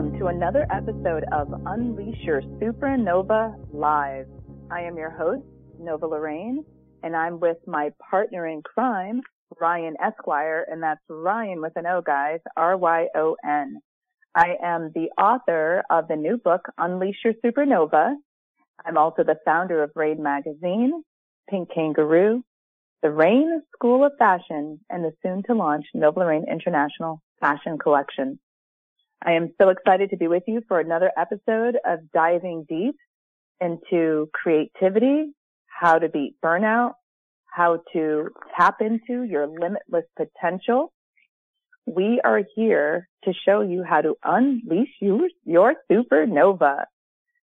Welcome 0.00 0.18
to 0.18 0.28
another 0.28 0.66
episode 0.70 1.24
of 1.30 1.52
Unleash 1.66 2.22
Your 2.22 2.40
Supernova 2.40 3.54
Live. 3.70 4.28
I 4.70 4.80
am 4.80 4.96
your 4.96 5.10
host, 5.10 5.44
Nova 5.78 6.06
Lorraine, 6.06 6.64
and 7.02 7.14
I'm 7.14 7.38
with 7.38 7.58
my 7.66 7.90
partner 8.10 8.46
in 8.46 8.62
crime, 8.62 9.20
Ryon 9.60 9.96
Esquire, 10.02 10.64
and 10.70 10.82
that's 10.82 11.02
Ryon 11.10 11.60
with 11.60 11.74
an 11.76 11.84
O, 11.84 12.00
guys, 12.00 12.38
R-Y-O-N. 12.56 13.78
I 14.34 14.54
am 14.62 14.90
the 14.94 15.10
author 15.22 15.82
of 15.90 16.08
the 16.08 16.16
new 16.16 16.38
book, 16.38 16.62
Unleash 16.78 17.18
Your 17.22 17.34
Supernova. 17.44 18.14
I'm 18.86 18.96
also 18.96 19.22
the 19.22 19.36
founder 19.44 19.82
of 19.82 19.90
Raine 19.94 20.22
Magazine, 20.22 21.02
Pink 21.50 21.68
Kangaroo, 21.74 22.42
the 23.02 23.10
Raine 23.10 23.60
School 23.76 24.06
of 24.06 24.12
Fashion, 24.18 24.80
and 24.88 25.04
the 25.04 25.12
soon 25.22 25.42
to 25.42 25.52
launch 25.52 25.84
Nova 25.92 26.20
Lorraine 26.20 26.46
International 26.50 27.20
Fashion 27.38 27.76
Collection. 27.76 28.38
I 29.22 29.32
am 29.32 29.52
so 29.60 29.68
excited 29.68 30.10
to 30.10 30.16
be 30.16 30.28
with 30.28 30.44
you 30.46 30.62
for 30.66 30.80
another 30.80 31.12
episode 31.16 31.76
of 31.84 32.10
diving 32.12 32.64
deep 32.66 32.96
into 33.60 34.30
creativity, 34.32 35.32
how 35.66 35.98
to 35.98 36.08
beat 36.08 36.36
burnout, 36.42 36.94
how 37.44 37.82
to 37.92 38.30
tap 38.56 38.76
into 38.80 39.22
your 39.22 39.46
limitless 39.46 40.06
potential. 40.16 40.92
We 41.84 42.20
are 42.24 42.42
here 42.54 43.08
to 43.24 43.34
show 43.46 43.60
you 43.60 43.82
how 43.82 44.00
to 44.00 44.16
unleash 44.24 44.94
your, 45.00 45.28
your 45.44 45.74
supernova. 45.90 46.84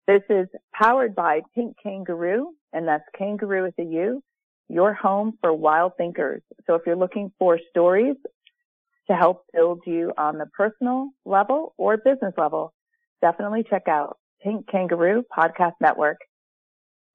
This 0.06 0.22
is 0.30 0.48
powered 0.72 1.16
by 1.16 1.42
Pink 1.56 1.78
Kangaroo, 1.82 2.50
and 2.74 2.88
that's 2.88 3.06
Kangaroo 3.18 3.64
with 3.64 3.80
a 3.80 3.90
U, 3.90 4.22
your 4.70 4.94
home 4.94 5.40
for 5.42 5.52
wild 5.52 5.94
thinkers. 5.98 6.44
So 6.68 6.76
if 6.76 6.84
you're 6.86 6.96
looking 6.96 7.32
for 7.40 7.60
stories 7.72 8.18
to 9.08 9.16
help 9.16 9.46
build 9.54 9.82
you 9.86 10.12
on 10.18 10.38
the 10.38 10.46
personal 10.48 11.10
level 11.26 11.74
or 11.78 11.98
business 11.98 12.34
level, 12.38 12.74
definitely 13.22 13.64
check 13.70 13.88
out 13.88 14.18
Pink 14.44 14.68
Kangaroo 14.70 15.24
Podcast 15.36 15.74
Network. 15.82 16.18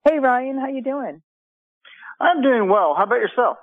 Hey 0.07 0.19
Ryon, 0.19 0.59
how 0.59 0.69
you 0.69 0.83
doing? 0.83 1.23
I'm 2.21 2.43
doing 2.43 2.69
well. 2.69 2.95
How 2.97 3.05
about 3.05 3.17
yourself? 3.17 3.57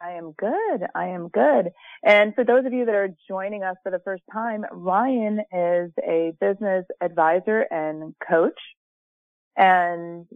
I 0.00 0.12
am 0.12 0.32
good. 0.36 0.86
I 0.94 1.08
am 1.08 1.28
good. 1.28 1.70
And 2.04 2.34
for 2.34 2.44
those 2.44 2.66
of 2.66 2.72
you 2.72 2.84
that 2.84 2.94
are 2.94 3.14
joining 3.28 3.62
us 3.62 3.76
for 3.82 3.90
the 3.90 4.00
first 4.04 4.22
time, 4.32 4.64
Ryon 4.72 5.40
is 5.52 5.92
a 6.02 6.32
business 6.40 6.84
advisor 7.00 7.60
and 7.70 8.14
coach. 8.28 8.58
And 9.56 10.26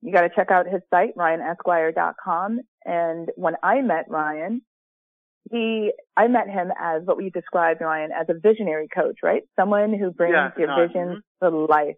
you 0.00 0.12
got 0.12 0.22
to 0.22 0.30
check 0.34 0.50
out 0.50 0.66
his 0.66 0.80
site, 0.90 1.14
ryonesquire.com. 1.16 2.60
And 2.84 3.30
when 3.36 3.54
I 3.62 3.82
met 3.82 4.06
Ryon, 4.08 4.62
he, 5.50 5.92
I 6.16 6.28
met 6.28 6.48
him 6.48 6.72
as 6.80 7.02
what 7.04 7.16
we 7.16 7.30
described, 7.30 7.80
Ryon, 7.80 8.10
as 8.12 8.26
a 8.28 8.34
visionary 8.34 8.88
coach, 8.92 9.18
right? 9.22 9.42
Someone 9.58 9.94
who 9.94 10.10
brings 10.10 10.34
yeah, 10.34 10.50
your 10.56 10.68
no, 10.68 10.86
vision 10.86 11.22
mm-hmm. 11.42 11.46
to 11.46 11.66
life. 11.66 11.96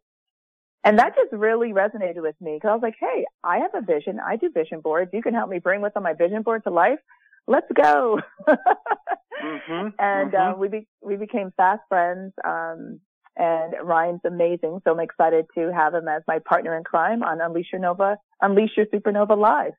And 0.84 0.98
that 0.98 1.14
just 1.16 1.32
really 1.32 1.72
resonated 1.72 2.22
with 2.22 2.36
me 2.41 2.54
because 2.54 2.69
I 2.69 2.74
was 2.74 2.82
like, 2.82 2.96
Hey, 2.98 3.24
I 3.42 3.58
have 3.58 3.72
a 3.74 3.84
vision. 3.84 4.20
I 4.24 4.36
do 4.36 4.50
vision 4.50 4.80
boards. 4.80 5.10
You 5.12 5.22
can 5.22 5.34
help 5.34 5.50
me 5.50 5.58
bring 5.58 5.80
what's 5.80 5.96
on 5.96 6.02
my 6.02 6.14
vision 6.14 6.42
board 6.42 6.62
to 6.64 6.70
life. 6.70 7.00
Let's 7.46 7.66
go. 7.74 8.20
mm-hmm, 8.48 9.72
and, 9.98 10.32
mm-hmm. 10.32 10.36
Uh, 10.36 10.56
we, 10.56 10.69
be, 10.69 10.86
we 11.02 11.16
became 11.16 11.52
fast 11.56 11.82
friends. 11.88 12.32
Um, 12.46 13.00
and 13.36 13.74
Ryon's 13.82 14.20
amazing. 14.26 14.80
So 14.84 14.92
I'm 14.92 15.00
excited 15.00 15.46
to 15.56 15.72
have 15.72 15.94
him 15.94 16.08
as 16.08 16.22
my 16.26 16.41
partner 16.41 16.76
in 16.76 16.84
crime 16.84 17.22
on 17.22 17.41
Unleash 17.41 17.69
Your 17.72 17.80
Nova, 17.80 18.16
Unleash 18.42 18.72
Your 18.76 18.86
Supernova 18.86 19.38
Live. 19.38 19.72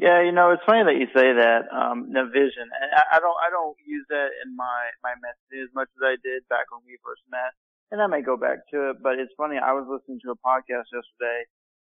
Yeah, 0.00 0.24
you 0.24 0.32
know, 0.32 0.48
it's 0.56 0.64
funny 0.64 0.80
that 0.88 0.96
you 0.96 1.12
say 1.12 1.28
that. 1.36 1.68
Um, 1.68 2.08
the 2.08 2.24
vision. 2.32 2.72
I, 2.72 3.16
I 3.16 3.18
don't, 3.20 3.36
I 3.36 3.52
don't 3.52 3.76
use 3.84 4.08
that 4.08 4.32
in 4.40 4.56
my 4.56 4.88
my 5.04 5.12
message 5.20 5.68
as 5.68 5.72
much 5.76 5.92
as 5.92 6.00
I 6.00 6.16
did 6.24 6.48
back 6.48 6.72
when 6.72 6.80
we 6.88 6.96
first 7.04 7.20
met, 7.28 7.52
and 7.92 8.00
I 8.00 8.08
may 8.08 8.24
go 8.24 8.40
back 8.40 8.64
to 8.72 8.90
it. 8.90 9.04
But 9.04 9.20
it's 9.20 9.36
funny. 9.36 9.60
I 9.60 9.76
was 9.76 9.84
listening 9.84 10.24
to 10.24 10.32
a 10.32 10.40
podcast 10.40 10.88
yesterday, 10.88 11.44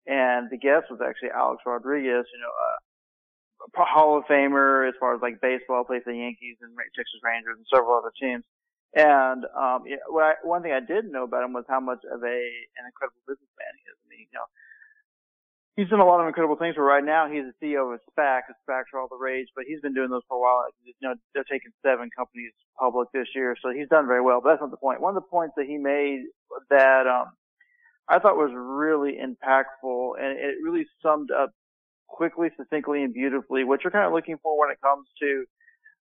and 0.08 0.48
the 0.48 0.56
guest 0.56 0.88
was 0.88 1.04
actually 1.04 1.36
Alex 1.36 1.68
Rodriguez. 1.68 2.24
You 2.32 2.40
know, 2.40 2.56
uh, 2.56 2.80
a 3.76 3.84
Hall 3.84 4.16
of 4.16 4.24
Famer 4.32 4.88
as 4.88 4.96
far 5.04 5.12
as 5.12 5.20
like 5.20 5.44
baseball, 5.44 5.84
plays 5.84 6.08
the 6.08 6.16
Yankees 6.16 6.64
and 6.64 6.72
Texas 6.96 7.20
Rangers 7.28 7.60
and 7.60 7.68
several 7.68 8.00
other 8.00 8.16
teams. 8.16 8.48
And 8.96 9.44
um, 9.52 9.84
yeah, 9.84 10.00
what 10.08 10.24
I, 10.24 10.34
one 10.48 10.64
thing 10.64 10.72
I 10.72 10.80
didn't 10.80 11.12
know 11.12 11.28
about 11.28 11.44
him 11.44 11.52
was 11.52 11.68
how 11.68 11.84
much 11.84 12.08
of 12.08 12.24
a 12.24 12.40
an 12.80 12.88
incredible 12.88 13.20
businessman 13.28 13.76
he 13.76 13.84
is. 13.92 14.00
I 14.00 14.06
mean, 14.08 14.32
you 14.32 14.32
know, 14.32 14.48
he's 15.78 15.88
done 15.88 16.02
a 16.02 16.06
lot 16.06 16.20
of 16.20 16.28
incredible 16.28 16.58
things. 16.58 16.76
But 16.76 16.82
right 16.82 17.06
now, 17.06 17.30
he's 17.32 17.46
the 17.46 17.56
CEO 17.64 17.94
of 17.94 18.00
a 18.02 18.02
SPAC. 18.12 18.42
A 18.50 18.54
SPACs 18.68 18.92
are 18.94 19.00
all 19.00 19.08
the 19.08 19.16
rage, 19.16 19.48
but 19.56 19.64
he's 19.66 19.80
been 19.80 19.94
doing 19.94 20.10
those 20.10 20.24
for 20.28 20.36
a 20.36 20.42
while. 20.42 20.66
You 20.84 20.94
know, 21.02 21.16
they're 21.34 21.46
taking 21.46 21.72
seven 21.86 22.10
companies 22.18 22.52
public 22.78 23.08
this 23.14 23.28
year, 23.34 23.56
so 23.62 23.72
he's 23.72 23.88
done 23.88 24.08
very 24.08 24.22
well. 24.22 24.42
But 24.44 24.50
that's 24.50 24.62
not 24.62 24.72
the 24.72 24.78
point. 24.78 25.00
One 25.00 25.16
of 25.16 25.24
the 25.24 25.30
points 25.30 25.54
that 25.56 25.68
he 25.68 25.78
made 25.78 26.26
that 26.70 27.08
um, 27.08 27.32
I 28.10 28.20
thought 28.20 28.36
was 28.36 28.52
really 28.54 29.16
impactful, 29.22 30.20
and 30.20 30.38
it 30.38 30.58
really 30.64 30.86
summed 31.02 31.30
up 31.32 31.52
quickly, 32.10 32.50
succinctly, 32.58 33.04
and 33.04 33.14
beautifully 33.14 33.64
what 33.64 33.84
you're 33.84 33.92
kind 33.92 34.08
of 34.08 34.14
looking 34.14 34.38
for 34.42 34.60
when 34.60 34.72
it 34.72 34.82
comes 34.82 35.08
to, 35.22 35.46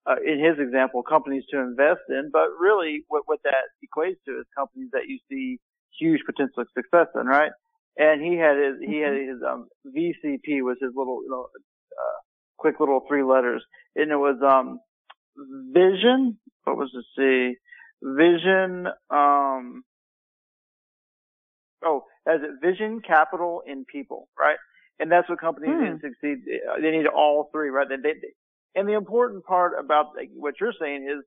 uh, 0.06 0.16
in 0.24 0.38
his 0.40 0.60
example, 0.60 1.02
companies 1.02 1.44
to 1.50 1.60
invest 1.60 2.02
in. 2.10 2.30
But 2.32 2.50
really, 2.60 3.04
what 3.08 3.24
what 3.26 3.40
that 3.44 3.74
equates 3.82 4.22
to 4.28 4.40
is 4.40 4.46
companies 4.56 4.90
that 4.94 5.08
you 5.08 5.18
see 5.30 5.60
huge 5.98 6.22
potential 6.26 6.64
success 6.76 7.08
in, 7.16 7.26
right? 7.26 7.52
And 7.98 8.22
he 8.22 8.38
had 8.38 8.58
his 8.58 8.76
he 8.82 9.00
had 9.00 9.14
his 9.14 9.42
um 9.48 9.68
VCP 9.88 10.62
was 10.62 10.78
his 10.82 10.92
little 10.96 11.22
you 11.24 11.30
know 11.30 11.48
uh, 11.54 12.20
quick 12.58 12.80
little 12.80 13.02
three 13.08 13.24
letters, 13.24 13.64
and 13.96 14.12
it 14.12 14.16
was 14.16 14.38
um 14.44 14.80
vision. 15.74 16.38
What 16.64 16.78
was 16.78 16.92
the 16.94 17.04
C? 17.16 17.58
Vision. 18.02 18.88
Um. 19.10 19.84
Oh, 21.86 22.06
as 22.28 22.40
it 22.42 22.66
vision, 22.66 23.02
capital, 23.06 23.62
and 23.68 23.86
people, 23.86 24.30
right? 24.40 24.58
And 25.00 25.12
that's 25.12 25.28
what 25.28 25.40
companies 25.40 25.72
hmm. 25.74 25.84
need 25.84 25.90
to 25.90 26.10
succeed. 26.10 26.38
They 26.82 26.92
need 26.92 27.08
all 27.08 27.50
three, 27.52 27.70
right? 27.70 27.88
They, 27.90 27.98
they, 27.98 28.14
and 28.76 28.88
the 28.88 28.94
important 28.94 29.44
part 29.46 29.74
about 29.78 30.08
what 30.36 30.56
you're 30.60 30.74
saying 30.80 31.08
is 31.10 31.24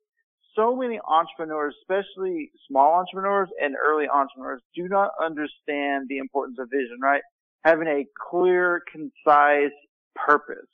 so 0.56 0.75
many 0.75 0.99
entrepreneurs, 1.06 1.75
especially 1.83 2.50
small 2.69 2.94
entrepreneurs 2.94 3.49
and 3.61 3.75
early 3.77 4.06
entrepreneurs, 4.09 4.62
do 4.75 4.89
not 4.89 5.11
understand 5.22 6.06
the 6.09 6.19
importance 6.19 6.59
of 6.59 6.69
vision, 6.71 6.99
right? 7.00 7.22
Having 7.65 7.89
a 7.89 8.06
clear, 8.31 8.83
concise 8.91 9.77
purpose. 10.15 10.67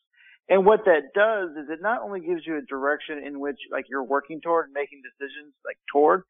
And 0.49 0.65
what 0.67 0.85
that 0.87 1.15
does 1.15 1.51
is 1.51 1.71
it 1.71 1.81
not 1.83 2.03
only 2.03 2.21
gives 2.21 2.47
you 2.47 2.57
a 2.57 2.63
direction 2.63 3.19
in 3.25 3.41
which 3.41 3.59
like 3.71 3.87
you're 3.89 4.05
working 4.05 4.41
toward 4.41 4.67
and 4.67 4.75
making 4.75 5.03
decisions 5.03 5.55
like 5.65 5.79
toward, 5.93 6.23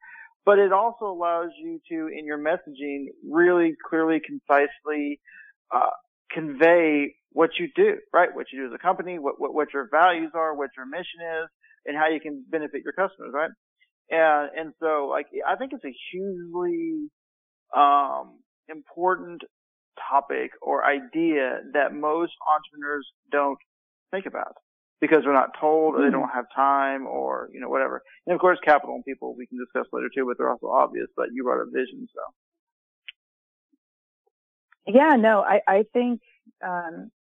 but 0.45 0.59
it 0.59 0.73
also 0.73 1.07
allows 1.07 1.51
you 1.61 1.81
to, 1.89 2.09
in 2.09 2.27
your 2.27 2.39
messaging, 2.39 3.07
really 3.29 3.75
clearly, 3.89 4.21
concisely, 4.21 5.21
uh, 5.75 5.91
convey 6.31 7.15
what 7.31 7.51
you 7.59 7.69
do, 7.75 7.97
right? 8.13 8.35
What 8.35 8.47
you 8.53 8.61
do 8.61 8.67
as 8.67 8.75
a 8.75 8.79
company, 8.79 9.19
what, 9.19 9.41
what, 9.41 9.55
what 9.55 9.69
your 9.73 9.89
values 9.91 10.33
are, 10.35 10.55
what 10.55 10.71
your 10.77 10.87
mission 10.87 11.21
is, 11.43 11.49
and 11.87 11.97
how 11.97 12.09
you 12.09 12.21
can 12.21 12.45
benefit 12.49 12.83
your 12.85 12.93
customers, 12.93 13.33
right? 13.35 13.51
And 14.11 14.51
and 14.57 14.73
so 14.81 15.09
like 15.11 15.27
I 15.47 15.57
think 15.57 15.73
it's 15.73 15.85
a 15.85 15.95
hugely 16.13 17.09
um, 17.77 18.39
important 18.69 19.43
topic 20.11 20.51
or 20.61 20.85
idea 20.85 21.61
that 21.75 21.95
most 21.95 22.33
entrepreneurs 22.49 23.07
don't 23.31 23.59
think 24.11 24.27
about 24.27 24.55
because 25.01 25.25
they're 25.25 25.33
not 25.33 25.51
told 25.61 25.95
or 25.95 26.01
they 26.01 26.07
hmm. 26.07 26.21
don't 26.21 26.31
have 26.33 26.45
time 26.55 27.07
or 27.07 27.49
you 27.53 27.61
know 27.61 27.69
whatever. 27.69 28.03
And 28.27 28.35
of 28.35 28.41
course, 28.41 28.59
capital 28.65 28.95
and 28.95 29.05
people 29.05 29.35
we 29.37 29.47
can 29.47 29.59
discuss 29.59 29.87
later 29.93 30.09
too, 30.15 30.25
but 30.27 30.39
they're 30.39 30.51
also 30.51 30.69
obvious. 30.69 31.09
But 31.17 31.27
you 31.33 31.45
brought 31.45 31.61
a 31.61 31.67
vision, 31.67 32.09
so. 32.15 32.21
Yeah, 34.87 35.17
no, 35.17 35.43
I 35.43 35.61
I 35.67 35.85
think 35.93 36.21
um, 36.65 37.11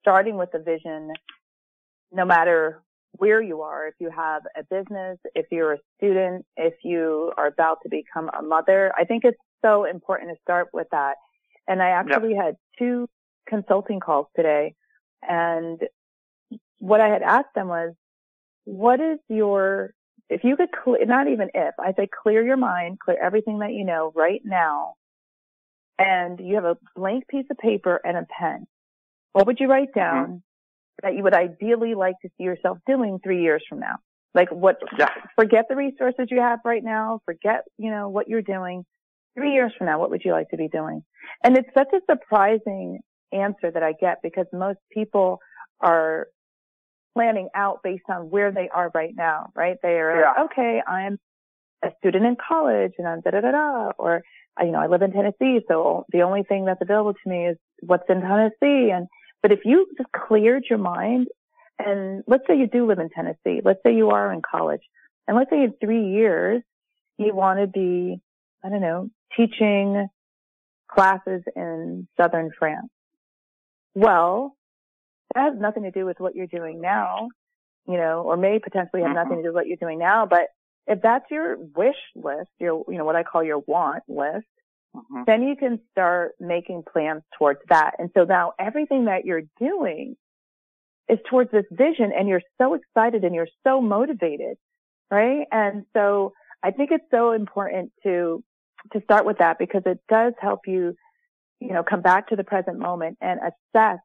starting 0.00 0.36
with 0.36 0.50
the 0.52 0.58
vision, 0.58 1.10
no 2.10 2.24
matter 2.24 2.82
where 3.12 3.42
you 3.42 3.62
are, 3.62 3.86
if 3.86 3.94
you 3.98 4.10
have 4.10 4.42
a 4.56 4.62
business, 4.64 5.18
if 5.34 5.46
you're 5.50 5.74
a 5.74 5.78
student, 5.96 6.44
if 6.56 6.74
you 6.82 7.32
are 7.36 7.46
about 7.46 7.78
to 7.82 7.88
become 7.88 8.30
a 8.38 8.42
mother. 8.42 8.92
I 8.98 9.04
think 9.04 9.24
it's 9.24 9.38
so 9.64 9.84
important 9.84 10.30
to 10.30 10.36
start 10.42 10.68
with 10.72 10.86
that. 10.92 11.14
And 11.68 11.82
I 11.82 11.90
actually 11.90 12.34
yep. 12.34 12.44
had 12.44 12.56
two 12.78 13.08
consulting 13.48 14.00
calls 14.00 14.26
today 14.36 14.74
and 15.22 15.80
what 16.78 17.00
I 17.00 17.08
had 17.08 17.22
asked 17.22 17.54
them 17.54 17.68
was, 17.68 17.94
what 18.64 19.00
is 19.00 19.18
your, 19.28 19.92
if 20.28 20.42
you 20.42 20.56
could, 20.56 20.70
clear, 20.72 21.04
not 21.06 21.28
even 21.28 21.48
if, 21.54 21.74
I 21.78 21.92
say 21.92 22.08
clear 22.22 22.44
your 22.44 22.56
mind, 22.56 22.98
clear 22.98 23.16
everything 23.22 23.60
that 23.60 23.72
you 23.72 23.84
know 23.84 24.12
right 24.16 24.40
now, 24.44 24.94
and 25.98 26.40
you 26.40 26.56
have 26.56 26.64
a 26.64 26.76
blank 26.96 27.28
piece 27.28 27.46
of 27.50 27.58
paper 27.58 28.00
and 28.04 28.16
a 28.16 28.26
pen. 28.38 28.66
What 29.32 29.46
would 29.46 29.60
you 29.60 29.68
write 29.68 29.90
mm-hmm. 29.90 30.00
down? 30.00 30.26
Mm-hmm 30.26 30.36
that 31.02 31.14
you 31.14 31.22
would 31.22 31.34
ideally 31.34 31.94
like 31.94 32.14
to 32.22 32.28
see 32.36 32.44
yourself 32.44 32.78
doing 32.86 33.18
three 33.22 33.42
years 33.42 33.62
from 33.68 33.80
now? 33.80 33.96
Like 34.34 34.50
what, 34.50 34.78
yeah. 34.98 35.08
forget 35.36 35.66
the 35.68 35.76
resources 35.76 36.28
you 36.30 36.40
have 36.40 36.60
right 36.64 36.82
now, 36.82 37.20
forget, 37.24 37.64
you 37.78 37.90
know, 37.90 38.08
what 38.08 38.28
you're 38.28 38.42
doing. 38.42 38.84
Three 39.34 39.52
years 39.52 39.72
from 39.76 39.86
now, 39.86 39.98
what 39.98 40.10
would 40.10 40.22
you 40.24 40.32
like 40.32 40.50
to 40.50 40.56
be 40.56 40.68
doing? 40.68 41.02
And 41.42 41.56
it's 41.56 41.68
such 41.74 41.88
a 41.94 42.00
surprising 42.10 43.00
answer 43.32 43.70
that 43.70 43.82
I 43.82 43.92
get 43.92 44.18
because 44.22 44.46
most 44.52 44.78
people 44.92 45.38
are 45.80 46.28
planning 47.14 47.48
out 47.54 47.80
based 47.82 48.04
on 48.08 48.30
where 48.30 48.52
they 48.52 48.68
are 48.68 48.90
right 48.94 49.12
now, 49.14 49.50
right? 49.54 49.76
They 49.82 49.98
are 50.00 50.20
yeah. 50.20 50.26
like, 50.26 50.52
okay, 50.52 50.82
I'm 50.86 51.18
a 51.84 51.88
student 51.98 52.24
in 52.24 52.36
college 52.36 52.92
and 52.98 53.08
I'm 53.08 53.20
da 53.20 53.30
da 53.30 53.40
da 53.40 53.50
da, 53.50 53.90
or 53.98 54.22
you 54.60 54.70
know, 54.70 54.80
I 54.80 54.86
live 54.86 55.02
in 55.02 55.12
Tennessee, 55.12 55.60
so 55.66 56.04
the 56.10 56.22
only 56.22 56.42
thing 56.42 56.66
that's 56.66 56.82
available 56.82 57.14
to 57.14 57.30
me 57.30 57.46
is 57.48 57.56
what's 57.80 58.04
in 58.08 58.20
Tennessee. 58.20 58.90
And 58.90 59.06
but 59.42 59.52
if 59.52 59.60
you 59.64 59.86
just 59.98 60.10
cleared 60.12 60.64
your 60.68 60.78
mind, 60.78 61.28
and 61.78 62.22
let's 62.26 62.44
say 62.46 62.56
you 62.56 62.66
do 62.66 62.86
live 62.86 62.98
in 62.98 63.10
Tennessee, 63.10 63.60
let's 63.64 63.80
say 63.84 63.94
you 63.94 64.10
are 64.10 64.32
in 64.32 64.40
college, 64.42 64.82
and 65.26 65.36
let's 65.36 65.50
say 65.50 65.64
in 65.64 65.74
three 65.80 66.10
years 66.10 66.62
you 67.18 67.34
want 67.34 67.60
to 67.60 67.66
be, 67.66 68.20
I 68.64 68.68
don't 68.68 68.80
know, 68.80 69.10
teaching 69.36 70.08
classes 70.88 71.42
in 71.56 72.06
southern 72.16 72.50
France. 72.58 72.88
Well, 73.94 74.56
that 75.34 75.52
has 75.52 75.60
nothing 75.60 75.84
to 75.84 75.90
do 75.90 76.04
with 76.04 76.20
what 76.20 76.34
you're 76.34 76.46
doing 76.46 76.80
now, 76.80 77.28
you 77.86 77.96
know, 77.96 78.22
or 78.22 78.36
may 78.36 78.58
potentially 78.58 79.02
have 79.02 79.14
nothing 79.14 79.36
to 79.36 79.42
do 79.42 79.48
with 79.48 79.54
what 79.54 79.66
you're 79.66 79.76
doing 79.76 79.98
now. 79.98 80.26
But 80.26 80.48
if 80.86 81.00
that's 81.02 81.24
your 81.30 81.56
wish 81.56 81.96
list, 82.14 82.50
your, 82.58 82.84
you 82.88 82.98
know, 82.98 83.04
what 83.04 83.16
I 83.16 83.22
call 83.22 83.42
your 83.42 83.58
want 83.58 84.02
list, 84.08 84.46
mm-hmm. 84.94 85.22
then 85.26 85.42
you 85.42 85.56
can 85.56 85.80
start 85.90 86.32
making 86.40 86.82
plans 86.90 87.22
towards 87.38 87.60
that. 87.68 87.94
And 87.98 88.10
so 88.16 88.24
now 88.24 88.52
everything 88.58 89.06
that 89.06 89.24
you're 89.24 89.42
doing 89.60 90.16
is 91.08 91.18
towards 91.28 91.50
this 91.50 91.64
vision 91.70 92.12
and 92.16 92.28
you're 92.28 92.42
so 92.58 92.74
excited 92.74 93.24
and 93.24 93.34
you're 93.34 93.48
so 93.66 93.80
motivated, 93.80 94.56
right? 95.10 95.46
And 95.50 95.84
so 95.94 96.32
I 96.62 96.70
think 96.70 96.90
it's 96.92 97.04
so 97.10 97.32
important 97.32 97.92
to, 98.04 98.42
to 98.92 99.02
start 99.02 99.26
with 99.26 99.38
that 99.38 99.58
because 99.58 99.82
it 99.86 100.00
does 100.08 100.32
help 100.40 100.60
you, 100.66 100.94
you 101.60 101.72
know, 101.72 101.82
come 101.82 102.02
back 102.02 102.28
to 102.28 102.36
the 102.36 102.44
present 102.44 102.78
moment 102.78 103.18
and 103.20 103.40
assess 103.40 103.98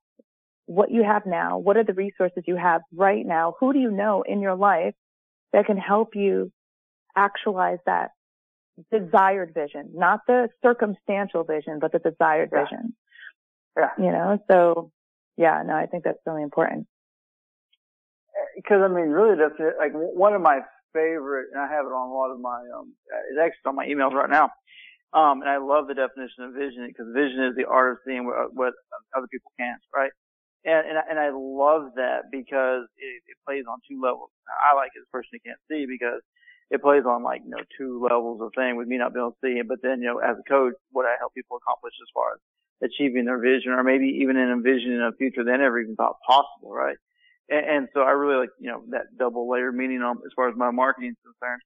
what 0.65 0.91
you 0.91 1.03
have 1.03 1.25
now. 1.25 1.57
What 1.57 1.77
are 1.77 1.83
the 1.83 1.93
resources 1.93 2.43
you 2.45 2.57
have 2.57 2.81
right 2.93 3.25
now? 3.25 3.55
Who 3.59 3.73
do 3.73 3.79
you 3.79 3.91
know 3.91 4.23
in 4.27 4.41
your 4.41 4.55
life 4.55 4.95
that 5.53 5.65
can 5.65 5.77
help 5.77 6.09
you 6.15 6.51
actualize 7.15 7.79
that 7.85 8.11
desired 8.91 9.53
vision, 9.53 9.91
not 9.93 10.21
the 10.27 10.49
circumstantial 10.63 11.43
vision, 11.43 11.79
but 11.79 11.91
the 11.91 11.99
desired 11.99 12.49
yeah. 12.51 12.63
vision. 12.63 12.95
Yeah. 13.77 13.89
You 13.97 14.11
know, 14.11 14.39
so 14.49 14.91
yeah, 15.37 15.61
no, 15.65 15.75
I 15.75 15.85
think 15.85 16.03
that's 16.03 16.19
really 16.25 16.43
important. 16.43 16.87
Because 18.55 18.81
I 18.83 18.87
mean, 18.87 19.09
really, 19.09 19.37
that's 19.37 19.59
it. 19.59 19.75
Like 19.77 19.91
one 19.93 20.33
of 20.33 20.41
my 20.41 20.61
favorite, 20.93 21.49
and 21.53 21.61
I 21.61 21.67
have 21.69 21.85
it 21.85 21.93
on 21.93 22.09
a 22.09 22.13
lot 22.13 22.33
of 22.33 22.39
my, 22.39 22.57
um, 22.73 22.93
it's 23.29 23.39
actually 23.39 23.69
on 23.69 23.75
my 23.75 23.85
emails 23.85 24.13
right 24.13 24.29
now. 24.29 24.49
Um, 25.13 25.41
and 25.41 25.49
I 25.49 25.57
love 25.57 25.87
the 25.87 25.93
definition 25.95 26.43
of 26.43 26.53
vision 26.53 26.83
because 26.89 27.07
vision 27.13 27.45
is 27.45 27.55
the 27.55 27.65
art 27.65 27.93
of 27.93 27.97
seeing 28.05 28.25
what, 28.25 28.53
what 28.53 28.73
other 29.15 29.27
people 29.31 29.51
can't, 29.57 29.79
right? 29.95 30.11
And, 30.65 30.83
and, 30.83 30.97
and 30.97 31.19
I 31.19 31.31
love 31.31 31.95
that 31.95 32.27
because 32.29 32.89
it, 32.97 33.23
it 33.23 33.37
plays 33.47 33.63
on 33.69 33.79
two 33.87 34.01
levels. 34.01 34.33
I 34.49 34.75
like 34.75 34.91
it 34.97 34.99
as 34.99 35.07
a 35.07 35.13
person 35.15 35.37
who 35.37 35.39
can't 35.47 35.63
see 35.71 35.87
because 35.87 36.19
it 36.69 36.81
plays 36.81 37.03
on 37.07 37.23
like, 37.23 37.41
you 37.45 37.51
know, 37.51 37.63
two 37.77 38.01
levels 38.03 38.41
of 38.41 38.51
thing 38.55 38.75
with 38.75 38.87
me 38.87 38.97
not 38.97 39.13
being 39.13 39.23
able 39.23 39.31
to 39.31 39.37
see 39.43 39.59
it. 39.59 39.67
But 39.67 39.81
then, 39.81 40.01
you 40.01 40.07
know, 40.07 40.19
as 40.19 40.37
a 40.37 40.49
coach, 40.49 40.73
what 40.91 41.05
I 41.05 41.15
help 41.19 41.33
people 41.33 41.57
accomplish 41.57 41.93
as 42.01 42.11
far 42.13 42.33
as 42.33 42.39
achieving 42.83 43.25
their 43.25 43.39
vision 43.39 43.71
or 43.71 43.83
maybe 43.83 44.19
even 44.21 44.37
in 44.37 44.51
envisioning 44.51 45.01
a 45.01 45.11
future 45.17 45.43
they 45.43 45.57
never 45.57 45.79
even 45.79 45.95
thought 45.95 46.17
possible, 46.27 46.71
right? 46.71 46.97
And, 47.49 47.65
and 47.65 47.87
so 47.93 48.01
I 48.01 48.11
really 48.11 48.41
like, 48.41 48.49
you 48.59 48.69
know, 48.69 48.83
that 48.89 49.17
double 49.17 49.49
layer 49.49 49.71
meaning 49.71 50.01
on 50.01 50.17
as 50.25 50.31
far 50.35 50.49
as 50.49 50.55
my 50.55 50.71
marketing 50.71 51.11
is 51.11 51.17
concerned. 51.23 51.61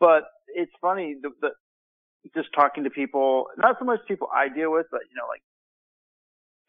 But 0.00 0.24
it's 0.48 0.72
funny, 0.80 1.16
the, 1.20 1.30
the, 1.42 1.50
just 2.34 2.48
talking 2.54 2.84
to 2.84 2.90
people, 2.90 3.48
not 3.58 3.76
so 3.78 3.84
much 3.84 4.00
people 4.08 4.28
I 4.34 4.48
deal 4.48 4.72
with, 4.72 4.86
but, 4.90 5.00
you 5.10 5.16
know, 5.16 5.26
like 5.28 5.42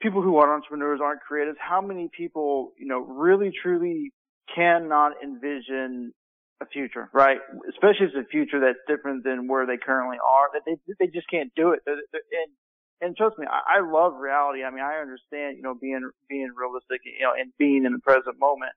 people 0.01 0.21
who 0.21 0.37
aren't 0.37 0.51
entrepreneurs 0.51 0.99
aren't 1.01 1.21
creatives, 1.29 1.55
how 1.57 1.81
many 1.81 2.09
people, 2.15 2.73
you 2.77 2.87
know, 2.87 2.99
really 2.99 3.51
truly 3.63 4.11
cannot 4.53 5.13
envision 5.23 6.13
a 6.61 6.65
future, 6.67 7.09
right? 7.13 7.37
Especially 7.69 8.07
if 8.07 8.11
it's 8.15 8.27
a 8.27 8.29
future 8.29 8.59
that's 8.59 8.79
different 8.87 9.23
than 9.23 9.47
where 9.47 9.65
they 9.65 9.77
currently 9.77 10.17
are. 10.25 10.47
That 10.53 10.61
they 10.65 10.77
they 10.99 11.11
just 11.11 11.29
can't 11.29 11.51
do 11.55 11.71
it. 11.71 11.81
They're, 11.85 11.97
they're, 12.11 12.21
and 12.43 12.51
and 13.01 13.17
trust 13.17 13.37
me, 13.37 13.45
I, 13.49 13.79
I 13.79 13.91
love 13.91 14.13
reality. 14.19 14.63
I 14.63 14.71
mean, 14.71 14.83
I 14.83 15.01
understand, 15.01 15.57
you 15.57 15.63
know, 15.63 15.75
being 15.79 16.09
being 16.29 16.51
realistic, 16.55 17.01
you 17.03 17.25
know, 17.25 17.33
and 17.37 17.51
being 17.57 17.85
in 17.85 17.93
the 17.93 17.99
present 17.99 18.39
moment. 18.39 18.71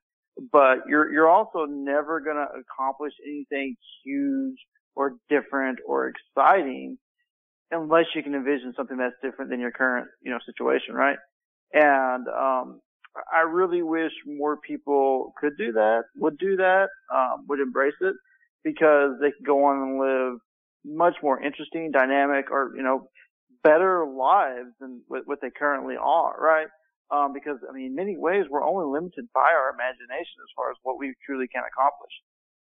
But 0.51 0.87
you're 0.87 1.11
you're 1.11 1.29
also 1.29 1.65
never 1.65 2.19
gonna 2.19 2.47
accomplish 2.59 3.13
anything 3.25 3.75
huge 4.03 4.57
or 4.95 5.13
different 5.29 5.79
or 5.87 6.11
exciting 6.11 6.97
unless 7.71 8.05
you 8.15 8.23
can 8.23 8.33
envision 8.33 8.73
something 8.75 8.97
that's 8.97 9.15
different 9.21 9.51
than 9.51 9.59
your 9.59 9.71
current, 9.71 10.07
you 10.21 10.31
know, 10.31 10.39
situation, 10.45 10.95
right? 10.95 11.17
And 11.73 12.27
um, 12.27 12.81
I 13.31 13.41
really 13.41 13.81
wish 13.81 14.11
more 14.25 14.57
people 14.57 15.33
could 15.39 15.57
do 15.57 15.73
that, 15.73 16.03
would 16.15 16.37
do 16.37 16.57
that, 16.57 16.87
um, 17.13 17.45
would 17.47 17.59
embrace 17.59 17.95
it 18.01 18.15
because 18.63 19.13
they 19.21 19.31
could 19.31 19.45
go 19.45 19.65
on 19.65 19.81
and 19.81 19.99
live 19.99 20.39
much 20.85 21.15
more 21.21 21.41
interesting, 21.41 21.91
dynamic, 21.91 22.51
or, 22.51 22.71
you 22.75 22.83
know, 22.83 23.09
better 23.63 24.05
lives 24.05 24.69
than 24.79 25.01
what, 25.07 25.23
what 25.25 25.39
they 25.41 25.49
currently 25.49 25.95
are, 25.99 26.35
right? 26.39 26.67
Um, 27.11 27.33
because, 27.33 27.57
I 27.67 27.73
mean, 27.73 27.87
in 27.87 27.95
many 27.95 28.15
ways, 28.17 28.45
we're 28.49 28.63
only 28.63 28.85
limited 28.85 29.25
by 29.33 29.51
our 29.57 29.73
imagination 29.73 30.39
as 30.43 30.53
far 30.55 30.69
as 30.69 30.77
what 30.83 30.99
we 30.99 31.15
truly 31.25 31.47
can 31.47 31.63
accomplish. 31.65 32.13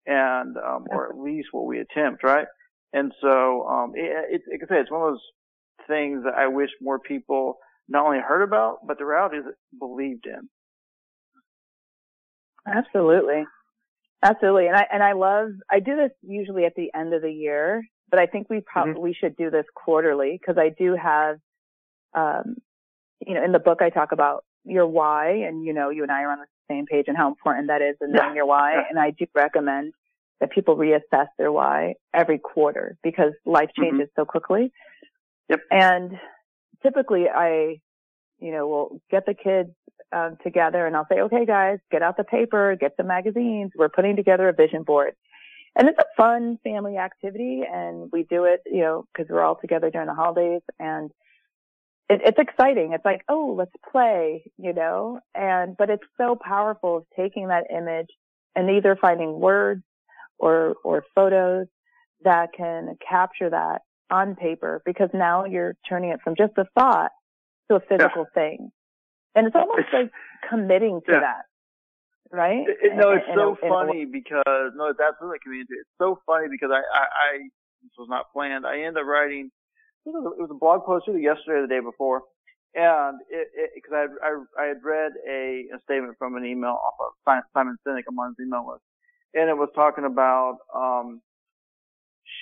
And, 0.06 0.58
um, 0.58 0.86
or 0.92 1.10
at 1.10 1.18
least 1.18 1.48
what 1.52 1.66
we 1.66 1.80
attempt, 1.80 2.24
right? 2.24 2.46
And 2.94 3.12
so, 3.22 3.66
um, 3.68 3.94
it, 3.96 4.12
it, 4.30 4.42
like 4.52 4.62
I 4.64 4.76
say, 4.76 4.82
it's 4.82 4.92
one 4.92 5.02
of 5.02 5.14
those 5.14 5.88
things 5.88 6.24
that 6.26 6.36
I 6.36 6.48
wish 6.48 6.70
more 6.82 7.00
people 7.00 7.58
not 7.88 8.06
only 8.06 8.20
heard 8.20 8.42
about, 8.42 8.86
but 8.86 8.98
the 8.98 9.06
reality 9.06 9.38
is 9.38 9.46
believed 9.78 10.26
in. 10.26 10.50
Absolutely. 12.68 13.46
Absolutely. 14.24 14.68
And 14.68 14.76
I, 14.76 14.88
and 14.92 15.04
I 15.04 15.14
love, 15.14 15.50
I 15.70 15.80
do 15.80 15.96
this 15.96 16.12
usually 16.24 16.66
at 16.66 16.74
the 16.76 16.90
end 16.96 17.14
of 17.14 17.22
the 17.22 17.32
year, 17.32 17.84
but 18.10 18.20
I 18.20 18.26
think 18.26 18.50
we 18.50 18.62
probably 18.62 19.12
mm-hmm. 19.12 19.28
should 19.28 19.38
do 19.38 19.52
this 19.52 19.66
quarterly 19.76 20.38
because 20.40 20.58
I 20.58 20.70
do 20.70 20.96
have, 20.96 21.38
um, 22.16 22.56
you 23.26 23.36
know, 23.36 23.44
in 23.44 23.52
the 23.52 23.60
book 23.60 23.82
I 23.82 23.90
talk 23.90 24.12
about 24.12 24.44
your 24.64 24.88
why 24.88 25.44
and, 25.48 25.64
you 25.64 25.74
know, 25.74 25.90
you 25.90 26.02
and 26.02 26.12
I 26.12 26.24
are 26.24 26.32
on 26.32 26.40
the 26.40 26.46
same 26.68 26.88
page 26.88 27.06
and 27.08 27.16
how 27.16 27.28
important 27.28 27.68
that 27.68 27.84
is 27.84 27.98
in 28.02 28.12
knowing 28.12 28.30
yeah. 28.30 28.36
your 28.36 28.48
why. 28.48 28.74
Yeah. 28.74 28.84
And 28.90 29.00
I 29.00 29.12
do 29.12 29.26
recommend 29.36 29.94
that 30.40 30.52
people 30.52 30.76
reassess 30.76 31.28
their 31.38 31.52
why 31.52 31.96
every 32.14 32.40
quarter 32.40 32.98
because 33.04 33.34
life 33.46 33.70
mm-hmm. 33.78 33.84
changes 33.84 34.08
mm-hmm. 34.08 34.22
so 34.22 34.26
quickly. 34.26 34.72
Yep. 35.50 35.60
And 35.70 36.12
typically 36.84 37.26
I, 37.30 37.80
you 38.40 38.52
know, 38.52 38.68
will 38.68 39.02
get 39.10 39.26
the 39.26 39.34
kids 39.34 39.70
um, 40.12 40.38
together 40.44 40.86
and 40.86 40.96
I'll 40.96 41.08
say, 41.10 41.22
okay, 41.22 41.46
guys, 41.46 41.80
get 41.92 42.02
out 42.02 42.18
the 42.18 42.24
paper, 42.24 42.76
get 42.80 42.94
some 42.98 43.08
magazines. 43.08 43.72
We're 43.76 43.90
putting 43.90 44.16
together 44.16 44.50
a 44.50 44.54
vision 44.54 44.84
board. 44.84 45.14
And 45.78 45.90
it's 45.90 46.00
a 46.00 46.06
fun 46.16 46.58
family 46.64 46.98
activity 46.98 47.64
and 47.70 48.10
we 48.12 48.24
do 48.24 48.46
it, 48.46 48.62
you 48.66 48.82
know, 48.82 49.06
cause 49.16 49.26
we're 49.30 49.44
all 49.44 49.58
together 49.60 49.90
during 49.90 50.08
the 50.08 50.14
holidays 50.14 50.62
and 50.80 51.12
it, 52.10 52.22
it's 52.24 52.40
exciting. 52.40 52.94
It's 52.94 53.04
like, 53.04 53.24
oh, 53.28 53.56
let's 53.58 53.72
play, 53.92 54.44
you 54.58 54.74
know, 54.74 55.20
and, 55.34 55.76
but 55.76 55.90
it's 55.90 56.04
so 56.18 56.38
powerful 56.42 56.98
of 56.98 57.04
taking 57.16 57.50
that 57.50 57.66
image 57.76 58.10
and 58.56 58.70
either 58.70 58.96
finding 58.96 59.40
words 59.40 59.84
or, 60.38 60.76
or 60.84 61.04
photos 61.14 61.68
that 62.24 62.50
can 62.56 62.96
capture 63.08 63.50
that 63.50 63.82
on 64.12 64.36
paper 64.36 64.82
because 64.86 65.10
now 65.14 65.46
you're 65.46 65.76
turning 65.88 66.12
it 66.12 66.20
from 66.24 66.36
just 66.36 66.54
a 66.58 66.66
thought 66.78 67.12
to 67.70 67.78
a 67.78 67.80
physical 67.80 68.26
yeah. 68.26 68.34
thing. 68.36 68.72
And 69.36 69.48
it's 69.48 69.56
almost 69.56 69.80
it's, 69.80 69.94
like 69.94 70.12
committing 70.50 71.02
to 71.08 71.14
yeah. 71.14 71.20
that. 71.20 71.44
Right? 72.32 72.66
It, 72.68 72.78
it, 72.82 72.96
no, 72.96 73.12
it's 73.12 73.26
in, 73.30 73.36
so 73.36 73.58
in 73.62 73.70
funny 73.70 74.04
a, 74.04 74.06
because, 74.06 74.74
no, 74.76 74.88
it's 74.88 75.00
absolutely 75.00 75.40
committing 75.44 75.68
to 75.68 75.74
it. 75.74 75.86
It's 75.86 75.98
so 75.98 76.20
funny 76.26 76.48
because 76.50 76.70
I, 76.72 76.82
I, 76.82 77.04
I, 77.06 77.32
this 77.84 77.94
was 77.98 78.08
not 78.10 78.32
planned. 78.34 78.66
I 78.66 78.82
ended 78.82 78.98
up 78.98 79.06
writing, 79.06 79.52
it 80.06 80.10
was, 80.10 80.26
a, 80.26 80.32
it 80.40 80.42
was 80.42 80.52
a 80.52 80.60
blog 80.60 80.86
post 80.86 81.06
either 81.08 81.20
yesterday 81.20 81.60
or 81.60 81.62
the 81.62 81.74
day 81.74 81.80
before. 81.80 82.24
And 82.74 83.22
it, 83.30 83.48
it 83.56 83.84
cause 83.88 83.96
I, 83.96 84.06
I, 84.26 84.64
I 84.64 84.68
had 84.68 84.84
read 84.84 85.14
a, 85.30 85.66
a 85.74 85.80
statement 85.84 86.18
from 86.18 86.36
an 86.36 86.46
email 86.46 86.76
off 86.76 86.96
of 87.00 87.40
Simon 87.54 87.78
Sinek, 87.88 88.04
I'm 88.10 88.20
on 88.20 88.36
his 88.38 88.46
email 88.46 88.68
list. 88.68 88.84
And 89.34 89.50
it 89.50 89.56
was 89.56 89.70
talking 89.76 90.04
about, 90.04 90.58
um, 90.76 91.22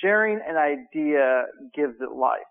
sharing 0.03 0.39
an 0.47 0.57
idea 0.57 1.45
gives 1.73 1.95
it 2.01 2.11
life. 2.15 2.41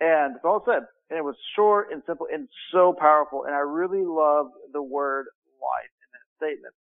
And 0.00 0.34
that's 0.34 0.44
all 0.44 0.58
it 0.58 0.64
said. 0.66 0.82
And 1.10 1.18
it 1.18 1.24
was 1.24 1.36
short 1.56 1.88
and 1.92 2.02
simple 2.06 2.26
and 2.32 2.48
so 2.72 2.94
powerful. 2.98 3.44
And 3.44 3.54
I 3.54 3.60
really 3.60 4.04
love 4.04 4.46
the 4.72 4.82
word 4.82 5.26
life 5.60 5.90
in 6.02 6.08
that 6.12 6.46
statement. 6.46 6.74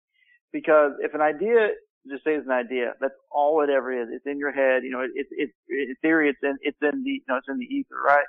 Because 0.51 0.91
if 0.99 1.13
an 1.13 1.21
idea 1.21 1.69
just 2.09 2.21
stays 2.21 2.41
an 2.45 2.51
idea, 2.51 2.93
that's 2.99 3.13
all 3.31 3.61
it 3.63 3.69
ever 3.69 3.91
is. 3.93 4.09
It's 4.11 4.25
in 4.25 4.37
your 4.39 4.51
head, 4.51 4.83
you 4.83 4.91
know, 4.91 5.05
it's, 5.15 5.29
it's, 5.31 5.53
in 5.69 5.95
theory, 6.01 6.29
it's 6.29 6.39
in, 6.43 6.57
it's 6.61 6.77
in 6.81 7.03
the, 7.03 7.11
you 7.11 7.21
know, 7.27 7.37
it's 7.37 7.47
in 7.49 7.59
the 7.59 7.65
ether, 7.65 7.95
right? 8.05 8.25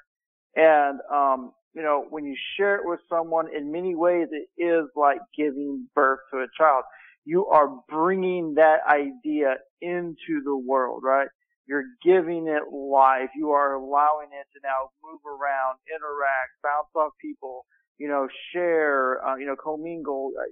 And, 0.57 1.01
um, 1.13 1.53
you 1.75 1.83
know, 1.83 2.07
when 2.09 2.25
you 2.25 2.37
share 2.57 2.77
it 2.77 2.83
with 2.85 3.01
someone, 3.09 3.47
in 3.55 3.73
many 3.73 3.97
ways, 3.97 4.29
it 4.31 4.49
is 4.63 4.87
like 4.95 5.19
giving 5.37 5.89
birth 5.95 6.21
to 6.33 6.39
a 6.41 6.47
child. 6.57 6.85
You 7.25 7.47
are 7.47 7.69
bringing 7.89 8.55
that 8.55 8.81
idea 8.89 9.57
into 9.81 10.43
the 10.45 10.57
world, 10.57 11.03
right? 11.05 11.29
You're 11.67 11.85
giving 12.05 12.47
it 12.49 12.73
life. 12.73 13.31
You 13.35 13.51
are 13.51 13.75
allowing 13.75 14.29
it 14.33 14.47
to 14.55 14.61
now 14.63 14.91
move 15.03 15.21
around, 15.25 15.79
interact, 15.89 16.61
bounce 16.63 16.93
off 16.95 17.13
people, 17.21 17.65
you 17.99 18.09
know, 18.09 18.29
share, 18.53 19.25
uh, 19.27 19.37
you 19.37 19.47
know, 19.47 19.57
commingle, 19.57 20.33
uh, 20.39 20.45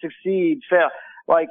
succeed, 0.00 0.60
fail. 0.68 0.88
Like, 1.28 1.48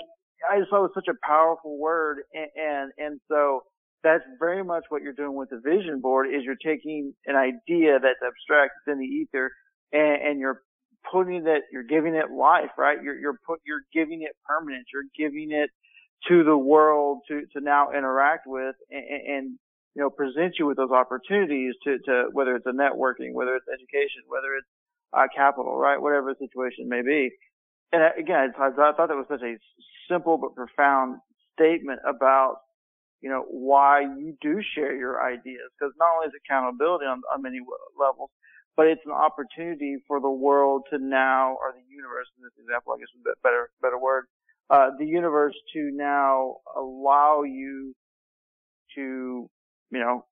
I 0.49 0.59
just 0.59 0.69
thought 0.69 0.79
it 0.79 0.91
was 0.91 0.91
such 0.95 1.07
a 1.07 1.27
powerful 1.27 1.77
word. 1.77 2.19
And, 2.33 2.49
and, 2.55 2.91
and 2.97 3.19
so 3.27 3.61
that's 4.03 4.23
very 4.39 4.63
much 4.63 4.83
what 4.89 5.01
you're 5.01 5.13
doing 5.13 5.35
with 5.35 5.49
the 5.49 5.61
vision 5.63 5.99
board 6.01 6.27
is 6.27 6.43
you're 6.43 6.55
taking 6.55 7.13
an 7.25 7.35
idea 7.35 7.99
that's 7.99 8.19
abstract, 8.25 8.73
it's 8.79 8.91
in 8.91 8.99
the 8.99 9.05
ether, 9.05 9.51
and, 9.91 10.21
and 10.21 10.39
you're 10.39 10.61
putting 11.11 11.47
it, 11.47 11.63
you're 11.71 11.83
giving 11.83 12.15
it 12.15 12.31
life, 12.31 12.71
right? 12.77 12.97
You're, 13.01 13.17
you're 13.17 13.39
put, 13.45 13.59
you're 13.65 13.83
giving 13.93 14.21
it 14.21 14.35
permanence. 14.45 14.87
You're 14.93 15.09
giving 15.17 15.51
it 15.51 15.69
to 16.27 16.43
the 16.43 16.57
world 16.57 17.19
to, 17.27 17.41
to 17.53 17.61
now 17.61 17.91
interact 17.91 18.45
with 18.45 18.75
and, 18.91 19.05
and, 19.05 19.59
you 19.95 20.01
know, 20.01 20.09
present 20.09 20.55
you 20.59 20.65
with 20.65 20.77
those 20.77 20.91
opportunities 20.91 21.73
to, 21.83 21.97
to, 22.05 22.29
whether 22.31 22.55
it's 22.55 22.65
a 22.65 22.71
networking, 22.71 23.33
whether 23.33 23.55
it's 23.55 23.65
education, 23.67 24.23
whether 24.27 24.53
it's 24.57 24.67
uh, 25.13 25.27
capital, 25.35 25.75
right? 25.75 26.01
Whatever 26.01 26.33
the 26.33 26.45
situation 26.45 26.87
may 26.87 27.01
be. 27.01 27.31
And 27.91 28.03
again, 28.17 28.53
I, 28.59 28.67
I 28.67 28.69
thought 28.71 28.97
that 28.97 29.15
was 29.15 29.25
such 29.29 29.41
a 29.41 29.57
simple 30.09 30.37
but 30.37 30.55
profound 30.55 31.17
statement 31.55 31.99
about 32.07 32.57
you 33.21 33.29
know, 33.29 33.43
why 33.49 34.01
you 34.01 34.35
do 34.41 34.61
share 34.75 34.95
your 34.95 35.23
ideas. 35.23 35.67
Because 35.75 35.93
not 35.99 36.07
only 36.15 36.27
is 36.27 36.39
accountability 36.39 37.05
on, 37.05 37.21
on 37.33 37.41
many 37.41 37.59
levels, 37.99 38.31
but 38.77 38.87
it's 38.87 39.03
an 39.05 39.11
opportunity 39.11 39.99
for 40.07 40.23
the 40.23 40.31
world 40.31 40.87
to 40.91 40.97
now, 40.97 41.59
or 41.59 41.75
the 41.75 41.83
universe 41.91 42.31
in 42.39 42.43
this 42.43 42.55
example, 42.55 42.95
I 42.95 42.99
guess 42.99 43.11
a 43.11 43.35
better, 43.43 43.69
better 43.81 43.99
word, 43.99 44.31
uh, 44.69 44.89
the 44.97 45.05
universe 45.05 45.55
to 45.73 45.89
now 45.93 46.57
allow 46.75 47.43
you 47.43 47.95
to, 48.95 49.49
you 49.91 49.99
know, 49.99 50.25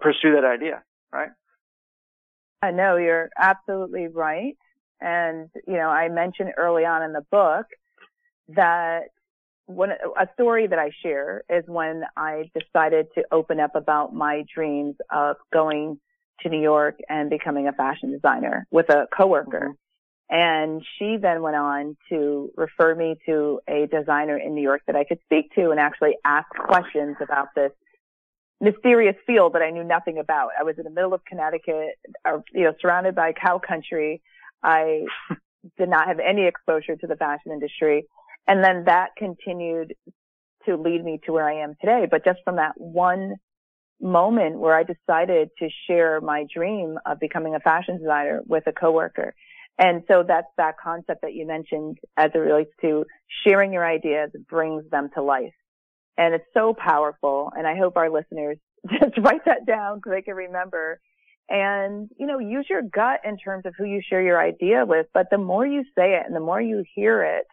pursue 0.00 0.32
that 0.32 0.44
idea, 0.44 0.82
right? 1.12 1.30
I 2.62 2.70
know 2.70 2.96
you're 2.96 3.30
absolutely 3.38 4.08
right. 4.08 4.56
And, 5.00 5.48
you 5.66 5.74
know, 5.74 5.88
I 5.88 6.08
mentioned 6.08 6.52
early 6.56 6.84
on 6.84 7.02
in 7.02 7.12
the 7.12 7.24
book 7.30 7.66
that 8.48 9.02
one 9.66 9.90
a 9.90 10.26
story 10.32 10.66
that 10.66 10.78
I 10.78 10.90
share 11.02 11.42
is 11.48 11.62
when 11.66 12.02
I 12.16 12.50
decided 12.58 13.08
to 13.14 13.24
open 13.30 13.60
up 13.60 13.76
about 13.76 14.14
my 14.14 14.44
dreams 14.52 14.96
of 15.12 15.36
going 15.52 16.00
to 16.40 16.48
New 16.48 16.60
York 16.60 16.98
and 17.08 17.28
becoming 17.28 17.68
a 17.68 17.72
fashion 17.72 18.10
designer 18.10 18.66
with 18.70 18.88
a 18.88 19.06
coworker. 19.16 19.60
Mm-hmm. 19.60 19.72
And 20.30 20.82
she 20.98 21.16
then 21.20 21.40
went 21.40 21.56
on 21.56 21.96
to 22.10 22.50
refer 22.56 22.94
me 22.94 23.16
to 23.26 23.60
a 23.68 23.86
designer 23.86 24.36
in 24.36 24.54
New 24.54 24.62
York 24.62 24.82
that 24.86 24.94
I 24.94 25.04
could 25.04 25.20
speak 25.24 25.54
to 25.54 25.70
and 25.70 25.80
actually 25.80 26.16
ask 26.24 26.48
questions 26.50 27.16
about 27.22 27.48
this 27.56 27.72
mysterious 28.60 29.16
field 29.26 29.54
that 29.54 29.62
I 29.62 29.70
knew 29.70 29.84
nothing 29.84 30.18
about. 30.18 30.50
I 30.58 30.64
was 30.64 30.76
in 30.78 30.84
the 30.84 30.90
middle 30.90 31.14
of 31.14 31.24
Connecticut, 31.24 31.94
uh, 32.24 32.38
you 32.52 32.64
know, 32.64 32.74
surrounded 32.80 33.14
by 33.14 33.32
cow 33.32 33.58
country. 33.58 34.20
I 34.62 35.04
did 35.78 35.88
not 35.88 36.08
have 36.08 36.18
any 36.18 36.46
exposure 36.46 36.96
to 36.96 37.06
the 37.06 37.16
fashion 37.16 37.52
industry. 37.52 38.04
And 38.46 38.62
then 38.62 38.84
that 38.84 39.10
continued 39.16 39.94
to 40.66 40.76
lead 40.76 41.02
me 41.04 41.20
to 41.24 41.32
where 41.32 41.48
I 41.48 41.62
am 41.62 41.74
today. 41.80 42.06
But 42.10 42.24
just 42.24 42.40
from 42.44 42.56
that 42.56 42.72
one 42.76 43.36
moment 44.00 44.58
where 44.58 44.76
I 44.76 44.84
decided 44.84 45.50
to 45.58 45.68
share 45.86 46.20
my 46.20 46.44
dream 46.52 46.98
of 47.06 47.18
becoming 47.18 47.54
a 47.54 47.60
fashion 47.60 47.98
designer 47.98 48.42
with 48.46 48.66
a 48.66 48.72
coworker. 48.72 49.34
And 49.78 50.02
so 50.08 50.24
that's 50.26 50.48
that 50.56 50.74
concept 50.82 51.22
that 51.22 51.34
you 51.34 51.46
mentioned 51.46 51.98
as 52.16 52.30
it 52.34 52.38
relates 52.38 52.72
to 52.80 53.04
sharing 53.46 53.72
your 53.72 53.86
ideas 53.86 54.30
brings 54.48 54.88
them 54.90 55.08
to 55.14 55.22
life. 55.22 55.54
And 56.16 56.34
it's 56.34 56.44
so 56.52 56.74
powerful. 56.74 57.52
And 57.56 57.66
I 57.66 57.76
hope 57.76 57.96
our 57.96 58.10
listeners 58.10 58.58
just 58.90 59.16
write 59.18 59.44
that 59.46 59.66
down 59.66 60.00
so 60.04 60.10
they 60.10 60.22
can 60.22 60.34
remember 60.34 61.00
and, 61.48 62.10
you 62.18 62.26
know, 62.26 62.40
use 62.40 62.66
your 62.68 62.82
gut 62.82 63.20
in 63.24 63.38
terms 63.38 63.64
of 63.66 63.74
who 63.78 63.84
you 63.84 64.02
share 64.06 64.20
your 64.20 64.40
idea 64.40 64.84
with. 64.84 65.06
But 65.14 65.28
the 65.30 65.38
more 65.38 65.66
you 65.66 65.84
say 65.96 66.14
it 66.14 66.24
and 66.26 66.34
the 66.34 66.40
more 66.40 66.60
you 66.60 66.84
hear 66.94 67.22
it, 67.22 67.46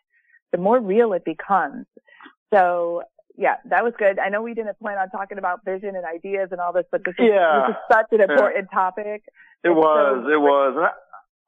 the 0.52 0.58
more 0.58 0.80
real 0.80 1.14
it 1.14 1.24
becomes. 1.24 1.86
So 2.54 3.04
yeah, 3.38 3.56
that 3.70 3.84
was 3.84 3.94
good. 3.98 4.20
I 4.20 4.30
know 4.30 4.42
we 4.42 4.54
didn't 4.54 4.80
plan 4.80 4.98
on 4.98 5.10
talking 5.10 5.38
about 5.38 5.64
vision 5.66 5.96
and 5.96 6.06
ideas 6.06 6.50
and 6.52 6.60
all 6.60 6.74
this, 6.74 6.86
but 6.92 7.04
this 7.06 7.16
is, 7.20 7.26
yeah. 7.30 7.68
this 7.68 7.76
is 7.76 7.82
such 7.92 8.08
an 8.12 8.22
important 8.22 8.68
yeah. 8.72 8.80
topic. 8.80 9.24
It 9.64 9.70
it's 9.70 9.76
was, 9.76 10.24
so 10.26 10.32
it 10.32 10.40
was. 10.40 10.92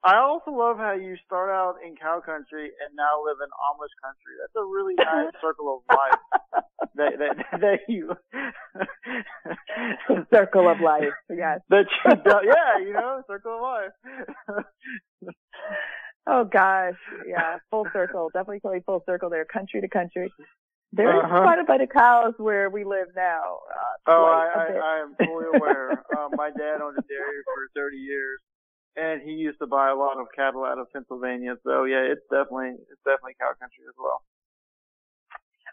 I 0.04 0.18
also 0.18 0.52
love 0.52 0.78
how 0.78 0.92
you 0.94 1.16
start 1.26 1.50
out 1.50 1.78
in 1.86 1.96
cow 1.96 2.22
country 2.24 2.66
and 2.66 2.96
now 2.96 3.24
live 3.26 3.38
in 3.42 3.50
Amish 3.50 3.96
country. 4.02 4.36
That's 4.40 4.56
a 4.56 4.64
really 4.66 4.94
nice 4.96 5.34
circle 5.42 5.78
of 5.78 5.84
life 5.96 6.20
that, 6.96 7.18
that, 7.20 7.36
that 7.62 7.80
you. 7.88 8.16
circle 10.34 10.70
of 10.70 10.80
life, 10.80 11.14
yes. 11.30 11.62
That 11.70 11.86
you, 12.06 12.12
yeah, 12.26 12.78
you 12.86 12.94
know, 12.94 13.22
circle 13.28 13.56
of 13.56 13.62
life. 13.62 13.92
Oh 16.30 16.44
gosh, 16.44 17.00
yeah, 17.26 17.60
full 17.72 17.88
circle. 17.94 18.30
Definitely 18.34 18.60
going 18.60 18.84
full 18.86 19.02
circle 19.06 19.30
there, 19.30 19.46
country 19.46 19.80
to 19.80 19.88
country. 19.88 20.30
There's 20.92 21.24
uh-huh. 21.24 21.44
quite 21.44 21.60
a 21.60 21.64
bit 21.64 21.80
of 21.82 21.88
the 21.88 21.94
cows 21.94 22.34
where 22.38 22.70
we 22.70 22.84
live 22.84 23.08
now. 23.16 23.62
Uh, 23.72 23.96
oh, 24.12 24.26
I, 24.26 24.50
I, 24.56 24.66
I 24.76 25.00
am 25.04 25.16
fully 25.20 25.46
aware. 25.56 26.04
um, 26.18 26.32
my 26.36 26.50
dad 26.50 26.82
owned 26.82 26.98
a 26.98 27.02
dairy 27.08 27.44
for 27.44 27.70
30 27.76 27.96
years, 27.98 28.42
and 28.98 29.22
he 29.22 29.32
used 29.32 29.60
to 29.60 29.68
buy 29.68 29.90
a 29.90 29.96
lot 29.96 30.20
of 30.20 30.28
cattle 30.36 30.66
out 30.66 30.80
of 30.80 30.92
Pennsylvania. 30.92 31.56
So 31.64 31.84
yeah, 31.84 32.02
it's 32.12 32.22
definitely 32.32 32.72
it's 32.92 33.02
definitely 33.06 33.36
cow 33.40 33.52
country 33.60 33.86
as 33.88 33.96
well. 33.98 34.22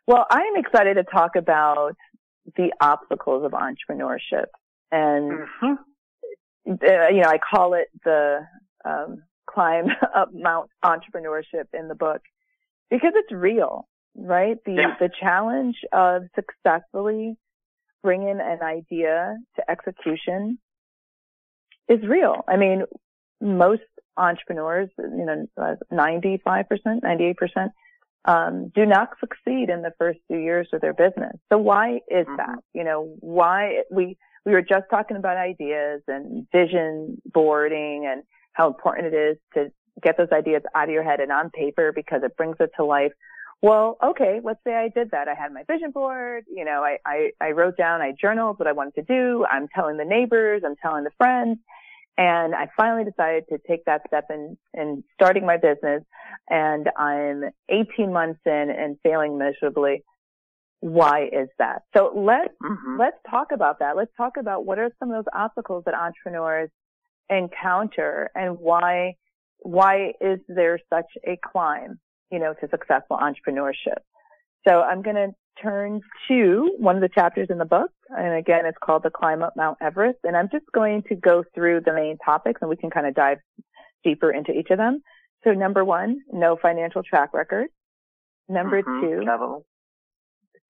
Well, 0.07 0.27
I 0.31 0.43
am 0.43 0.57
excited 0.57 0.95
to 0.95 1.05
talk 1.05 1.35
about 1.35 1.97
the 2.57 2.73
obstacles 2.81 3.45
of 3.45 3.53
entrepreneurship, 3.53 4.47
and 4.93 5.33
mm-hmm. 5.63 5.73
uh, 6.71 7.09
you 7.09 7.23
know, 7.23 7.29
I 7.29 7.39
call 7.39 7.75
it 7.75 7.89
the 8.05 8.47
um, 8.85 9.23
climb 9.49 9.87
up 10.15 10.29
Mount 10.35 10.69
Entrepreneurship 10.85 11.69
in 11.73 11.89
the 11.89 11.95
book 11.95 12.21
because 12.91 13.13
it's 13.15 13.33
real, 13.33 13.89
right? 14.15 14.59
The, 14.67 14.73
yeah. 14.73 14.95
the 15.01 15.09
challenge 15.19 15.77
of 15.93 16.25
successfully 16.35 17.37
bringing 18.03 18.39
an 18.43 18.61
idea 18.63 19.39
to 19.57 19.71
execution 19.71 20.59
is 21.89 22.01
real. 22.07 22.45
I 22.47 22.57
mean, 22.57 22.85
most 23.41 23.83
entrepreneurs, 24.17 24.91
you 24.99 25.27
know, 25.27 25.77
95%, 25.93 26.39
98%, 27.03 27.69
um, 28.27 28.73
do 28.75 28.87
not 28.87 29.11
succeed 29.21 29.69
in 29.69 29.83
the 29.83 29.93
first 29.99 30.19
few 30.29 30.39
years 30.39 30.69
of 30.73 30.81
their 30.81 30.95
business. 30.95 31.37
So 31.53 31.59
why 31.59 32.01
is 32.09 32.27
mm-hmm. 32.27 32.37
that? 32.37 32.59
You 32.73 32.85
know, 32.85 33.17
why 33.21 33.83
we, 33.91 34.17
we 34.47 34.53
were 34.53 34.63
just 34.63 34.85
talking 34.91 35.17
about 35.17 35.37
ideas 35.37 36.03
and 36.09 36.47
vision 36.53 37.21
boarding 37.27 38.07
and 38.11 38.23
how 38.53 38.69
important 38.69 39.13
it 39.13 39.17
is 39.17 39.37
to 39.55 39.71
get 40.03 40.17
those 40.17 40.29
ideas 40.33 40.63
out 40.75 40.85
of 40.85 40.91
your 40.91 41.03
head 41.03 41.21
and 41.21 41.31
on 41.31 41.51
paper 41.51 41.93
because 41.95 42.23
it 42.25 42.37
brings 42.37 42.57
it 42.61 42.71
to 42.77 42.85
life. 42.85 43.13
Well, 43.63 43.97
okay, 44.03 44.41
let's 44.43 44.61
say 44.67 44.75
I 44.75 44.89
did 44.89 45.11
that. 45.13 45.29
I 45.29 45.35
had 45.35 45.53
my 45.53 45.63
vision 45.71 45.91
board, 45.91 46.45
you 46.55 46.65
know, 46.65 46.85
I, 46.85 46.99
I, 47.07 47.31
I 47.41 47.51
wrote 47.53 47.77
down, 47.77 48.03
I 48.03 48.13
journaled 48.21 48.59
what 48.59 48.69
I 48.69 48.73
wanted 48.73 48.95
to 48.97 49.03
do. 49.03 49.47
I'm 49.51 49.69
telling 49.75 49.97
the 49.97 50.05
neighbors, 50.05 50.63
I'm 50.67 50.77
telling 50.77 51.05
the 51.05 51.11
friends. 51.17 51.59
And 52.17 52.55
I 52.55 52.69
finally 52.77 53.05
decided 53.05 53.45
to 53.49 53.59
take 53.67 53.85
that 53.87 54.03
step 54.07 54.27
in, 54.31 54.57
in 54.73 55.03
starting 55.15 55.45
my 55.45 55.57
business. 55.57 56.03
And 56.49 56.89
I'm 56.97 57.45
18 57.69 58.13
months 58.13 58.41
in 58.47 58.71
and 58.71 58.97
failing 59.03 59.37
miserably. 59.37 60.05
Why 60.81 61.29
is 61.33 61.49
that? 61.59 61.83
So 61.97 62.13
let's, 62.15 62.55
mm-hmm. 62.63 63.01
let's 63.01 63.17
talk 63.29 63.49
about 63.53 63.81
that. 63.81 63.97
Let's 63.97 64.13
talk 64.17 64.35
about 64.39 64.65
what 64.65 64.79
are 64.79 64.91
some 65.01 65.11
of 65.11 65.17
those 65.17 65.33
obstacles 65.35 65.85
that 65.87 65.95
entrepreneurs 65.95 66.71
encounter 67.31 68.31
and 68.35 68.59
why 68.59 69.15
why 69.65 70.13
is 70.21 70.39
there 70.47 70.79
such 70.93 71.07
a 71.27 71.39
climb, 71.43 71.99
you 72.31 72.39
know, 72.39 72.55
to 72.61 72.69
successful 72.69 73.17
entrepreneurship? 73.17 73.99
So 74.69 74.83
I'm 74.83 75.03
going 75.03 75.17
to 75.17 75.29
turn 75.63 76.01
to 76.29 76.75
one 76.79 76.97
of 76.97 77.03
the 77.03 77.09
chapters 77.09 77.49
in 77.51 77.59
the 77.59 77.65
book. 77.65 77.91
And 78.09 78.35
again, 78.35 78.67
it's 78.67 78.79
called 78.83 79.03
The 79.03 79.11
Climb 79.11 79.43
Up 79.43 79.55
Mount 79.57 79.79
Everest. 79.81 80.19
And 80.25 80.37
I'm 80.37 80.49
just 80.51 80.67
going 80.73 81.03
to 81.09 81.15
go 81.15 81.45
through 81.55 81.83
the 81.85 81.93
main 81.93 82.19
topics 82.25 82.61
and 82.61 82.69
we 82.69 82.77
can 82.77 82.91
kind 82.91 83.07
of 83.07 83.15
dive 83.15 83.39
deeper 84.03 84.31
into 84.31 84.53
each 84.53 84.71
of 84.71 84.79
them. 84.79 85.01
So 85.45 85.53
number 85.53 85.85
one, 85.85 86.21
no 86.33 86.57
financial 86.61 87.03
track 87.03 87.35
record. 87.35 87.69
Number 88.49 88.83
mm-hmm. 88.83 89.01
two, 89.01 89.27
Level. 89.27 89.65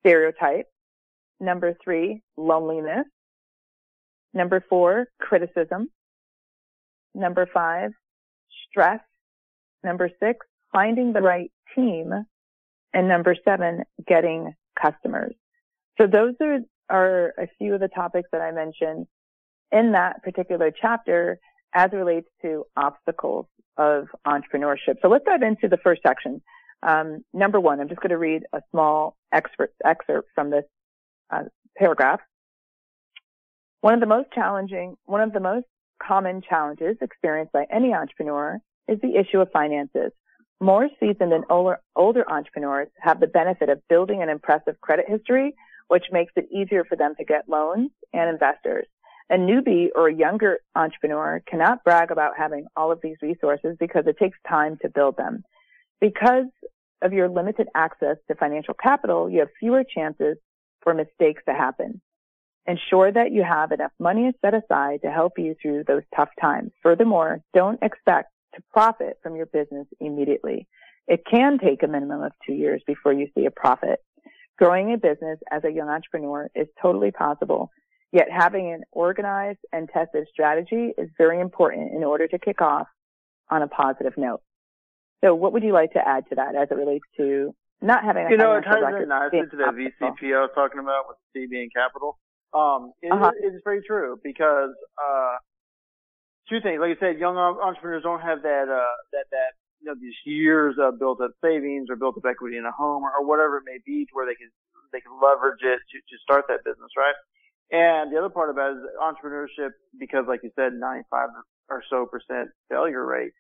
stereotype. 0.01 0.67
Number 1.41 1.77
three, 1.83 2.23
loneliness. 2.37 3.07
Number 4.33 4.65
four, 4.69 5.07
criticism. 5.21 5.89
Number 7.15 7.49
five, 7.53 7.91
stress. 8.69 9.01
Number 9.83 10.11
six, 10.21 10.47
finding 10.73 11.13
the 11.13 11.21
right 11.21 11.51
team. 11.75 12.13
And 12.93 13.09
number 13.09 13.37
seven, 13.45 13.83
getting 14.07 14.55
customers. 14.81 15.35
So 16.01 16.07
those 16.07 16.35
are, 16.41 16.59
are 16.91 17.35
a 17.39 17.49
few 17.59 17.75
of 17.75 17.81
the 17.81 17.89
topics 17.89 18.29
that 18.33 18.41
I 18.41 18.51
mentioned 18.53 19.07
in 19.73 19.93
that 19.93 20.23
particular 20.23 20.71
chapter 20.71 21.39
as 21.75 21.91
relates 21.93 22.29
to 22.43 22.65
obstacles 22.77 23.47
of 23.77 24.07
entrepreneurship. 24.27 24.97
So 25.03 25.09
let's 25.09 25.25
dive 25.25 25.43
into 25.43 25.69
the 25.69 25.79
first 25.79 26.03
section. 26.07 26.41
Um, 26.83 27.25
number 27.33 27.59
one, 27.59 27.81
I'm 27.81 27.89
just 27.89 28.01
going 28.01 28.11
to 28.11 28.19
read 28.19 28.43
a 28.53 28.61
small 28.71 29.17
excerpt, 29.33 29.75
excerpt 29.85 30.29
from 30.35 30.51
this 30.51 30.65
uh, 31.31 31.45
paragraph. 31.77 32.21
One 33.81 33.95
of 33.95 34.01
the 34.01 34.07
most 34.07 34.31
challenging, 34.33 34.97
one 35.05 35.21
of 35.21 35.33
the 35.33 35.41
most 35.41 35.67
common 36.03 36.43
challenges 36.49 36.97
experienced 37.01 37.53
by 37.53 37.67
any 37.71 37.93
entrepreneur 37.93 38.59
is 38.89 38.99
the 39.01 39.17
issue 39.17 39.41
of 39.41 39.51
finances. 39.53 40.13
More 40.65 40.89
seasoned 40.99 41.35
and 41.35 41.45
older, 41.51 41.79
older 41.95 42.25
entrepreneurs 42.27 42.89
have 42.99 43.21
the 43.21 43.27
benefit 43.27 43.69
of 43.69 43.87
building 43.91 44.23
an 44.23 44.31
impressive 44.31 44.81
credit 44.81 45.05
history 45.07 45.55
which 45.89 46.05
makes 46.11 46.33
it 46.37 46.49
easier 46.51 46.85
for 46.85 46.97
them 46.97 47.15
to 47.19 47.25
get 47.27 47.51
loans 47.51 47.91
and 48.15 48.31
investors. 48.31 48.87
A 49.29 49.35
newbie 49.35 49.89
or 49.95 50.09
a 50.09 50.15
younger 50.15 50.61
entrepreneur 50.75 51.43
cannot 51.47 51.85
brag 51.85 52.11
about 52.11 52.39
having 52.39 52.65
all 52.79 52.91
of 52.91 53.01
these 53.03 53.19
resources 53.21 53.77
because 53.79 54.05
it 54.07 54.17
takes 54.19 54.39
time 54.49 54.79
to 54.81 54.89
build 54.89 55.19
them. 55.19 55.45
Because 56.01 56.47
of 57.03 57.13
your 57.13 57.29
limited 57.29 57.69
access 57.75 58.17
to 58.29 58.35
financial 58.35 58.73
capital, 58.73 59.29
you 59.29 59.41
have 59.41 59.49
fewer 59.61 59.85
chances 59.85 60.39
for 60.81 60.95
mistakes 60.95 61.43
to 61.47 61.53
happen. 61.53 62.01
Ensure 62.67 63.13
that 63.13 63.33
you 63.33 63.43
have 63.43 63.71
enough 63.71 63.93
money 63.99 64.33
set 64.41 64.55
aside 64.55 65.01
to 65.03 65.11
help 65.11 65.35
you 65.37 65.55
through 65.61 65.85
those 65.87 66.05
tough 66.17 66.31
times. 66.41 66.73
Furthermore, 66.83 67.41
don't 67.53 67.83
expect 67.83 68.31
to 68.55 68.63
profit 68.73 69.19
from 69.23 69.37
your 69.37 69.47
business 69.47 69.87
immediately. 70.01 70.67
It 71.07 71.23
can 71.31 71.59
take 71.59 71.83
a 71.83 71.89
minimum 71.89 72.23
of 72.23 72.33
two 72.47 72.55
years 72.55 72.83
before 72.87 73.13
you 73.13 73.29
see 73.37 73.47
a 73.47 73.51
profit. 73.51 74.01
Growing 74.59 74.93
a 74.93 74.97
business 74.97 75.39
as 75.51 75.65
a 75.65 75.71
young 75.71 75.89
entrepreneur 75.89 76.49
is 76.55 76.69
totally 76.81 77.11
possible, 77.11 77.71
yet 78.13 78.29
having 78.31 78.73
an 78.73 78.83
organized 78.93 79.59
and 79.73 79.89
tested 79.93 80.27
strategy 80.33 80.93
is 80.97 81.09
very 81.19 81.41
important 81.41 81.93
in 81.93 82.05
order 82.05 82.29
to 82.29 82.39
kick 82.39 82.63
off 82.63 82.87
on 83.51 83.63
a 83.63 83.69
positive 83.69 84.15
note. 84.17 84.41
So 85.25 85.35
what 85.35 85.53
would 85.53 85.63
you 85.63 85.73
like 85.73 85.93
to 85.93 86.07
add 86.07 86.25
to 86.29 86.37
that 86.37 86.55
as 86.55 86.69
it 86.71 86.75
relates 86.75 87.05
to 87.17 87.55
not 87.81 88.05
having 88.05 88.27
a 88.27 88.31
You 88.31 88.37
know, 88.37 88.57
it 88.57 88.63
ties 88.63 89.03
in 89.03 89.09
nicely 89.09 89.41
to 89.51 89.57
that 89.57 89.75
VCP 89.75 90.37
I 90.37 90.41
was 90.41 90.51
talking 90.55 90.81
about 90.81 91.05
with 91.09 91.19
CB 91.37 91.63
and 91.63 91.73
Capital. 91.75 92.19
Um, 92.53 92.93
it, 93.03 93.13
uh-huh. 93.13 93.33
it 93.41 93.55
is 93.55 93.61
very 93.65 93.83
true 93.87 94.19
because, 94.23 94.71
uh, 94.97 95.37
two 96.49 96.61
things. 96.61 96.81
Like 96.81 96.97
I 96.97 97.01
said, 97.01 97.19
young 97.19 97.37
entrepreneurs 97.37 98.03
don't 98.03 98.21
have 98.21 98.43
that, 98.43 98.67
uh, 98.69 98.97
that, 99.13 99.27
that 99.31 99.51
you 99.81 99.87
know, 99.87 99.95
these 100.01 100.17
years 100.25 100.77
of 100.81 100.99
built 100.99 101.21
up 101.21 101.33
savings 101.43 101.89
or 101.91 101.97
built 101.97 102.17
up 102.17 102.25
equity 102.25 102.57
in 102.57 102.65
a 102.65 102.73
home 102.73 103.05
or, 103.05 103.13
or 103.13 103.27
whatever 103.27 103.59
it 103.59 103.65
may 103.67 103.79
be 103.85 104.05
to 104.05 104.13
where 104.13 104.27
they 104.27 104.35
can, 104.35 104.49
they 104.93 105.01
can 105.01 105.13
leverage 105.21 105.61
it 105.63 105.81
to, 105.93 105.97
to 105.99 106.17
start 106.23 106.45
that 106.49 106.65
business, 106.65 106.91
right? 106.97 107.17
And 107.71 108.13
the 108.13 108.19
other 108.19 108.29
part 108.31 108.51
about 108.51 108.73
it 108.73 108.81
is 108.81 108.85
entrepreneurship, 109.01 109.71
because 109.99 110.25
like 110.29 110.41
you 110.43 110.51
said, 110.57 110.73
95 110.75 111.29
or 111.71 111.83
so 111.91 112.07
percent 112.07 112.51
failure 112.71 113.05
rate 113.05 113.33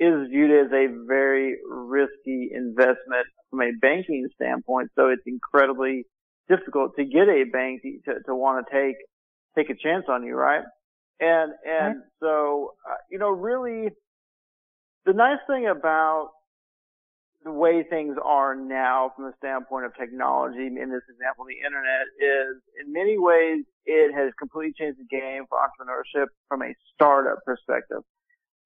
is 0.00 0.28
viewed 0.30 0.50
as 0.50 0.72
a 0.72 0.86
very 1.06 1.56
risky 1.68 2.50
investment 2.52 3.26
from 3.50 3.62
a 3.62 3.72
banking 3.80 4.28
standpoint. 4.34 4.90
So 4.96 5.08
it's 5.08 5.22
incredibly 5.26 6.04
difficult 6.48 6.96
to 6.96 7.04
get 7.04 7.28
a 7.28 7.44
bank 7.52 7.82
to, 7.82 8.14
to 8.26 8.34
want 8.34 8.66
to 8.66 8.72
take, 8.72 8.96
take 9.56 9.70
a 9.70 9.78
chance 9.80 10.06
on 10.08 10.24
you, 10.24 10.34
right? 10.34 10.62
And, 11.20 11.52
and 11.66 12.02
so, 12.20 12.74
uh, 12.88 12.96
you 13.10 13.18
know, 13.18 13.30
really, 13.30 13.90
the 15.06 15.12
nice 15.12 15.38
thing 15.46 15.68
about 15.68 16.30
the 17.44 17.52
way 17.52 17.84
things 17.88 18.16
are 18.24 18.56
now 18.56 19.12
from 19.14 19.26
the 19.26 19.34
standpoint 19.38 19.84
of 19.84 19.94
technology, 19.94 20.66
in 20.66 20.88
this 20.88 21.04
example, 21.12 21.44
the 21.44 21.60
internet, 21.60 22.08
is 22.18 22.56
in 22.80 22.92
many 22.92 23.18
ways 23.18 23.64
it 23.84 24.14
has 24.16 24.32
completely 24.38 24.72
changed 24.72 24.98
the 24.98 25.04
game 25.04 25.44
for 25.48 25.60
entrepreneurship 25.60 26.26
from 26.48 26.62
a 26.62 26.72
startup 26.94 27.44
perspective. 27.44 28.00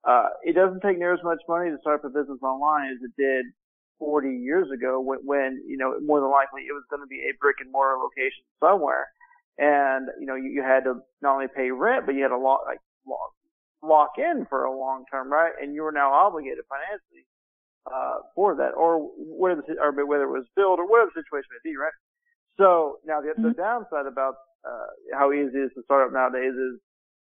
Uh, 0.07 0.31
it 0.43 0.55
doesn't 0.55 0.81
take 0.81 0.99
near 0.99 1.12
as 1.12 1.23
much 1.25 1.43
money 1.49 1.71
to 1.71 1.76
start 1.83 2.00
up 2.00 2.07
a 2.07 2.09
business 2.09 2.38
online 2.40 2.95
as 2.95 3.02
it 3.02 3.11
did 3.19 3.47
40 3.99 4.31
years 4.31 4.71
ago 4.71 5.00
when, 5.00 5.19
when 5.25 5.62
you 5.67 5.76
know, 5.76 5.99
more 5.99 6.21
than 6.21 6.31
likely 6.31 6.62
it 6.62 6.73
was 6.73 6.87
going 6.88 7.02
to 7.02 7.11
be 7.11 7.26
a 7.26 7.35
brick 7.40 7.57
and 7.59 7.73
mortar 7.73 7.99
location 7.99 8.47
somewhere. 8.62 9.11
And, 9.59 10.09
you 10.21 10.27
know, 10.27 10.37
you, 10.37 10.50
you 10.50 10.62
had 10.62 10.85
to 10.85 11.00
not 11.21 11.35
only 11.35 11.49
pay 11.49 11.71
rent, 11.71 12.07
but 12.07 12.14
you 12.14 12.23
had 12.23 12.29
to 12.29 12.38
lock, 12.38 12.61
like, 12.64 12.79
lock, 13.07 13.33
lock 13.83 14.11
in 14.18 14.47
for 14.49 14.64
a 14.64 14.77
long 14.77 15.05
term, 15.11 15.33
right? 15.33 15.53
And 15.61 15.75
you 15.75 15.83
were 15.83 15.92
now 15.92 16.12
obligated 16.12 16.64
financially, 16.68 17.27
uh, 17.92 18.23
for 18.35 18.55
that, 18.57 18.73
or 18.77 19.11
whether, 19.16 19.62
or 19.81 19.92
whether 20.07 20.25
it 20.25 20.31
was 20.31 20.47
billed 20.55 20.79
or 20.79 20.88
whatever 20.88 21.11
the 21.12 21.23
situation 21.23 21.51
may 21.51 21.71
be, 21.71 21.77
right? 21.77 21.92
So 22.57 22.99
now 23.05 23.21
the, 23.21 23.29
mm-hmm. 23.31 23.49
the 23.49 23.55
downside 23.55 24.07
about, 24.07 24.35
uh, 24.64 24.87
how 25.18 25.33
easy 25.33 25.59
it 25.59 25.64
is 25.66 25.71
to 25.75 25.83
start 25.85 26.07
up 26.07 26.12
nowadays 26.12 26.53
is 26.53 26.79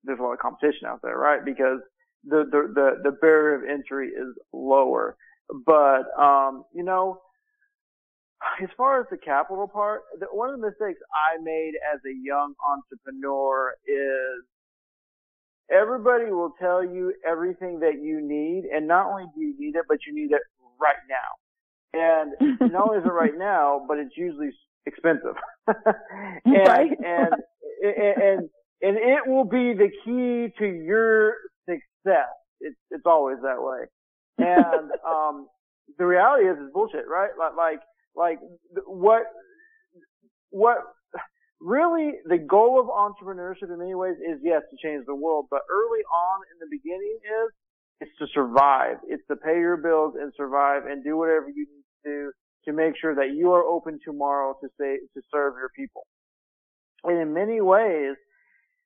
there's 0.05 0.19
a 0.19 0.23
lot 0.23 0.33
of 0.33 0.38
competition 0.38 0.87
out 0.87 1.01
there, 1.03 1.17
right? 1.17 1.45
Because 1.45 1.81
the, 2.25 2.45
the, 2.51 2.73
the, 2.75 3.11
the 3.11 3.17
barrier 3.21 3.55
of 3.57 3.62
entry 3.69 4.09
is 4.09 4.37
lower. 4.53 5.17
But, 5.64 6.05
um, 6.21 6.64
you 6.75 6.83
know, 6.83 7.21
as 8.62 8.68
far 8.77 9.01
as 9.01 9.07
the 9.11 9.16
capital 9.16 9.68
part, 9.68 10.03
the, 10.18 10.27
one 10.27 10.51
of 10.51 10.61
the 10.61 10.66
mistakes 10.66 11.01
I 11.12 11.42
made 11.42 11.72
as 11.92 12.01
a 12.07 12.14
young 12.14 12.55
entrepreneur 12.62 13.74
is 13.87 14.44
everybody 15.70 16.31
will 16.31 16.55
tell 16.61 16.85
you 16.85 17.12
everything 17.27 17.81
that 17.81 18.01
you 18.01 18.20
need, 18.20 18.64
and 18.72 18.87
not 18.87 19.07
only 19.07 19.24
do 19.35 19.40
you 19.40 19.55
need 19.59 19.77
it, 19.77 19.85
but 19.88 19.98
you 20.07 20.14
need 20.14 20.33
it 20.33 20.42
right 20.81 20.96
now. 21.09 21.31
And 21.92 22.33
not 22.72 22.88
only 22.88 22.98
is 22.98 23.05
it 23.05 23.12
right 23.12 23.37
now, 23.37 23.85
but 23.87 23.98
it's 23.98 24.16
usually 24.16 24.51
expensive. 24.87 25.37
and, 25.66 26.68
right. 26.68 26.90
and, 26.90 27.35
and, 27.83 28.22
and, 28.22 28.51
and 28.81 28.96
it 28.96 29.27
will 29.27 29.44
be 29.44 29.74
the 29.74 29.90
key 30.05 30.53
to 30.59 30.66
your 30.66 31.35
success. 31.68 32.29
It's, 32.61 32.77
it's 32.90 33.07
always 33.07 33.38
that 33.42 33.61
way. 33.61 33.87
And, 34.38 34.90
um, 35.07 35.48
the 35.98 36.07
reality 36.07 36.46
is, 36.46 36.57
it's 36.61 36.72
bullshit, 36.72 37.09
right? 37.09 37.31
Like, 37.57 37.81
like, 38.14 38.38
what, 38.87 39.23
what 40.51 40.79
really 41.61 42.12
the 42.27 42.38
goal 42.38 42.81
of 42.81 42.87
entrepreneurship 42.87 43.73
in 43.73 43.79
many 43.79 43.94
ways 43.94 44.16
is 44.16 44.38
yes 44.42 44.62
to 44.71 44.77
change 44.83 45.05
the 45.07 45.14
world, 45.14 45.47
but 45.51 45.62
early 45.71 46.03
on 46.03 46.40
in 46.53 46.59
the 46.61 46.68
beginning 46.71 47.18
is 47.23 47.53
it's 48.01 48.16
to 48.18 48.27
survive. 48.33 48.99
It's 49.09 49.27
to 49.29 49.37
pay 49.37 49.59
your 49.59 49.77
bills 49.77 50.14
and 50.21 50.33
survive 50.37 50.87
and 50.87 51.03
do 51.03 51.16
whatever 51.16 51.49
you 51.49 51.66
need 51.66 51.85
to 52.05 52.11
do 52.11 52.33
to 52.66 52.73
make 52.73 52.94
sure 53.01 53.14
that 53.14 53.35
you 53.35 53.53
are 53.53 53.64
open 53.64 53.99
tomorrow 54.05 54.55
to 54.62 54.68
say 54.79 54.99
to 55.14 55.23
serve 55.33 55.55
your 55.55 55.71
people. 55.75 56.07
And 57.05 57.18
in 57.18 57.33
many 57.33 57.61
ways, 57.61 58.14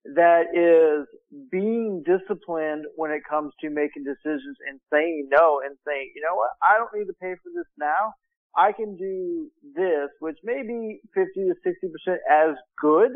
that 0.04 0.50
is 0.52 1.06
being 1.50 2.02
disciplined 2.04 2.86
when 2.96 3.10
it 3.10 3.22
comes 3.28 3.52
to 3.60 3.70
making 3.70 4.04
decisions 4.04 4.56
and 4.68 4.80
saying 4.92 5.28
no 5.30 5.60
and 5.64 5.76
saying, 5.86 6.12
you 6.14 6.22
know 6.22 6.34
what, 6.34 6.50
I 6.62 6.76
don't 6.76 6.90
need 6.94 7.06
to 7.06 7.16
pay 7.20 7.34
for 7.34 7.50
this 7.54 7.68
now. 7.78 8.12
I 8.56 8.72
can 8.72 8.96
do 8.96 9.50
this, 9.74 10.10
which 10.20 10.38
may 10.44 10.62
be 10.62 11.00
50 11.14 11.48
to 11.48 11.54
60% 11.64 12.16
as 12.30 12.56
good, 12.80 13.12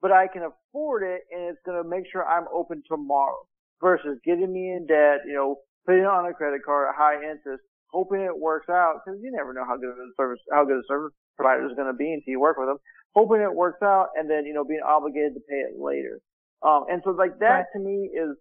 but 0.00 0.10
I 0.10 0.26
can 0.26 0.42
afford 0.42 1.02
it 1.04 1.22
and 1.30 1.50
it's 1.50 1.60
going 1.64 1.80
to 1.80 1.88
make 1.88 2.04
sure 2.10 2.26
I'm 2.26 2.46
open 2.52 2.82
tomorrow 2.88 3.46
versus 3.80 4.18
getting 4.24 4.52
me 4.52 4.74
in 4.74 4.86
debt, 4.86 5.22
you 5.26 5.34
know, 5.34 5.56
putting 5.86 6.02
it 6.02 6.10
on 6.10 6.26
a 6.26 6.34
credit 6.34 6.62
card 6.64 6.88
at 6.90 6.98
high 6.98 7.22
interest, 7.22 7.62
hoping 7.86 8.20
it 8.20 8.34
works 8.36 8.68
out 8.68 9.02
because 9.04 9.20
you 9.22 9.30
never 9.30 9.52
know 9.54 9.64
how 9.64 9.76
good 9.76 9.94
the 9.94 10.10
service, 10.16 10.40
how 10.50 10.64
good 10.64 10.78
the 10.78 10.88
service 10.88 11.12
provider 11.36 11.66
is 11.66 11.76
going 11.76 11.86
to 11.86 11.96
be 11.96 12.12
until 12.12 12.32
you 12.32 12.40
work 12.40 12.56
with 12.58 12.68
them, 12.68 12.78
hoping 13.14 13.40
it 13.40 13.54
works 13.54 13.82
out 13.82 14.08
and 14.16 14.28
then, 14.28 14.44
you 14.46 14.52
know, 14.52 14.64
being 14.64 14.82
obligated 14.86 15.34
to 15.34 15.40
pay 15.48 15.62
it 15.62 15.78
later. 15.78 16.18
Um, 16.62 16.86
and 16.90 17.02
so 17.04 17.10
like 17.10 17.38
that 17.38 17.66
right. 17.66 17.72
to 17.74 17.78
me 17.78 18.10
is 18.10 18.36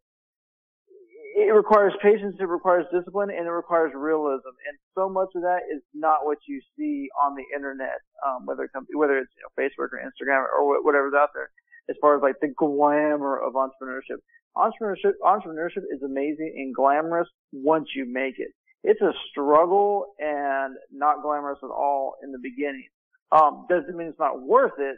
it 1.36 1.54
requires 1.54 1.94
patience, 2.02 2.36
it 2.40 2.48
requires 2.48 2.86
discipline, 2.94 3.30
and 3.30 3.48
it 3.48 3.52
requires 3.52 3.92
realism. 3.96 4.52
And 4.68 4.78
so 4.96 5.10
much 5.10 5.30
of 5.36 5.44
that 5.44 5.62
is 5.74 5.82
not 5.94 6.26
what 6.26 6.38
you 6.48 6.62
see 6.78 7.08
on 7.22 7.36
the 7.36 7.44
internet, 7.56 8.00
um, 8.26 8.46
whether 8.46 8.64
it 8.64 8.72
comes, 8.74 8.88
whether 8.94 9.18
it's 9.18 9.32
you 9.36 9.44
know, 9.44 9.54
Facebook 9.56 9.90
or 9.94 10.00
Instagram 10.00 10.44
or 10.44 10.84
whatever's 10.84 11.14
out 11.16 11.30
there, 11.34 11.50
as 11.90 11.96
far 12.02 12.16
as 12.16 12.22
like 12.22 12.36
the 12.42 12.54
glamour 12.56 13.38
of 13.40 13.54
entrepreneurship. 13.54 14.20
Entrepreneurship, 14.58 15.14
entrepreneurship 15.24 15.84
is 15.94 16.04
amazing 16.04 16.54
and 16.58 16.76
glamorous 16.76 17.28
once 17.54 17.88
you 17.96 18.06
make 18.06 18.36
it. 18.38 18.52
It's 18.84 19.02
a 19.02 19.14
struggle 19.30 20.14
and 20.20 20.76
not 20.92 21.22
glamorous 21.22 21.60
at 21.64 21.70
all 21.70 22.16
in 22.24 22.32
the 22.32 22.40
beginning. 22.42 22.88
Um, 23.32 23.66
doesn't 23.70 23.96
mean 23.96 24.08
it's 24.08 24.20
not 24.20 24.42
worth 24.42 24.78
it, 24.80 24.98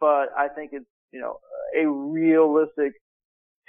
but 0.00 0.28
I 0.36 0.48
think 0.54 0.70
it's, 0.72 0.86
you 1.12 1.20
know, 1.20 1.36
a 1.78 1.86
realistic 1.86 2.92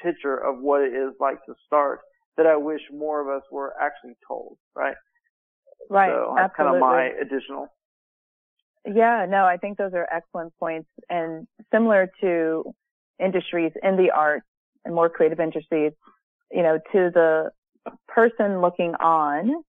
picture 0.02 0.38
of 0.38 0.60
what 0.60 0.82
it 0.82 0.94
is 0.94 1.14
like 1.20 1.38
to 1.46 1.54
start 1.66 2.00
that 2.38 2.46
I 2.46 2.56
wish 2.56 2.82
more 2.92 3.22
of 3.22 3.28
us 3.28 3.44
were 3.52 3.74
actually 3.82 4.16
told, 4.28 4.58
right? 4.76 4.96
Right. 5.90 6.10
So 6.10 6.34
that's 6.36 6.56
kind 6.56 6.76
of 6.76 6.82
my 6.82 7.12
additional. 7.22 7.68
Yeah, 8.86 9.26
no, 9.28 9.46
I 9.46 9.58
think 9.58 9.78
those 9.78 9.94
are 9.94 10.08
excellent 10.12 10.54
points 10.60 10.90
and 11.10 11.48
similar 11.74 12.12
to 12.22 12.76
industries 13.20 13.72
in 13.82 13.98
the 13.98 14.12
arts 14.12 14.46
and 14.84 14.94
more 14.94 15.10
creative 15.10 15.40
industries, 15.40 15.94
you 16.52 16.62
know, 16.62 16.78
to 16.92 17.12
the 17.14 17.50
person 18.08 18.62
looking 18.62 18.94
on, 18.96 19.64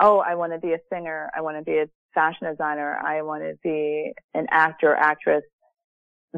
oh, 0.00 0.18
I 0.18 0.34
want 0.34 0.52
to 0.52 0.58
be 0.58 0.72
a 0.72 0.78
singer. 0.92 1.30
I 1.36 1.42
want 1.42 1.58
to 1.58 1.62
be 1.62 1.78
a 1.78 1.86
fashion 2.14 2.48
designer. 2.48 2.96
I 2.96 3.22
want 3.22 3.42
to 3.42 3.54
be 3.62 4.12
an 4.32 4.46
actor, 4.50 4.94
actress 4.94 5.44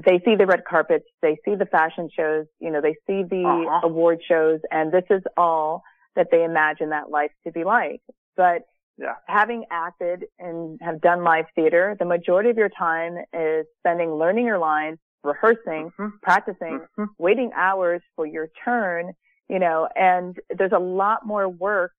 they 0.04 0.20
see 0.24 0.36
the 0.36 0.46
red 0.46 0.64
carpets, 0.68 1.06
they 1.22 1.38
see 1.44 1.54
the 1.54 1.64
fashion 1.64 2.10
shows, 2.14 2.46
you 2.60 2.70
know, 2.70 2.80
they 2.82 2.94
see 3.06 3.22
the 3.22 3.44
uh-huh. 3.46 3.86
award 3.86 4.20
shows, 4.28 4.60
and 4.70 4.92
this 4.92 5.04
is 5.10 5.22
all 5.36 5.82
that 6.16 6.28
they 6.30 6.44
imagine 6.44 6.90
that 6.90 7.10
life 7.10 7.30
to 7.46 7.52
be 7.52 7.64
like. 7.64 8.02
But 8.36 8.62
yeah. 8.98 9.14
having 9.26 9.64
acted 9.70 10.24
and 10.38 10.78
have 10.82 11.00
done 11.00 11.24
live 11.24 11.46
theater, 11.54 11.96
the 11.98 12.04
majority 12.04 12.50
of 12.50 12.58
your 12.58 12.68
time 12.68 13.16
is 13.32 13.66
spending 13.80 14.10
learning 14.12 14.44
your 14.44 14.58
lines, 14.58 14.98
rehearsing, 15.24 15.90
mm-hmm. 15.98 16.08
practicing, 16.22 16.80
mm-hmm. 16.80 17.04
waiting 17.18 17.50
hours 17.56 18.02
for 18.16 18.26
your 18.26 18.48
turn, 18.64 19.12
you 19.48 19.58
know, 19.58 19.88
and 19.96 20.36
there's 20.56 20.72
a 20.72 20.80
lot 20.80 21.26
more 21.26 21.48
work. 21.48 21.92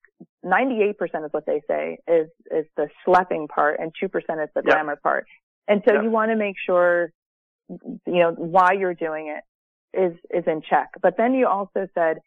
98% 0.44 0.92
is 1.00 1.30
what 1.32 1.46
they 1.46 1.62
say 1.68 1.98
is, 2.06 2.28
is 2.50 2.64
the 2.76 2.88
schlepping 3.06 3.48
part 3.48 3.80
and 3.80 3.92
2% 4.02 4.08
is 4.14 4.50
the 4.54 4.62
glamour 4.62 4.96
part. 5.02 5.26
And 5.68 5.82
so 5.86 6.00
you 6.00 6.10
want 6.10 6.30
to 6.30 6.36
make 6.36 6.56
sure 6.64 7.10
you 7.68 8.00
know, 8.06 8.32
why 8.32 8.72
you're 8.72 8.94
doing 8.94 9.34
it 9.36 9.98
is, 9.98 10.12
is 10.30 10.44
in 10.46 10.62
check. 10.68 10.88
But 11.02 11.16
then 11.16 11.34
you 11.34 11.46
also 11.46 11.88
said 11.94 12.18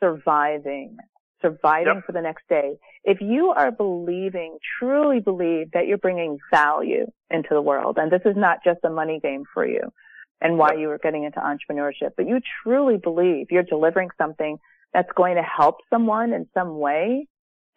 surviving, 0.00 0.96
surviving 1.40 1.96
Yep. 1.96 2.04
for 2.06 2.12
the 2.12 2.20
next 2.20 2.48
day. 2.48 2.76
If 3.04 3.20
you 3.20 3.50
are 3.56 3.70
believing, 3.70 4.58
truly 4.78 5.20
believe 5.20 5.70
that 5.72 5.86
you're 5.86 5.98
bringing 5.98 6.38
value 6.50 7.06
into 7.30 7.48
the 7.50 7.62
world, 7.62 7.98
and 7.98 8.10
this 8.10 8.22
is 8.24 8.36
not 8.36 8.58
just 8.64 8.80
a 8.84 8.90
money 8.90 9.20
game 9.20 9.44
for 9.52 9.66
you 9.66 9.92
and 10.40 10.58
why 10.58 10.70
Yep. 10.72 10.78
you 10.78 10.88
were 10.88 10.98
getting 10.98 11.24
into 11.24 11.40
entrepreneurship, 11.40 12.10
but 12.16 12.26
you 12.26 12.40
truly 12.62 12.96
believe 12.96 13.46
you're 13.50 13.62
delivering 13.62 14.10
something 14.18 14.58
that's 14.92 15.10
going 15.16 15.36
to 15.36 15.42
help 15.42 15.76
someone 15.88 16.32
in 16.32 16.46
some 16.52 16.78
way, 16.78 17.26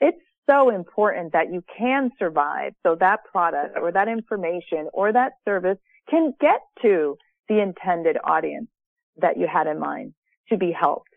it's 0.01 0.21
so 0.49 0.69
important 0.69 1.33
that 1.33 1.51
you 1.51 1.63
can 1.77 2.11
survive 2.19 2.73
so 2.83 2.95
that 2.95 3.23
product 3.31 3.77
or 3.81 3.91
that 3.91 4.07
information 4.07 4.89
or 4.93 5.11
that 5.13 5.33
service 5.45 5.77
can 6.09 6.33
get 6.39 6.61
to 6.81 7.17
the 7.47 7.61
intended 7.61 8.17
audience 8.23 8.67
that 9.17 9.37
you 9.37 9.47
had 9.47 9.67
in 9.67 9.79
mind 9.79 10.13
to 10.49 10.57
be 10.57 10.71
helped. 10.71 11.09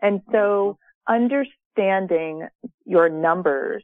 And 0.00 0.20
so 0.30 0.78
understanding 1.08 2.48
your 2.84 3.08
numbers 3.08 3.82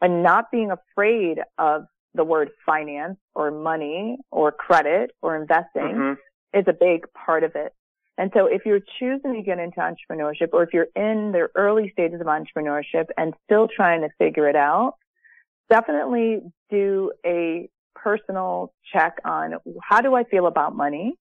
and 0.00 0.22
not 0.22 0.50
being 0.50 0.70
afraid 0.70 1.38
of 1.58 1.86
the 2.14 2.24
word 2.24 2.50
finance 2.64 3.18
or 3.34 3.50
money 3.50 4.18
or 4.30 4.52
credit 4.52 5.10
or 5.22 5.36
investing 5.36 5.82
Mhm. 5.82 6.18
is 6.54 6.66
a 6.66 6.72
big 6.72 7.06
part 7.12 7.44
of 7.44 7.54
it. 7.56 7.72
And 8.18 8.32
so 8.32 8.46
if 8.46 8.64
you're 8.64 8.80
choosing 8.98 9.34
to 9.34 9.42
get 9.42 9.58
into 9.58 9.78
entrepreneurship 9.80 10.48
or 10.52 10.62
if 10.62 10.72
you're 10.72 10.88
in 10.94 11.32
the 11.32 11.50
early 11.54 11.90
stages 11.90 12.20
of 12.20 12.26
entrepreneurship 12.26 13.06
and 13.18 13.34
still 13.44 13.68
trying 13.68 14.00
to 14.02 14.08
figure 14.18 14.48
it 14.48 14.56
out, 14.56 14.94
definitely 15.68 16.40
do 16.70 17.12
a 17.24 17.68
personal 18.06 18.72
check 18.92 19.14
on 19.24 19.54
how 19.82 20.00
do 20.00 20.14
I 20.14 20.22
feel 20.24 20.46
about 20.46 20.76
money? 20.76 21.14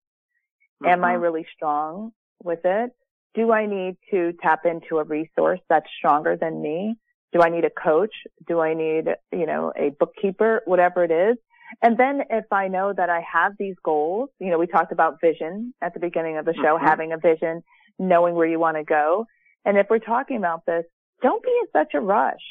Am 0.84 1.02
I 1.02 1.14
Mhm. 1.14 1.22
really 1.22 1.46
strong 1.54 2.12
with 2.42 2.62
it? 2.64 2.90
Do 3.34 3.52
I 3.52 3.64
need 3.64 3.96
to 4.10 4.34
tap 4.42 4.66
into 4.66 4.98
a 4.98 5.04
resource 5.04 5.60
that's 5.70 5.88
stronger 5.98 6.36
than 6.36 6.60
me? 6.60 6.96
Do 7.32 7.40
I 7.40 7.48
need 7.48 7.64
a 7.64 7.70
coach? 7.70 8.14
Do 8.46 8.60
I 8.60 8.74
need, 8.74 9.04
you 9.32 9.46
know, 9.46 9.72
a 9.84 9.86
bookkeeper? 10.00 10.62
Whatever 10.66 11.04
it 11.04 11.10
is. 11.10 11.36
And 11.80 11.96
then 11.96 12.24
if 12.28 12.44
I 12.52 12.68
know 12.68 12.92
that 12.92 13.08
I 13.08 13.20
have 13.36 13.52
these 13.58 13.76
goals, 13.82 14.28
you 14.38 14.50
know, 14.50 14.58
we 14.58 14.66
talked 14.66 14.92
about 14.92 15.20
vision 15.22 15.72
at 15.80 15.94
the 15.94 16.00
beginning 16.00 16.36
of 16.36 16.44
the 16.44 16.54
show, 16.54 16.76
Mhm. 16.76 16.86
having 16.90 17.12
a 17.12 17.18
vision, 17.30 17.62
knowing 17.98 18.34
where 18.34 18.46
you 18.46 18.60
want 18.66 18.76
to 18.76 18.84
go. 18.84 19.26
And 19.64 19.78
if 19.78 19.86
we're 19.88 20.06
talking 20.14 20.36
about 20.36 20.66
this, 20.66 20.84
don't 21.22 21.42
be 21.42 21.54
in 21.62 21.66
such 21.72 21.94
a 21.94 22.00
rush. 22.00 22.46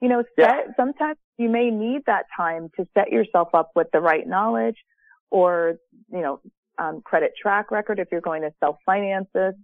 You 0.00 0.08
know, 0.08 0.22
set, 0.34 0.64
Yeah. 0.66 0.72
sometimes 0.76 1.18
you 1.40 1.48
may 1.48 1.70
need 1.70 2.02
that 2.06 2.26
time 2.36 2.68
to 2.76 2.86
set 2.92 3.10
yourself 3.10 3.48
up 3.54 3.70
with 3.74 3.86
the 3.94 3.98
right 3.98 4.28
knowledge 4.28 4.76
or, 5.30 5.76
you 6.12 6.20
know, 6.20 6.38
um, 6.76 7.00
credit 7.00 7.32
track 7.40 7.70
record 7.70 7.98
if 7.98 8.08
you're 8.12 8.20
going 8.20 8.42
to 8.42 8.52
self-finance 8.60 9.26
this, 9.32 9.54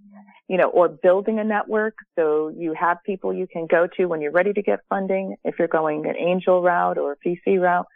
you 0.49 0.57
know, 0.57 0.69
or 0.71 0.89
building 0.89 1.39
a 1.39 1.45
network 1.45 1.95
so 2.19 2.49
you 2.49 2.73
have 2.73 2.97
people 3.05 3.35
you 3.35 3.47
can 3.47 3.67
go 3.67 3.87
to 3.99 4.07
when 4.07 4.23
you're 4.23 4.33
ready 4.33 4.55
to 4.55 4.63
get 4.63 4.81
funding 4.89 5.37
if 5.45 5.59
you're 5.59 5.69
going 5.69 6.07
an 6.07 6.17
angel 6.17 6.63
route 6.63 6.97
or 6.97 7.13
a 7.13 7.17
VC 7.29 7.61
route. 7.61 7.87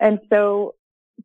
And 0.00 0.20
so 0.30 0.74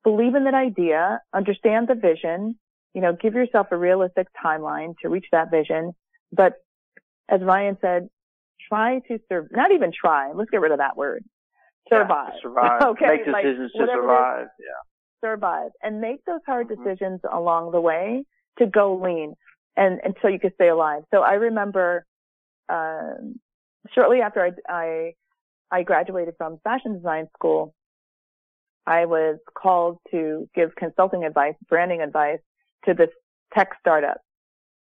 believe 0.04 0.36
in 0.36 0.44
that 0.44 0.54
idea, 0.54 1.22
understand 1.34 1.88
the 1.88 1.96
vision, 1.96 2.60
you 2.94 3.00
know, 3.02 3.14
give 3.14 3.34
yourself 3.34 3.68
a 3.72 3.78
realistic 3.78 4.28
timeline 4.44 4.96
to 5.04 5.10
reach 5.10 5.28
that 5.32 5.50
vision. 5.50 5.94
But 6.34 6.56
as 7.30 7.40
Ryon 7.42 7.78
said, 7.80 8.10
try 8.68 9.00
to 9.08 9.20
serve, 9.30 9.48
not 9.52 9.72
even 9.72 9.94
try, 9.94 10.34
let's 10.34 10.50
get 10.50 10.60
rid 10.60 10.74
of 10.74 10.80
that 10.80 10.98
word. 10.98 11.24
Yeah, 11.92 12.00
Survive. 12.04 12.34
survive. 12.42 12.82
okay. 12.92 13.06
Make 13.08 13.28
like, 13.28 13.44
decisions 13.46 13.72
to 13.74 13.84
it 13.84 13.86
is, 13.86 13.90
survive. 13.94 14.48
Yeah. 14.60 14.66
survive 15.22 15.72
and 15.82 16.02
make 16.02 16.24
those 16.26 16.42
hard 16.46 16.68
Mhm. 16.68 16.78
decisions 16.78 17.22
along 17.32 17.72
the 17.72 17.80
way 17.82 18.26
to 18.58 18.66
go 18.66 18.96
lean 18.96 19.36
and 19.78 20.00
until 20.04 20.30
you 20.30 20.40
can 20.40 20.54
stay 20.56 20.68
alive. 20.70 21.04
So 21.12 21.22
I 21.22 21.34
remember, 21.36 22.06
um, 22.70 23.40
shortly 23.94 24.22
after 24.22 24.42
I, 24.46 24.52
I, 24.70 25.14
I 25.72 25.84
graduated 25.84 26.36
from 26.38 26.60
fashion 26.64 26.94
design 26.94 27.28
school, 27.38 27.74
I 28.86 29.06
was 29.06 29.40
called 29.56 30.00
to 30.12 30.48
give 30.54 30.76
consulting 30.76 31.24
advice, 31.24 31.56
branding 31.70 32.02
advice 32.02 32.40
to 32.86 32.94
this 32.94 33.10
tech 33.54 33.70
startup. 33.80 34.18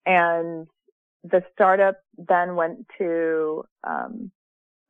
And 0.07 0.66
the 1.24 1.42
startup 1.53 1.96
then 2.16 2.55
went 2.55 2.87
to, 2.98 3.64
um, 3.85 4.31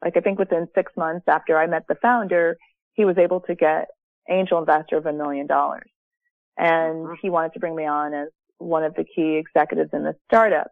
like 0.03 0.17
I 0.17 0.21
think 0.21 0.39
within 0.39 0.69
six 0.75 0.93
months 0.97 1.25
after 1.29 1.59
I 1.59 1.67
met 1.67 1.85
the 1.89 1.95
founder, 1.97 2.57
he 2.95 3.05
was 3.05 3.19
able 3.19 3.41
to 3.43 3.55
get 3.55 3.89
angel 4.29 4.59
investor 4.59 4.97
of 4.97 5.07
a 5.07 5.13
million 5.13 5.47
dollars. 5.47 5.91
And 6.57 7.07
Mhm. 7.07 7.17
he 7.21 7.31
wanted 7.31 7.53
to 7.55 7.61
bring 7.61 7.75
me 7.75 7.87
on 7.87 8.15
as 8.15 8.29
one 8.59 8.85
of 8.85 8.95
the 8.95 9.05
key 9.05 9.37
executives 9.37 9.93
in 9.93 10.03
the 10.03 10.15
startup. 10.27 10.71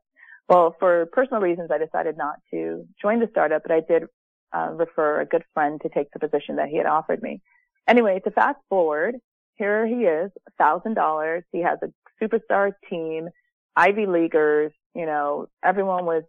Well, 0.48 0.76
for 0.78 1.06
personal 1.06 1.42
reasons, 1.42 1.70
I 1.70 1.78
decided 1.78 2.16
not 2.16 2.36
to 2.50 2.86
join 3.00 3.20
the 3.20 3.28
startup, 3.28 3.62
but 3.62 3.72
I 3.72 3.80
did 3.80 4.04
uh, 4.52 4.70
refer 4.72 5.20
a 5.20 5.26
good 5.26 5.44
friend 5.52 5.80
to 5.82 5.90
take 5.90 6.10
the 6.12 6.18
position 6.18 6.56
that 6.56 6.68
he 6.68 6.78
had 6.78 6.86
offered 6.86 7.22
me. 7.22 7.42
Anyway, 7.86 8.20
to 8.20 8.30
fast 8.30 8.58
forward, 8.70 9.16
here 9.56 9.86
he 9.86 10.06
is, 10.06 10.30
thousand 10.56 10.94
dollars. 10.94 11.44
He 11.52 11.60
has 11.60 11.78
a 11.82 11.92
superstar 12.22 12.72
team, 12.88 13.28
Ivy 13.76 14.06
Leaguers, 14.06 14.72
you 14.94 15.06
know, 15.06 15.48
everyone 15.62 16.06
was 16.06 16.24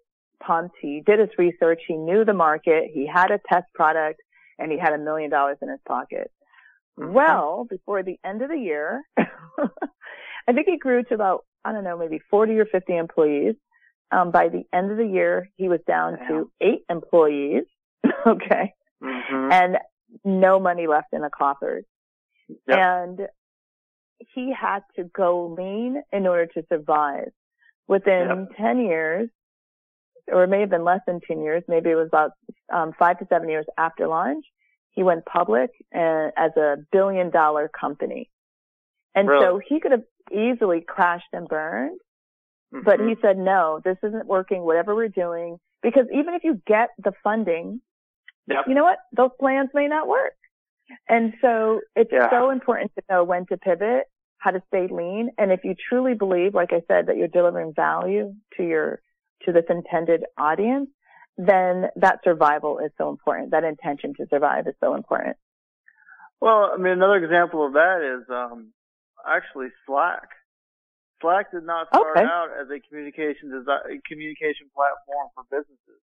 pumped. 0.46 0.76
He 0.82 1.02
did 1.06 1.20
his 1.20 1.30
research. 1.38 1.82
He 1.88 1.96
knew 1.96 2.26
the 2.26 2.34
market. 2.34 2.86
He 2.94 3.08
had 3.08 3.32
a 3.32 3.40
test 3.50 3.66
product 3.74 4.22
and 4.58 4.72
he 4.72 4.78
had 4.78 4.94
a 4.94 4.98
million 4.98 5.30
dollars 5.30 5.58
in 5.62 5.70
his 5.70 5.80
pocket. 5.88 6.32
Mhm. 7.00 7.14
Well, 7.14 7.66
before 7.70 8.04
the 8.04 8.20
end 8.24 8.42
of 8.42 8.50
the 8.50 8.58
year, 8.58 9.04
I 9.18 10.54
think 10.54 10.68
he 10.68 10.78
grew 10.78 11.04
to 11.04 11.14
about, 11.14 11.46
I 11.64 11.72
don't 11.72 11.84
know, 11.84 11.98
maybe 11.98 12.20
40 12.30 12.60
or 12.60 12.66
50 12.66 12.96
employees. 12.98 13.56
Um, 14.12 14.32
by 14.32 14.50
the 14.50 14.64
end 14.74 14.92
of 14.92 14.98
the 14.98 15.06
year, 15.06 15.50
he 15.56 15.70
was 15.70 15.80
down 15.88 16.18
to 16.28 16.52
eight 16.62 16.84
employees. 16.90 17.64
okay. 18.28 18.74
Mhm. 19.04 19.52
And 19.54 19.78
no 20.26 20.60
money 20.60 20.88
left 20.88 21.14
in 21.14 21.22
the 21.22 21.30
coffers. 21.30 21.86
Yep. 22.68 22.78
And 22.78 23.20
he 24.34 24.52
had 24.52 24.80
to 24.96 25.04
go 25.04 25.56
lean 25.58 26.02
in 26.12 26.28
order 26.28 26.48
to 26.48 26.66
survive. 26.68 27.32
Within 27.88 28.48
10 28.58 28.80
years, 28.82 29.30
or 30.32 30.44
it 30.44 30.48
may 30.48 30.62
have 30.62 30.70
been 30.70 30.84
less 30.84 31.02
than 31.06 31.20
10 31.22 31.42
years, 31.42 31.64
maybe 31.68 31.90
it 31.90 31.96
was 31.96 32.08
about 32.08 32.32
um, 32.72 32.94
five 32.98 33.20
to 33.20 33.28
seven 33.30 33.50
years 33.50 33.66
after 33.78 34.08
launch, 34.08 34.46
he 34.92 35.04
went 35.04 35.26
public 35.26 35.70
uh, 35.96 36.30
as 36.38 36.52
a 36.58 36.78
billion 36.92 37.30
dollar 37.30 37.70
company. 37.70 38.30
And 39.16 39.28
so 39.42 39.60
he 39.68 39.80
could 39.80 39.92
have 39.92 40.04
easily 40.32 40.82
crashed 40.82 41.28
and 41.34 41.48
burned, 41.48 42.00
but 42.72 43.00
Mhm. 43.00 43.10
he 43.10 43.16
said, 43.22 43.38
no, 43.38 43.82
this 43.84 43.98
isn't 44.04 44.26
working, 44.28 44.62
whatever 44.64 44.96
we're 44.96 45.08
doing. 45.10 45.58
Because 45.82 46.06
even 46.14 46.34
if 46.34 46.44
you 46.44 46.62
get 46.68 46.90
the 47.04 47.14
funding, 47.24 47.82
Yep. 48.48 48.68
you 48.68 48.74
know 48.76 48.84
what? 48.84 49.00
Those 49.12 49.32
plans 49.40 49.70
may 49.74 49.88
not 49.88 50.08
work. 50.08 50.34
And 51.08 51.34
so 51.42 51.82
it's 51.96 52.12
Yeah. 52.12 52.30
so 52.30 52.50
important 52.50 52.92
to 52.96 53.04
know 53.10 53.24
when 53.24 53.46
to 53.48 53.58
pivot, 53.58 54.06
how 54.38 54.52
to 54.52 54.62
stay 54.68 54.88
lean. 54.88 55.32
And 55.38 55.52
if 55.52 55.64
you 55.64 55.76
truly 55.76 56.14
believe, 56.14 56.54
like 56.54 56.74
I 56.74 56.82
said, 56.88 57.08
that 57.08 57.18
you're 57.18 57.28
delivering 57.28 57.74
value 57.74 58.34
to 58.58 58.64
your, 58.64 59.02
to 59.46 59.52
this 59.52 59.66
intended 59.70 60.24
audience, 60.38 60.90
then 61.38 61.88
that 61.96 62.20
survival 62.24 62.80
is 62.80 62.92
so 62.98 63.10
important. 63.10 63.52
That 63.52 63.64
intention 63.64 64.14
to 64.18 64.28
survive 64.30 64.68
is 64.68 64.76
so 64.84 64.96
important. 64.96 65.38
Well, 66.42 66.72
I 66.74 66.78
mean, 66.78 66.94
another 66.94 67.16
example 67.16 67.66
of 67.66 67.74
that 67.74 68.20
is 68.20 68.30
um, 68.30 68.74
actually 69.28 69.68
Slack. 69.86 70.30
Slack 71.22 71.52
did 71.52 71.64
not 71.64 71.88
start 71.90 72.18
Okay. 72.18 72.26
out 72.26 72.48
as 72.60 72.68
a 72.70 72.80
communication 72.88 73.50
desi- 73.52 74.00
communication 74.08 74.72
platform 74.74 75.28
for 75.36 75.44
businesses. 75.52 76.02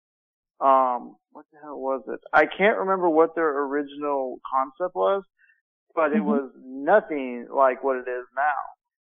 Um, 0.61 1.17
what 1.33 1.45
the 1.53 1.59
hell 1.63 1.79
was 1.79 2.03
it? 2.09 2.21
I 2.33 2.47
can't 2.47 2.79
remember 2.79 3.11
what 3.11 3.35
their 3.35 3.65
original 3.67 4.39
concept 4.51 4.95
was, 4.95 5.23
but 5.95 6.13
it 6.13 6.23
Mhm. 6.23 6.25
was 6.25 6.53
nothing 6.57 7.49
like 7.51 7.83
what 7.85 7.97
it 7.97 8.09
is 8.09 8.27
now. 8.35 8.63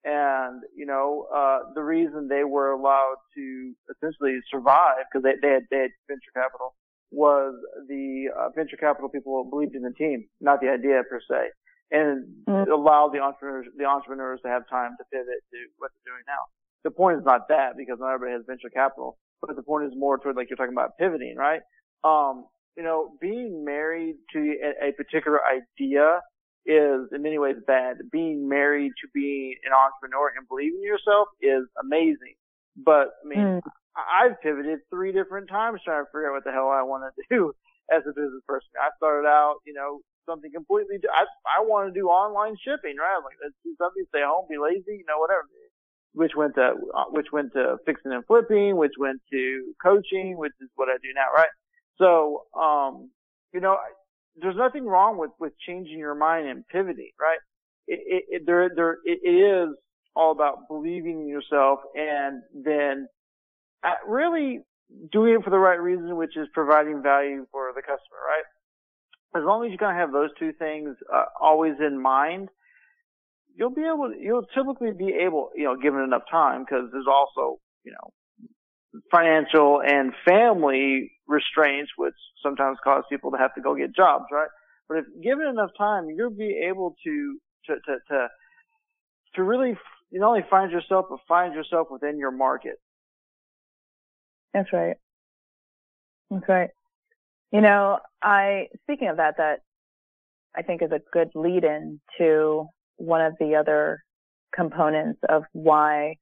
And 0.07 0.63
you 0.73 0.85
know, 0.85 1.27
uh, 1.35 1.59
the 1.75 1.83
reason 1.83 2.29
they 2.29 2.45
were 2.45 2.71
allowed 2.71 3.17
to 3.35 3.73
essentially 3.91 4.39
survive 4.49 5.03
because 5.11 5.23
they, 5.23 5.35
they 5.41 5.53
had 5.55 5.63
they 5.69 5.79
had 5.79 5.91
venture 6.07 6.31
capital 6.33 6.75
was 7.11 7.53
the 7.89 8.27
uh, 8.39 8.49
venture 8.55 8.77
capital 8.77 9.09
people 9.09 9.43
believed 9.49 9.75
in 9.75 9.81
the 9.83 9.91
team, 9.99 10.25
not 10.39 10.61
the 10.61 10.69
idea 10.69 11.03
per 11.09 11.19
se, 11.29 11.51
and 11.91 12.25
Mm. 12.47 12.63
it 12.67 12.69
allowed 12.71 13.09
the 13.13 13.19
entrepreneurs 13.19 13.67
the 13.77 13.83
entrepreneurs 13.83 14.39
to 14.43 14.47
have 14.47 14.63
time 14.69 14.95
to 14.97 15.03
pivot 15.11 15.43
to 15.51 15.57
what 15.77 15.91
they're 15.91 16.13
doing 16.13 16.23
now. 16.27 16.43
The 16.85 16.91
point 16.91 17.19
is 17.19 17.25
not 17.25 17.49
that 17.49 17.75
because 17.75 17.97
not 17.99 18.13
everybody 18.13 18.37
has 18.37 18.45
venture 18.47 18.69
capital, 18.69 19.17
but 19.41 19.53
the 19.57 19.63
point 19.63 19.87
is 19.87 19.93
more 19.97 20.17
toward 20.17 20.37
like 20.37 20.49
you're 20.49 20.55
talking 20.57 20.73
about 20.79 20.97
pivoting, 20.97 21.35
right? 21.37 21.61
Um, 22.05 22.45
you 22.77 22.83
know, 22.83 23.17
being 23.19 23.65
married 23.65 24.15
to 24.33 24.39
a, 24.39 24.89
a 24.89 24.91
particular 24.93 25.39
idea 25.43 26.21
is 26.67 27.09
in 27.13 27.21
many 27.23 27.39
ways 27.39 27.57
bad. 27.65 27.97
Being 28.11 28.49
married 28.49 28.93
to 29.01 29.07
being 29.13 29.55
an 29.65 29.73
entrepreneur 29.73 30.33
and 30.37 30.47
believing 30.47 30.81
in 30.81 30.87
yourself 30.87 31.29
is 31.41 31.63
amazing. 31.81 32.35
But 32.77 33.09
I 33.23 33.27
mean, 33.27 33.39
Mm. 33.39 33.61
I've 33.97 34.39
pivoted 34.41 34.79
three 34.91 35.11
different 35.11 35.49
times 35.49 35.81
trying 35.83 36.03
to 36.05 36.11
figure 36.11 36.29
out 36.29 36.35
what 36.35 36.43
the 36.45 36.51
hell 36.51 36.69
I 36.69 36.83
want 36.83 37.03
to 37.15 37.23
do. 37.35 37.53
as 37.91 38.03
a 38.05 38.13
business 38.13 38.43
person. 38.47 38.69
I 38.81 38.89
started 38.97 39.27
out, 39.27 39.57
you 39.65 39.73
know, 39.73 40.01
something 40.29 40.51
completely. 40.51 40.97
I 41.11 41.25
I 41.47 41.61
want 41.63 41.87
to 41.93 41.99
do 41.99 42.07
online 42.09 42.57
shipping, 42.63 42.97
right? 42.97 43.19
Like 43.23 43.37
let's 43.43 43.55
do 43.63 43.73
something, 43.79 44.03
stay 44.09 44.21
home, 44.23 44.45
be 44.49 44.57
lazy, 44.59 44.99
you 44.99 45.05
know, 45.07 45.19
whatever. 45.19 45.47
Which 46.13 46.33
went 46.35 46.55
to 46.55 46.75
uh, 46.95 47.05
which 47.11 47.27
went 47.31 47.53
to 47.53 47.77
fixing 47.85 48.11
and 48.11 48.25
flipping, 48.25 48.75
which 48.77 48.93
went 48.99 49.21
to 49.31 49.73
coaching, 49.83 50.37
which 50.37 50.53
is 50.61 50.69
what 50.75 50.89
I 50.89 50.97
do 51.01 51.09
now, 51.15 51.27
right? 51.35 51.53
So, 51.97 52.45
um, 52.59 53.11
you 53.53 53.61
know, 53.61 53.77
there's 54.41 54.55
nothing 54.55 54.85
wrong 54.85 55.17
with 55.17 55.31
with 55.39 55.53
changing 55.65 55.99
your 55.99 56.15
mind 56.15 56.47
and 56.47 56.67
pivoting, 56.67 57.11
right? 57.19 57.39
It, 57.87 57.99
it, 58.05 58.23
it 58.29 58.41
there 58.45 58.69
there 58.75 58.97
it, 59.05 59.19
is 59.27 59.75
all 60.15 60.31
about 60.31 60.67
believing 60.67 61.21
in 61.21 61.27
yourself 61.27 61.79
and 61.95 62.41
then 62.53 63.07
uh, 63.83 63.91
really 64.07 64.61
doing 65.11 65.35
it 65.35 65.43
for 65.43 65.49
the 65.49 65.59
right 65.59 65.79
reason, 65.79 66.15
which 66.15 66.35
is 66.35 66.47
providing 66.53 67.03
value 67.03 67.45
for 67.51 67.71
the 67.75 67.81
customer, 67.81 68.19
right? 68.27 68.43
as 69.35 69.43
long 69.43 69.65
as 69.65 69.71
you 69.71 69.77
kind 69.77 69.91
of 69.91 70.01
have 70.01 70.11
those 70.11 70.29
two 70.39 70.53
things 70.53 70.95
uh, 71.13 71.25
always 71.39 71.73
in 71.79 72.01
mind, 72.01 72.49
you'll 73.55 73.73
be 73.73 73.81
able, 73.83 74.11
you'll 74.17 74.45
typically 74.55 74.91
be 74.91 75.13
able, 75.25 75.49
you 75.55 75.65
know, 75.65 75.75
given 75.75 76.01
enough 76.01 76.23
time, 76.29 76.63
because 76.63 76.89
there's 76.91 77.07
also, 77.07 77.59
you 77.83 77.91
know, 77.91 78.13
financial 79.11 79.81
and 79.85 80.13
family 80.27 81.11
restraints, 81.27 81.91
which 81.97 82.13
sometimes 82.43 82.77
cause 82.83 83.03
people 83.09 83.31
to 83.31 83.37
have 83.37 83.53
to 83.55 83.61
go 83.61 83.75
get 83.75 83.95
jobs, 83.95 84.25
right? 84.31 84.47
But 84.87 84.99
if 84.99 85.05
given 85.21 85.47
enough 85.47 85.71
time, 85.77 86.07
you'll 86.15 86.29
be 86.29 86.65
able 86.69 86.95
to, 87.03 87.37
to, 87.65 87.75
to, 87.75 87.97
to, 88.09 88.27
to 89.35 89.43
really 89.43 89.77
not 90.11 90.29
only 90.29 90.45
find 90.49 90.71
yourself, 90.71 91.07
but 91.09 91.19
find 91.27 91.53
yourself 91.53 91.87
within 91.91 92.17
your 92.17 92.31
market. 92.31 92.75
That's 94.53 94.71
right. 94.71 94.95
That's 96.31 96.47
right. 96.47 96.69
You 97.51 97.61
know, 97.61 97.99
I, 98.21 98.67
speaking 98.83 99.09
of 99.09 99.17
that, 99.17 99.35
that 99.37 99.59
I 100.55 100.61
think 100.61 100.81
is 100.81 100.91
a 100.91 101.01
good 101.13 101.29
lead 101.35 101.63
in 101.63 101.99
to 102.17 102.67
one 102.97 103.21
of 103.21 103.33
the 103.39 103.55
other 103.55 104.03
components 104.55 105.19
of 105.29 105.43
why, 105.53 106.15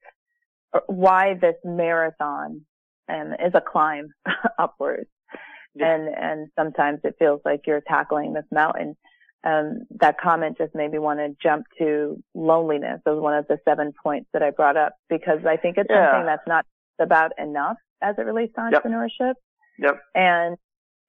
why 0.87 1.35
this 1.35 1.55
marathon 1.63 2.61
and 3.07 3.33
is 3.33 3.53
a 3.53 3.61
climb 3.61 4.09
upwards. 4.59 5.09
Yeah. 5.75 5.93
And, 5.93 6.07
and 6.07 6.47
sometimes 6.57 6.99
it 7.03 7.15
feels 7.19 7.41
like 7.45 7.61
you're 7.67 7.81
tackling 7.81 8.33
this 8.33 8.45
mountain. 8.51 8.95
Um, 9.43 9.81
that 9.99 10.19
comment 10.19 10.57
just 10.57 10.73
made 10.73 10.91
me 10.91 10.97
want 10.97 11.19
to 11.19 11.35
jump 11.41 11.65
to 11.77 12.17
loneliness 12.33 13.01
as 13.05 13.19
one 13.19 13.35
of 13.35 13.45
the 13.47 13.59
seven 13.63 13.93
points 14.01 14.27
that 14.33 14.41
I 14.41 14.49
brought 14.49 14.75
up 14.75 14.93
because 15.07 15.39
I 15.47 15.57
think 15.57 15.77
it's 15.77 15.87
yeah. 15.87 16.11
something 16.11 16.25
that's 16.25 16.47
not 16.47 16.65
about 16.99 17.31
enough 17.37 17.77
as 18.01 18.15
it 18.17 18.23
relates 18.23 18.55
to 18.55 18.61
entrepreneurship. 18.61 19.33
Yep. 19.77 19.79
yep. 19.79 20.01
And 20.15 20.57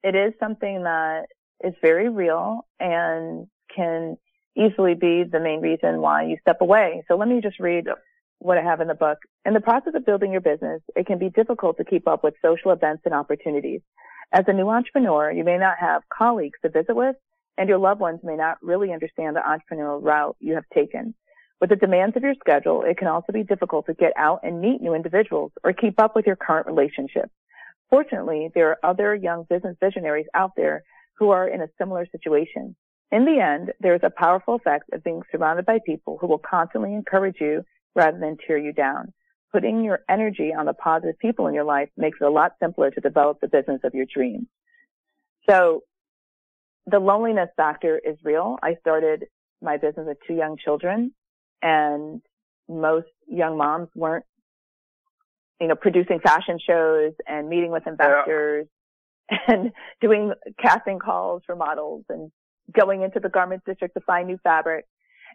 it 0.02 0.14
is 0.14 0.34
something 0.38 0.82
that 0.82 1.26
is 1.64 1.72
very 1.80 2.10
real 2.10 2.66
and 2.78 3.46
can 3.74 4.18
easily 4.56 4.94
be 4.94 5.24
the 5.30 5.40
main 5.40 5.60
reason 5.60 6.00
why 6.00 6.24
you 6.24 6.36
step 6.40 6.60
away. 6.60 7.04
So 7.08 7.16
let 7.16 7.28
me 7.28 7.40
just 7.40 7.58
read 7.58 7.86
what 8.38 8.58
I 8.58 8.62
have 8.62 8.80
in 8.80 8.88
the 8.88 8.94
book. 8.94 9.18
In 9.44 9.54
the 9.54 9.60
process 9.60 9.94
of 9.94 10.06
building 10.06 10.32
your 10.32 10.40
business, 10.40 10.82
it 10.94 11.06
can 11.06 11.18
be 11.18 11.30
difficult 11.30 11.76
to 11.78 11.84
keep 11.84 12.06
up 12.06 12.22
with 12.22 12.34
social 12.42 12.70
events 12.70 13.02
and 13.04 13.14
opportunities. 13.14 13.80
As 14.32 14.44
a 14.48 14.52
new 14.52 14.68
entrepreneur, 14.68 15.30
you 15.30 15.44
may 15.44 15.58
not 15.58 15.76
have 15.78 16.02
colleagues 16.12 16.58
to 16.62 16.70
visit 16.70 16.94
with 16.94 17.16
and 17.58 17.68
your 17.68 17.78
loved 17.78 18.00
ones 18.00 18.20
may 18.22 18.36
not 18.36 18.58
really 18.62 18.92
understand 18.92 19.36
the 19.36 19.40
entrepreneurial 19.40 20.02
route 20.02 20.36
you 20.40 20.54
have 20.54 20.68
taken. 20.74 21.14
With 21.60 21.70
the 21.70 21.76
demands 21.76 22.16
of 22.16 22.22
your 22.22 22.34
schedule, 22.34 22.82
it 22.82 22.98
can 22.98 23.08
also 23.08 23.32
be 23.32 23.42
difficult 23.42 23.86
to 23.86 23.94
get 23.94 24.12
out 24.16 24.40
and 24.42 24.60
meet 24.60 24.82
new 24.82 24.94
individuals 24.94 25.52
or 25.64 25.72
keep 25.72 25.98
up 25.98 26.14
with 26.14 26.26
your 26.26 26.36
current 26.36 26.66
relationships. 26.66 27.30
Fortunately, 27.88 28.50
there 28.54 28.70
are 28.70 28.90
other 28.90 29.14
young 29.14 29.46
business 29.48 29.76
visionaries 29.80 30.26
out 30.34 30.52
there 30.56 30.82
who 31.18 31.30
are 31.30 31.48
in 31.48 31.62
a 31.62 31.68
similar 31.78 32.06
situation. 32.12 32.76
In 33.10 33.24
the 33.24 33.40
end, 33.40 33.72
there 33.80 33.94
is 33.94 34.02
a 34.02 34.10
powerful 34.10 34.56
effect 34.56 34.90
of 34.92 35.04
being 35.04 35.22
surrounded 35.32 35.64
by 35.64 35.78
people 35.86 36.18
who 36.20 36.26
will 36.26 36.38
constantly 36.40 36.92
encourage 36.92 37.36
you 37.40 37.64
rather 37.96 38.18
than 38.18 38.36
tear 38.46 38.58
you 38.58 38.72
down. 38.72 39.12
Putting 39.52 39.82
your 39.82 40.00
energy 40.08 40.52
on 40.56 40.66
the 40.66 40.74
positive 40.74 41.18
people 41.18 41.48
in 41.48 41.54
your 41.54 41.64
life 41.64 41.88
makes 41.96 42.18
it 42.20 42.24
a 42.24 42.30
lot 42.30 42.52
simpler 42.62 42.90
to 42.90 43.00
develop 43.00 43.40
the 43.40 43.48
business 43.48 43.80
of 43.82 43.94
your 43.94 44.06
dreams. 44.12 44.46
So 45.48 45.82
the 46.86 47.00
loneliness 47.00 47.48
factor 47.56 47.98
is 47.98 48.16
real. 48.22 48.58
I 48.62 48.76
started 48.80 49.24
my 49.62 49.78
business 49.78 50.06
with 50.06 50.18
two 50.28 50.34
young 50.34 50.56
children 50.62 51.12
and 51.62 52.20
most 52.68 53.08
young 53.26 53.56
moms 53.56 53.88
weren't 53.96 54.24
you 55.60 55.68
know, 55.68 55.74
producing 55.74 56.20
fashion 56.20 56.58
shows 56.64 57.12
and 57.26 57.48
meeting 57.48 57.70
with 57.70 57.86
investors 57.86 58.66
yeah. 59.30 59.38
and 59.48 59.72
doing 60.00 60.32
casting 60.60 60.98
calls 60.98 61.42
for 61.46 61.56
models 61.56 62.04
and 62.08 62.30
going 62.72 63.02
into 63.02 63.20
the 63.20 63.28
garment 63.28 63.62
district 63.64 63.94
to 63.94 64.00
find 64.00 64.28
new 64.28 64.38
fabric. 64.42 64.84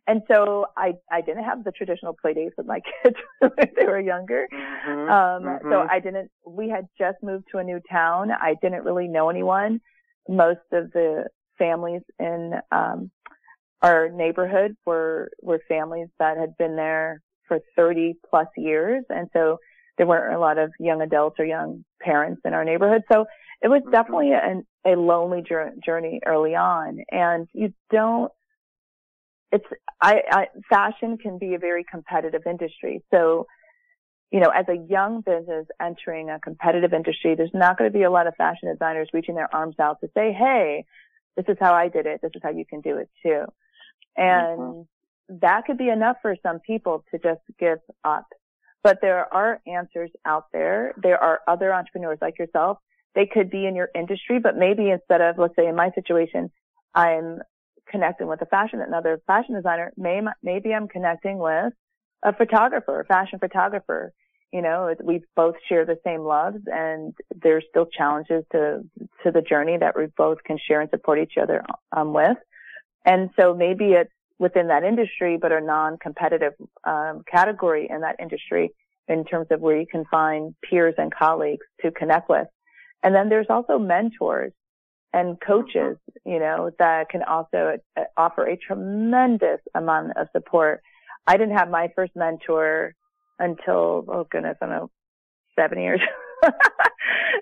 And 0.08 0.24
so 0.30 0.66
I, 0.76 0.94
I 1.12 1.22
didn't 1.22 1.44
have 1.44 1.64
the 1.64 1.72
traditional 1.72 2.16
play 2.20 2.34
dates 2.34 2.56
with 2.58 2.66
my 2.66 2.82
kids 3.04 3.16
when 3.40 3.52
they 3.78 3.86
were 3.86 4.00
younger. 4.00 4.48
Mm-hmm, 4.52 5.10
um, 5.12 5.44
mm-hmm. 5.44 5.72
so 5.72 5.88
I 5.90 6.00
didn't, 6.00 6.32
we 6.46 6.70
had 6.70 6.88
just 6.98 7.18
moved 7.22 7.46
to 7.52 7.60
a 7.60 7.64
new 7.64 7.80
town. 7.90 8.32
I 8.32 8.56
didn't 8.62 8.84
really 8.84 9.08
know 9.08 9.30
anyone. 9.30 9.80
Most 10.28 10.60
of 10.72 10.92
the 10.92 11.26
families 11.58 12.02
in, 12.20 12.54
um, 12.72 13.12
our 13.82 14.10
neighborhood 14.10 14.76
were, 14.86 15.32
were 15.42 15.62
families 15.68 16.08
that 16.20 16.38
had 16.38 16.56
been 16.58 16.76
there 16.76 17.22
for 17.48 17.60
30 17.76 18.16
plus 18.30 18.48
years. 18.58 19.04
And 19.10 19.28
so 19.34 19.58
there 19.98 20.08
weren't 20.08 20.36
a 20.36 20.40
lot 20.40 20.58
of 20.58 20.72
young 20.80 21.02
adults 21.02 21.40
or 21.40 21.46
young 21.46 21.84
parents 22.02 22.42
in 22.46 22.54
our 22.54 22.64
neighborhood. 22.64 23.04
So 23.12 23.26
it 23.62 23.68
was 23.68 23.82
mm-hmm. 23.82 23.92
definitely 23.92 24.32
a, 24.32 24.62
a 24.86 24.96
lonely 24.96 25.44
journey 25.44 26.20
early 26.26 26.56
on. 26.56 27.00
And 27.12 27.48
you 27.54 27.74
don't, 27.92 28.32
it's, 29.52 29.66
I, 30.02 30.22
I, 30.32 30.48
fashion 30.70 31.18
can 31.18 31.38
be 31.38 31.54
a 31.56 31.60
very 31.60 31.84
competitive 31.84 32.44
industry. 32.46 33.04
So, 33.12 33.48
you 34.32 34.40
know, 34.40 34.50
as 34.50 34.66
a 34.70 34.78
young 34.90 35.22
business 35.22 35.68
entering 35.82 36.30
a 36.30 36.40
competitive 36.40 36.94
industry, 36.94 37.36
there's 37.36 37.52
not 37.54 37.78
going 37.78 37.92
to 37.92 37.98
be 37.98 38.04
a 38.04 38.12
lot 38.12 38.28
of 38.28 38.36
fashion 38.36 38.72
designers 38.72 39.10
reaching 39.14 39.36
their 39.36 39.54
arms 39.54 39.76
out 39.80 40.00
to 40.02 40.08
say, 40.16 40.32
Hey, 40.32 40.86
this 41.36 41.46
is 41.50 41.58
how 41.60 41.74
I 41.74 41.90
did 41.90 42.06
it. 42.06 42.22
This 42.22 42.32
is 42.36 42.42
how 42.44 42.52
you 42.52 42.66
can 42.66 42.82
do 42.82 42.98
it 42.98 43.10
too. 43.24 43.46
And 44.16 44.60
mm-hmm. 44.60 45.36
that 45.42 45.66
could 45.66 45.78
be 45.78 45.90
enough 45.90 46.18
for 46.22 46.36
some 46.44 46.60
people 46.60 47.04
to 47.12 47.20
just 47.20 47.42
give 47.60 47.80
up 48.04 48.26
but 48.84 49.00
there 49.02 49.32
are 49.34 49.62
answers 49.68 50.10
out 50.26 50.46
there. 50.52 50.94
There 51.02 51.22
are 51.22 51.42
other 51.48 51.74
entrepreneurs 51.74 52.18
like 52.22 52.40
yourself. 52.40 52.80
They 53.14 53.26
could 53.26 53.50
be 53.50 53.66
in 53.66 53.76
your 53.76 53.90
industry, 53.94 54.40
but 54.40 54.58
maybe 54.58 54.90
instead 54.90 55.22
of, 55.22 55.38
let's 55.38 55.56
say 55.56 55.68
in 55.68 55.76
my 55.76 55.92
situation, 55.94 56.50
I'm 56.96 57.40
connecting 57.92 58.28
with 58.28 58.42
a 58.42 58.46
fashion, 58.46 58.82
another 58.82 59.22
fashion 59.28 59.56
designer, 59.56 59.92
may, 59.98 60.22
maybe 60.42 60.74
I'm 60.74 60.88
connecting 60.88 61.38
with 61.38 61.74
a 62.24 62.34
photographer, 62.34 63.02
a 63.02 63.06
fashion 63.06 63.40
photographer. 63.40 64.14
You 64.52 64.62
know, 64.62 64.94
we 65.04 65.24
both 65.36 65.56
share 65.70 65.86
the 65.86 65.98
same 66.06 66.22
loves 66.22 66.60
and 66.66 67.14
there's 67.42 67.64
still 67.70 67.86
challenges 67.86 68.44
to, 68.52 68.82
to 69.24 69.32
the 69.32 69.42
journey 69.42 69.78
that 69.78 69.98
we 69.98 70.08
both 70.18 70.40
can 70.44 70.58
share 70.58 70.82
and 70.82 70.90
support 70.90 71.20
each 71.20 71.38
other 71.42 71.64
um, 71.96 72.14
with. 72.14 72.38
And 73.06 73.30
so 73.40 73.54
maybe 73.54 73.94
it's 73.94 74.12
within 74.40 74.68
that 74.68 74.84
industry, 74.84 75.38
but 75.42 75.52
a 75.52 75.62
non-competitive 75.62 76.54
um, 76.84 77.24
category 77.32 77.88
in 77.90 78.02
that 78.02 78.18
industry 78.20 78.72
in 79.08 79.24
terms 79.24 79.48
of 79.52 79.62
where 79.62 79.80
you 79.80 79.88
can 79.88 80.06
find 80.06 80.56
peers 80.68 80.96
and 80.98 81.14
colleagues 81.14 81.66
to 81.82 81.92
connect 81.92 82.30
with. 82.30 82.48
And 83.04 83.16
then 83.16 83.30
there's 83.30 83.48
also 83.50 83.80
mentors 83.80 84.52
and 85.14 85.38
coaches, 85.46 85.98
you 86.26 86.40
know, 86.40 86.72
that 86.80 87.10
can 87.10 87.24
also 87.24 87.78
uh, 87.98 88.02
offer 88.16 88.48
a 88.48 88.58
tremendous 88.58 89.60
amount 89.76 90.18
of 90.18 90.28
support. 90.32 90.82
I 91.28 91.38
didn't 91.38 91.58
have 91.58 91.70
my 91.70 91.90
first 91.96 92.14
mentor 92.16 92.96
until, 93.40 94.06
oh 94.08 94.28
goodness, 94.30 94.58
I 94.62 94.66
don't 94.66 94.76
know, 94.76 94.92
seven 95.60 95.80
years. 95.80 96.02
I 96.44 96.52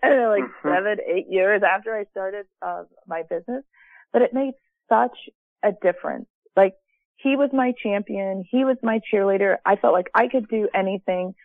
don't 0.04 0.18
know, 0.18 0.30
like 0.30 0.44
mm-hmm. 0.44 0.70
seven, 0.70 0.98
eight 1.08 1.28
years 1.30 1.62
after 1.68 1.96
I 1.96 2.06
started 2.12 2.46
uh, 2.62 2.84
my 3.08 3.24
business. 3.30 3.64
But 4.12 4.24
it 4.24 4.34
made 4.34 4.54
such 4.90 5.18
a 5.64 5.72
difference. 5.82 6.28
Like 6.56 6.74
he 7.18 7.36
was 7.36 7.50
my 7.54 7.74
champion. 7.84 8.44
He 8.50 8.66
was 8.66 8.78
my 8.82 9.00
cheerleader. 9.14 9.58
I 9.66 9.76
felt 9.76 9.94
like 9.94 10.10
I 10.16 10.28
could 10.28 10.48
do 10.48 10.68
anything. 10.74 11.36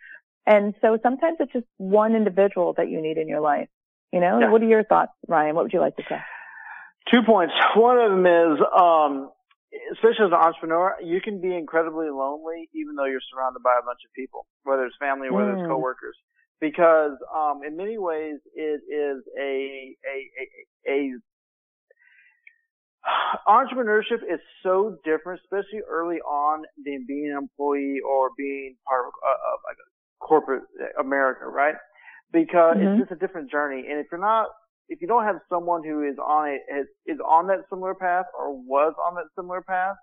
And 0.47 0.73
so 0.81 0.97
sometimes 1.01 1.37
it's 1.39 1.53
just 1.53 1.65
one 1.77 2.15
individual 2.15 2.73
that 2.77 2.89
you 2.89 3.01
need 3.01 3.17
in 3.17 3.27
your 3.27 3.41
life. 3.41 3.67
You 4.11 4.19
know, 4.21 4.39
yeah. 4.39 4.51
what 4.51 4.61
are 4.61 4.67
your 4.67 4.83
thoughts, 4.83 5.11
Ryon? 5.27 5.55
What 5.55 5.65
would 5.65 5.73
you 5.73 5.81
like 5.81 5.95
to 5.97 6.03
say? 6.07 6.17
Two 7.11 7.21
points. 7.25 7.53
One 7.75 7.97
of 7.97 8.11
them 8.11 8.25
is, 8.25 8.59
um, 8.75 9.29
especially 9.93 10.25
as 10.25 10.31
an 10.31 10.39
entrepreneur, 10.39 10.95
you 11.03 11.21
can 11.21 11.41
be 11.41 11.55
incredibly 11.55 12.09
lonely 12.09 12.69
even 12.73 12.95
though 12.95 13.05
you're 13.05 13.23
surrounded 13.33 13.61
by 13.63 13.77
a 13.79 13.85
bunch 13.85 13.99
of 14.05 14.13
people, 14.13 14.45
whether 14.63 14.85
it's 14.85 14.95
family 14.99 15.27
or 15.27 15.33
whether 15.33 15.53
mm. 15.53 15.61
it's 15.61 15.67
coworkers. 15.67 16.17
Because 16.61 17.17
um, 17.35 17.61
in 17.67 17.75
many 17.75 17.97
ways, 17.97 18.39
it 18.55 18.81
is 18.87 19.21
a 19.37 19.95
a 20.07 20.17
a, 20.87 20.91
a 20.91 21.11
entrepreneurship 23.47 24.23
is 24.23 24.39
so 24.63 24.97
different, 25.03 25.41
especially 25.43 25.81
early 25.87 26.17
on, 26.17 26.63
than 26.83 27.05
being 27.07 27.31
an 27.31 27.37
employee 27.37 27.99
or 28.07 28.29
being 28.37 28.77
part 28.87 29.05
of, 29.05 29.13
uh, 29.21 29.53
of 29.53 29.59
like 29.67 29.77
corporate 30.19 30.63
America, 30.99 31.45
right? 31.45 31.75
Because 32.35 32.75
mm-hmm. 32.75 32.99
it's 32.99 33.07
just 33.07 33.15
a 33.15 33.19
different 33.23 33.49
journey. 33.49 33.87
And 33.89 33.97
if 33.99 34.07
you're 34.11 34.19
not 34.19 34.47
if 34.87 35.01
you 35.01 35.07
don't 35.07 35.23
have 35.23 35.37
someone 35.49 35.83
who 35.83 36.03
is 36.03 36.17
on 36.19 36.49
a 36.49 36.55
is, 36.81 36.87
is 37.07 37.19
on 37.23 37.47
that 37.47 37.65
similar 37.69 37.95
path 37.95 38.25
or 38.37 38.53
was 38.53 38.93
on 39.07 39.15
that 39.15 39.31
similar 39.35 39.61
path, 39.61 39.95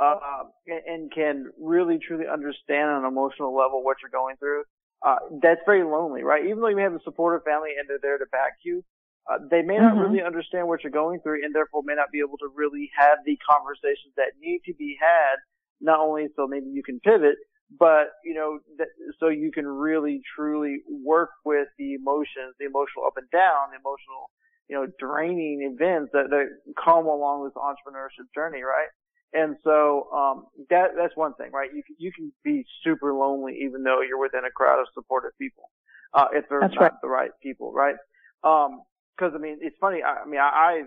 uh, 0.00 0.44
and, 0.66 0.82
and 0.86 1.12
can 1.12 1.50
really 1.60 1.98
truly 1.98 2.24
understand 2.26 2.90
on 2.90 3.04
an 3.04 3.08
emotional 3.08 3.54
level 3.54 3.82
what 3.82 3.98
you're 4.02 4.10
going 4.10 4.36
through, 4.36 4.62
uh, 5.06 5.16
that's 5.42 5.60
very 5.66 5.84
lonely, 5.84 6.22
right? 6.22 6.44
Even 6.44 6.60
though 6.60 6.68
you 6.68 6.78
have 6.78 6.94
a 6.94 7.02
supportive 7.04 7.44
family 7.44 7.70
and 7.78 7.88
they're 7.88 8.02
there 8.02 8.18
to 8.18 8.26
back 8.30 8.54
you, 8.64 8.82
uh, 9.30 9.38
they 9.50 9.62
may 9.62 9.76
not 9.76 9.94
mm-hmm. 9.94 10.10
really 10.10 10.22
understand 10.22 10.66
what 10.66 10.82
you're 10.82 10.90
going 10.90 11.20
through 11.20 11.44
and 11.44 11.54
therefore 11.54 11.82
may 11.84 11.94
not 11.94 12.10
be 12.10 12.20
able 12.20 12.38
to 12.38 12.48
really 12.54 12.90
have 12.96 13.18
the 13.26 13.36
conversations 13.48 14.14
that 14.16 14.32
need 14.40 14.60
to 14.64 14.74
be 14.74 14.96
had, 14.98 15.36
not 15.80 16.00
only 16.00 16.26
so 16.34 16.46
maybe 16.46 16.66
you 16.72 16.82
can 16.82 16.98
pivot, 17.00 17.36
but 17.76 18.16
you 18.24 18.34
know, 18.34 18.60
that, 18.78 18.88
so 19.20 19.28
you 19.28 19.50
can 19.52 19.66
really 19.66 20.20
truly 20.34 20.78
work 20.88 21.30
with 21.44 21.68
the 21.78 21.94
emotions, 21.94 22.54
the 22.58 22.66
emotional 22.66 23.04
up 23.06 23.16
and 23.16 23.30
down, 23.30 23.70
the 23.72 23.76
emotional, 23.76 24.30
you 24.68 24.76
know, 24.76 24.86
draining 24.98 25.60
events 25.62 26.10
that, 26.12 26.30
that 26.30 26.46
come 26.82 27.06
along 27.06 27.42
with 27.42 27.54
the 27.54 27.60
entrepreneurship 27.60 28.26
journey, 28.34 28.62
right? 28.62 28.88
And 29.34 29.56
so, 29.62 30.08
um, 30.12 30.46
that, 30.70 30.92
that's 30.96 31.14
one 31.14 31.34
thing, 31.34 31.50
right? 31.52 31.68
You 31.74 31.82
can, 31.86 31.96
you 31.98 32.10
can 32.12 32.32
be 32.42 32.64
super 32.82 33.12
lonely 33.12 33.60
even 33.64 33.82
though 33.82 34.00
you're 34.00 34.20
within 34.20 34.44
a 34.46 34.50
crowd 34.50 34.80
of 34.80 34.86
supportive 34.94 35.32
people, 35.38 35.70
uh, 36.14 36.26
if 36.32 36.48
they're 36.48 36.60
that's 36.60 36.74
not 36.74 36.80
right. 36.80 36.92
the 37.02 37.08
right 37.08 37.30
people, 37.42 37.72
right? 37.72 37.96
Um, 38.42 38.80
cause 39.20 39.32
I 39.34 39.38
mean, 39.38 39.58
it's 39.60 39.76
funny. 39.78 40.00
I, 40.02 40.22
I 40.22 40.26
mean, 40.26 40.40
I, 40.40 40.46
I 40.46 40.82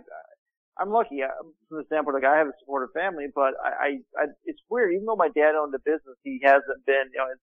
I'm 0.79 0.89
lucky 0.89 1.21
from 1.67 1.77
the 1.77 1.83
standpoint 1.87 2.15
like 2.15 2.25
I 2.25 2.37
have 2.37 2.47
a 2.47 2.57
supportive 2.59 2.93
family, 2.93 3.27
but 3.33 3.53
I, 3.59 3.69
I, 3.69 3.89
I, 4.17 4.23
it's 4.45 4.61
weird. 4.69 4.93
Even 4.93 5.05
though 5.05 5.19
my 5.19 5.29
dad 5.29 5.55
owned 5.55 5.73
the 5.73 5.83
business, 5.83 6.15
he 6.23 6.39
hasn't 6.43 6.85
been, 6.85 7.11
you 7.11 7.19
know, 7.19 7.27
it's, 7.31 7.41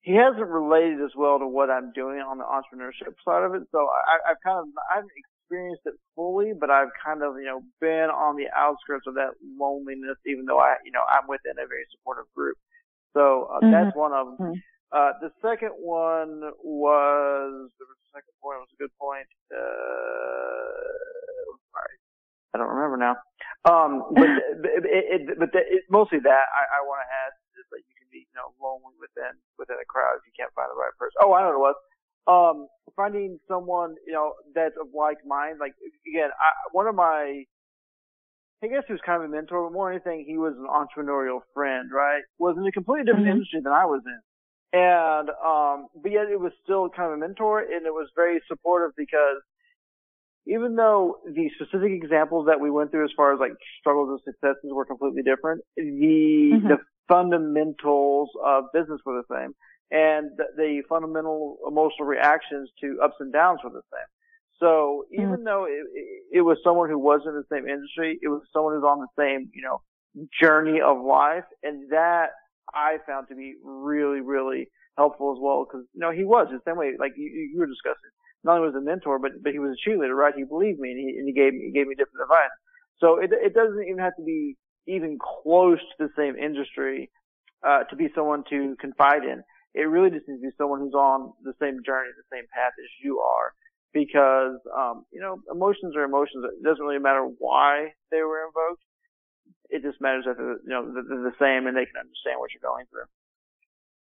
he 0.00 0.14
hasn't 0.14 0.48
related 0.48 1.02
as 1.04 1.12
well 1.16 1.38
to 1.38 1.46
what 1.46 1.70
I'm 1.70 1.92
doing 1.92 2.20
on 2.20 2.38
the 2.38 2.46
entrepreneurship 2.46 3.14
side 3.24 3.44
of 3.44 3.54
it. 3.54 3.62
So 3.70 3.86
I, 3.86 4.32
I've 4.32 4.42
kind 4.42 4.58
of, 4.58 4.66
I 4.90 5.02
haven't 5.02 5.12
experienced 5.16 5.82
it 5.86 5.94
fully, 6.14 6.52
but 6.58 6.70
I've 6.70 6.92
kind 7.04 7.22
of, 7.22 7.36
you 7.36 7.46
know, 7.46 7.60
been 7.80 8.08
on 8.08 8.36
the 8.36 8.48
outskirts 8.54 9.06
of 9.06 9.14
that 9.14 9.36
loneliness, 9.58 10.16
even 10.26 10.44
though 10.46 10.60
I, 10.60 10.76
you 10.84 10.92
know, 10.92 11.04
I'm 11.08 11.28
within 11.28 11.56
a 11.58 11.66
very 11.66 11.84
supportive 11.92 12.28
group. 12.34 12.56
So 13.14 13.48
uh, 13.48 13.60
mm-hmm. 13.60 13.72
that's 13.72 13.96
one 13.96 14.12
of 14.12 14.36
them. 14.36 14.36
Mm-hmm. 14.38 14.60
Uh, 14.88 15.12
the 15.20 15.28
second 15.44 15.76
one 15.76 16.40
was, 16.64 17.68
a 17.68 17.84
second 18.14 18.32
point, 18.40 18.64
was 18.64 18.72
a 18.72 18.80
good 18.80 18.94
point. 18.96 19.28
Uh, 19.52 21.27
sorry. 21.78 21.94
I 22.54 22.58
don't 22.58 22.74
remember 22.74 22.98
now. 22.98 23.14
Um, 23.68 24.10
but, 24.10 24.26
it, 24.82 25.04
it, 25.14 25.22
but 25.38 25.54
the, 25.54 25.62
it, 25.62 25.86
mostly 25.90 26.18
that 26.18 26.44
I, 26.50 26.62
I 26.66 26.88
want 26.88 27.04
to 27.04 27.08
add 27.08 27.32
is 27.60 27.66
that 27.70 27.82
you 27.86 27.94
can 27.94 28.08
be, 28.10 28.26
you 28.26 28.36
know, 28.36 28.50
lonely 28.58 28.96
within, 28.98 29.38
within 29.60 29.78
a 29.78 29.86
crowd 29.86 30.18
if 30.18 30.26
you 30.26 30.34
can't 30.34 30.52
find 30.58 30.66
the 30.72 30.78
right 30.78 30.94
person. 30.96 31.20
Oh, 31.22 31.32
I 31.36 31.44
don't 31.44 31.54
know 31.54 31.62
what 31.62 31.70
it 31.70 31.76
was. 31.76 31.80
Um, 32.28 32.56
finding 32.96 33.40
someone, 33.48 33.96
you 34.04 34.12
know, 34.12 34.34
that's 34.54 34.76
of 34.80 34.92
like 34.92 35.22
mind. 35.24 35.60
Like, 35.60 35.76
again, 36.08 36.32
I, 36.34 36.50
one 36.72 36.88
of 36.88 36.94
my, 36.94 37.44
I 38.62 38.66
guess 38.66 38.84
he 38.86 38.92
was 38.92 39.04
kind 39.04 39.22
of 39.22 39.28
a 39.28 39.32
mentor, 39.32 39.68
but 39.68 39.72
more 39.72 39.92
than 39.92 40.00
anything, 40.00 40.26
he 40.26 40.36
was 40.36 40.52
an 40.58 40.66
entrepreneurial 40.66 41.40
friend, 41.54 41.88
right? 41.92 42.22
Was 42.38 42.56
in 42.58 42.66
a 42.66 42.72
completely 42.72 43.04
different 43.04 43.28
mm-hmm. 43.28 43.44
industry 43.44 43.60
than 43.62 43.72
I 43.72 43.86
was 43.86 44.02
in. 44.04 44.20
And, 44.68 45.30
um, 45.40 45.88
but 45.96 46.12
yet 46.12 46.28
it 46.28 46.40
was 46.40 46.52
still 46.62 46.90
kind 46.90 47.08
of 47.08 47.16
a 47.16 47.20
mentor 47.20 47.60
and 47.60 47.86
it 47.86 47.94
was 47.94 48.10
very 48.14 48.40
supportive 48.48 48.92
because 48.96 49.40
even 50.48 50.76
though 50.76 51.16
the 51.26 51.50
specific 51.56 51.92
examples 51.92 52.46
that 52.46 52.60
we 52.60 52.70
went 52.70 52.90
through 52.90 53.04
as 53.04 53.10
far 53.16 53.34
as 53.34 53.40
like 53.40 53.52
struggles 53.80 54.08
and 54.08 54.34
successes 54.34 54.70
were 54.72 54.86
completely 54.86 55.22
different, 55.22 55.60
the, 55.76 55.82
mm-hmm. 55.82 56.68
the 56.68 56.78
fundamentals 57.08 58.30
of 58.44 58.64
business 58.72 59.00
were 59.04 59.22
the 59.22 59.34
same 59.34 59.54
and 59.90 60.30
the, 60.36 60.44
the, 60.56 60.82
fundamental 60.88 61.58
emotional 61.66 62.06
reactions 62.06 62.68
to 62.80 62.98
ups 63.02 63.16
and 63.20 63.32
downs 63.32 63.60
were 63.64 63.70
the 63.70 63.82
same. 63.92 64.08
So 64.60 65.04
even 65.12 65.26
mm-hmm. 65.26 65.44
though 65.44 65.64
it, 65.64 65.84
it, 65.94 66.38
it 66.38 66.40
was 66.42 66.58
someone 66.64 66.90
who 66.90 66.98
was 66.98 67.20
in 67.26 67.32
the 67.32 67.44
same 67.50 67.68
industry, 67.68 68.18
it 68.20 68.28
was 68.28 68.42
someone 68.52 68.74
who's 68.74 68.84
on 68.84 69.00
the 69.00 69.22
same, 69.22 69.50
you 69.54 69.62
know, 69.62 69.80
journey 70.40 70.80
of 70.80 71.00
life 71.00 71.44
and 71.62 71.90
that 71.90 72.30
I 72.74 72.98
found 73.06 73.28
to 73.28 73.36
be 73.36 73.54
really, 73.62 74.20
really 74.20 74.68
helpful 74.96 75.32
as 75.32 75.38
well 75.40 75.64
because, 75.64 75.86
you 75.94 76.00
know, 76.00 76.10
he 76.10 76.24
was 76.24 76.48
the 76.50 76.60
same 76.66 76.76
way, 76.76 76.92
like 76.98 77.12
you, 77.16 77.26
you 77.26 77.58
were 77.58 77.66
discussing. 77.66 78.10
Not 78.44 78.58
only 78.58 78.68
was 78.68 78.76
a 78.76 78.84
mentor, 78.84 79.18
but, 79.18 79.42
but 79.42 79.52
he 79.52 79.58
was 79.58 79.76
a 79.76 79.80
cheerleader, 79.88 80.14
right? 80.14 80.34
He 80.36 80.44
believed 80.44 80.78
me 80.78 80.92
and 80.92 80.98
he, 80.98 81.18
and 81.18 81.26
he 81.26 81.34
gave 81.34 81.52
me, 81.52 81.66
he 81.66 81.72
gave 81.72 81.86
me 81.86 81.94
different 81.94 82.22
advice. 82.22 82.54
So 82.98 83.18
it, 83.18 83.30
it 83.32 83.54
doesn't 83.54 83.82
even 83.82 83.98
have 83.98 84.16
to 84.16 84.24
be 84.24 84.56
even 84.86 85.18
close 85.18 85.78
to 85.78 86.06
the 86.06 86.12
same 86.16 86.36
industry, 86.36 87.10
uh, 87.66 87.84
to 87.84 87.96
be 87.96 88.08
someone 88.14 88.44
to 88.50 88.76
confide 88.80 89.24
in. 89.24 89.42
It 89.74 89.90
really 89.90 90.10
just 90.10 90.26
needs 90.28 90.40
to 90.40 90.48
be 90.48 90.56
someone 90.56 90.80
who's 90.80 90.94
on 90.94 91.32
the 91.44 91.52
same 91.60 91.82
journey, 91.84 92.10
the 92.16 92.30
same 92.32 92.46
path 92.54 92.72
as 92.78 92.90
you 93.02 93.20
are. 93.20 93.52
Because, 93.92 94.56
um, 94.76 95.04
you 95.12 95.20
know, 95.20 95.40
emotions 95.50 95.96
are 95.96 96.04
emotions. 96.04 96.44
It 96.44 96.62
doesn't 96.64 96.84
really 96.84 97.00
matter 97.00 97.24
why 97.38 97.92
they 98.10 98.22
were 98.22 98.46
invoked 98.46 98.82
it 99.70 99.82
just 99.82 100.00
matters 100.00 100.24
that 100.26 100.36
they're, 100.36 100.58
you 100.64 100.68
know, 100.68 100.92
they're 100.92 101.30
the 101.30 101.36
same 101.38 101.66
and 101.66 101.76
they 101.76 101.84
can 101.84 102.00
understand 102.00 102.38
what 102.38 102.50
you're 102.52 102.64
going 102.64 102.86
through. 102.90 103.08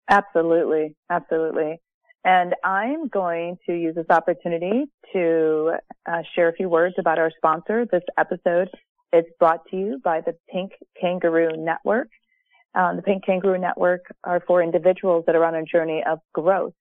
Absolutely. 0.09 0.95
Absolutely. 1.09 1.81
And 2.23 2.53
I'm 2.63 3.07
going 3.07 3.57
to 3.65 3.73
use 3.73 3.95
this 3.95 4.05
opportunity 4.09 4.85
to 5.13 5.73
uh, 6.05 6.21
share 6.35 6.49
a 6.49 6.53
few 6.53 6.69
words 6.69 6.95
about 6.99 7.17
our 7.17 7.31
sponsor. 7.35 7.87
This 7.91 8.03
episode 8.17 8.69
is 9.11 9.25
brought 9.39 9.65
to 9.71 9.75
you 9.75 10.01
by 10.03 10.21
the 10.21 10.35
Pink 10.49 10.71
Kangaroo 10.99 11.57
Network. 11.57 12.09
Um, 12.75 12.95
the 12.95 13.01
Pink 13.01 13.25
Kangaroo 13.25 13.57
Network 13.57 14.05
are 14.23 14.41
for 14.45 14.61
individuals 14.61 15.23
that 15.25 15.35
are 15.35 15.43
on 15.43 15.55
a 15.55 15.63
journey 15.63 16.03
of 16.07 16.19
growth. 16.33 16.73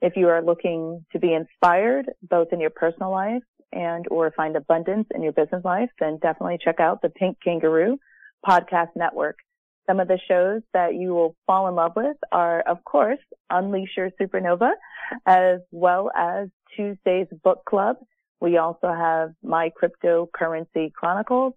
If 0.00 0.16
you 0.16 0.28
are 0.28 0.42
looking 0.42 1.04
to 1.12 1.18
be 1.18 1.34
inspired 1.34 2.06
both 2.22 2.48
in 2.52 2.60
your 2.60 2.70
personal 2.70 3.10
life 3.10 3.42
and 3.72 4.06
or 4.10 4.32
find 4.36 4.56
abundance 4.56 5.08
in 5.14 5.22
your 5.22 5.32
business 5.32 5.64
life, 5.64 5.90
then 6.00 6.18
definitely 6.20 6.58
check 6.62 6.80
out 6.80 7.02
the 7.02 7.10
Pink 7.10 7.36
Kangaroo 7.44 7.98
podcast 8.46 8.90
network. 8.96 9.36
Some 9.88 10.00
of 10.00 10.08
the 10.08 10.18
shows 10.28 10.62
that 10.72 10.94
you 10.94 11.14
will 11.14 11.36
fall 11.46 11.68
in 11.68 11.74
love 11.76 11.92
with 11.94 12.16
are, 12.32 12.60
of 12.60 12.82
course, 12.84 13.20
Unleash 13.50 13.96
Your 13.96 14.10
Supernova, 14.20 14.72
as 15.26 15.60
well 15.70 16.10
as 16.16 16.48
Tuesday's 16.74 17.28
Book 17.44 17.64
Club. 17.68 17.96
We 18.40 18.56
also 18.58 18.92
have 18.92 19.30
My 19.42 19.70
Cryptocurrency 19.70 20.92
Chronicles, 20.92 21.54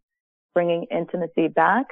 Bringing 0.53 0.85
Intimacy 0.91 1.47
Back, 1.47 1.87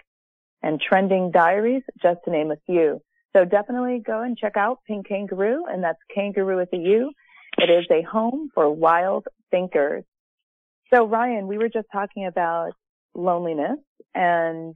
and 0.61 0.79
Trending 0.79 1.31
Diaries, 1.31 1.83
just 2.01 2.19
to 2.25 2.31
name 2.31 2.51
a 2.51 2.57
few. 2.65 3.01
So 3.35 3.43
definitely 3.43 4.01
go 4.05 4.21
and 4.21 4.37
check 4.37 4.57
out 4.57 4.79
Pink 4.87 5.07
Kangaroo, 5.07 5.65
and 5.69 5.83
that's 5.83 5.99
Kangaroo 6.13 6.57
with 6.57 6.69
a 6.73 6.77
U. 6.77 7.11
It 7.57 7.69
is 7.69 7.85
a 7.91 8.03
home 8.03 8.49
for 8.53 8.69
wild 8.69 9.25
thinkers. 9.51 10.03
So 10.93 11.05
Ryon, 11.07 11.47
we 11.47 11.57
were 11.57 11.69
just 11.69 11.87
talking 11.91 12.25
about 12.27 12.71
loneliness 13.13 13.79
and 14.15 14.75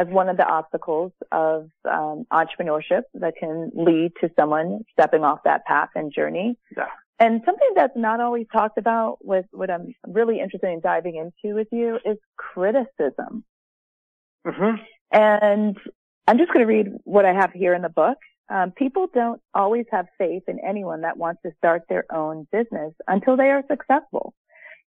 as 0.00 0.06
one 0.08 0.30
of 0.30 0.38
the 0.38 0.46
obstacles 0.46 1.12
of 1.30 1.68
um, 1.84 2.24
entrepreneurship 2.32 3.02
that 3.14 3.34
can 3.38 3.70
lead 3.74 4.12
to 4.20 4.30
someone 4.38 4.80
stepping 4.92 5.24
off 5.24 5.40
that 5.44 5.64
path 5.66 5.90
and 5.94 6.12
journey. 6.12 6.56
Yeah. 6.74 6.86
And 7.18 7.42
something 7.44 7.72
that's 7.76 7.96
not 7.96 8.18
always 8.20 8.46
talked 8.50 8.78
about 8.78 9.18
with 9.20 9.44
what 9.50 9.70
I'm 9.70 9.94
really 10.06 10.40
interested 10.40 10.70
in 10.70 10.80
diving 10.80 11.16
into 11.16 11.54
with 11.54 11.68
you 11.70 11.98
is 12.02 12.16
criticism. 12.38 13.44
Mm-hmm. 14.46 14.76
And 15.12 15.76
I'm 16.26 16.38
just 16.38 16.50
going 16.50 16.66
to 16.66 16.72
read 16.72 16.86
what 17.04 17.26
I 17.26 17.34
have 17.34 17.52
here 17.52 17.74
in 17.74 17.82
the 17.82 17.90
book. 17.90 18.16
Um, 18.48 18.70
people 18.70 19.06
don't 19.12 19.40
always 19.52 19.84
have 19.92 20.06
faith 20.16 20.44
in 20.48 20.58
anyone 20.66 21.02
that 21.02 21.18
wants 21.18 21.42
to 21.44 21.52
start 21.58 21.82
their 21.90 22.04
own 22.10 22.48
business 22.50 22.94
until 23.06 23.36
they 23.36 23.50
are 23.50 23.62
successful. 23.70 24.32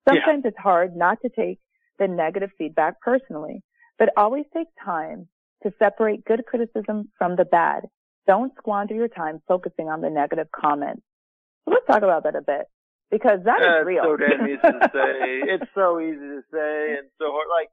Sometimes 0.08 0.42
yeah. 0.44 0.50
it's 0.50 0.58
hard 0.58 0.94
not 0.94 1.18
to 1.22 1.30
take 1.30 1.58
the 1.98 2.06
negative 2.06 2.50
feedback 2.56 3.00
personally 3.00 3.62
but 4.00 4.08
always 4.16 4.46
take 4.56 4.66
time 4.82 5.28
to 5.62 5.70
separate 5.78 6.24
good 6.24 6.42
criticism 6.48 7.10
from 7.18 7.36
the 7.36 7.44
bad. 7.44 7.84
Don't 8.26 8.50
squander 8.56 8.94
your 8.94 9.08
time 9.08 9.42
focusing 9.46 9.88
on 9.92 10.00
the 10.00 10.08
negative 10.08 10.48
comments. 10.56 11.02
So 11.66 11.76
let's 11.76 11.86
talk 11.86 12.00
about 12.02 12.24
that 12.24 12.34
a 12.34 12.40
bit 12.40 12.64
because 13.12 13.44
that 13.44 13.60
is 13.60 13.84
real. 13.84 14.02
so 14.02 14.16
damn 14.16 14.48
easy 14.48 14.56
to 14.56 14.90
say. 14.90 15.20
It's 15.52 15.70
so 15.76 16.00
easy 16.00 16.16
to 16.16 16.40
say 16.48 16.96
and 16.96 17.12
so 17.20 17.28
hard. 17.28 17.52
Like, 17.52 17.68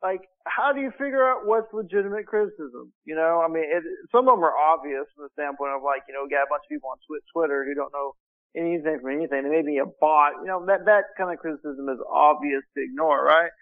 like, 0.00 0.24
how 0.48 0.72
do 0.72 0.80
you 0.80 0.96
figure 0.96 1.20
out 1.28 1.44
what's 1.44 1.68
legitimate 1.76 2.24
criticism? 2.24 2.88
You 3.04 3.14
know, 3.20 3.44
I 3.44 3.52
mean, 3.52 3.68
it, 3.68 3.84
some 4.10 4.32
of 4.32 4.40
them 4.40 4.44
are 4.44 4.56
obvious 4.56 5.04
from 5.12 5.28
the 5.28 5.32
standpoint 5.36 5.76
of 5.76 5.84
like, 5.84 6.08
you 6.08 6.16
know, 6.16 6.24
we 6.24 6.32
got 6.32 6.48
a 6.48 6.50
bunch 6.50 6.64
of 6.64 6.72
people 6.72 6.88
on 6.88 6.96
Twitter 7.04 7.68
who 7.68 7.76
don't 7.76 7.92
know 7.92 8.16
anything 8.56 8.96
from 9.04 9.12
anything. 9.12 9.44
They 9.44 9.52
may 9.52 9.60
be 9.60 9.76
a 9.76 9.84
bot. 9.84 10.40
You 10.40 10.48
know, 10.48 10.64
that, 10.64 10.88
that 10.88 11.12
kind 11.20 11.28
of 11.28 11.36
criticism 11.36 11.84
is 11.92 12.00
obvious 12.08 12.64
to 12.72 12.80
ignore, 12.80 13.20
right? 13.28 13.52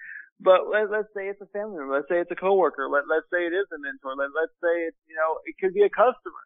But 0.41 0.71
let, 0.71 0.91
let's 0.91 1.11
say 1.15 1.27
it's 1.27 1.43
a 1.43 1.51
family 1.51 1.79
member. 1.79 1.95
Let's 1.99 2.09
say 2.09 2.21
it's 2.23 2.31
a 2.31 2.39
coworker. 2.39 2.87
Let, 2.87 3.11
let's 3.11 3.27
say 3.33 3.43
it 3.47 3.55
is 3.55 3.67
a 3.75 3.79
mentor. 3.79 4.15
Let, 4.15 4.31
let's 4.35 4.55
say 4.63 4.87
it's, 4.87 4.99
you 5.11 5.17
know, 5.19 5.43
it 5.45 5.59
could 5.59 5.75
be 5.75 5.83
a 5.83 5.91
customer. 5.91 6.45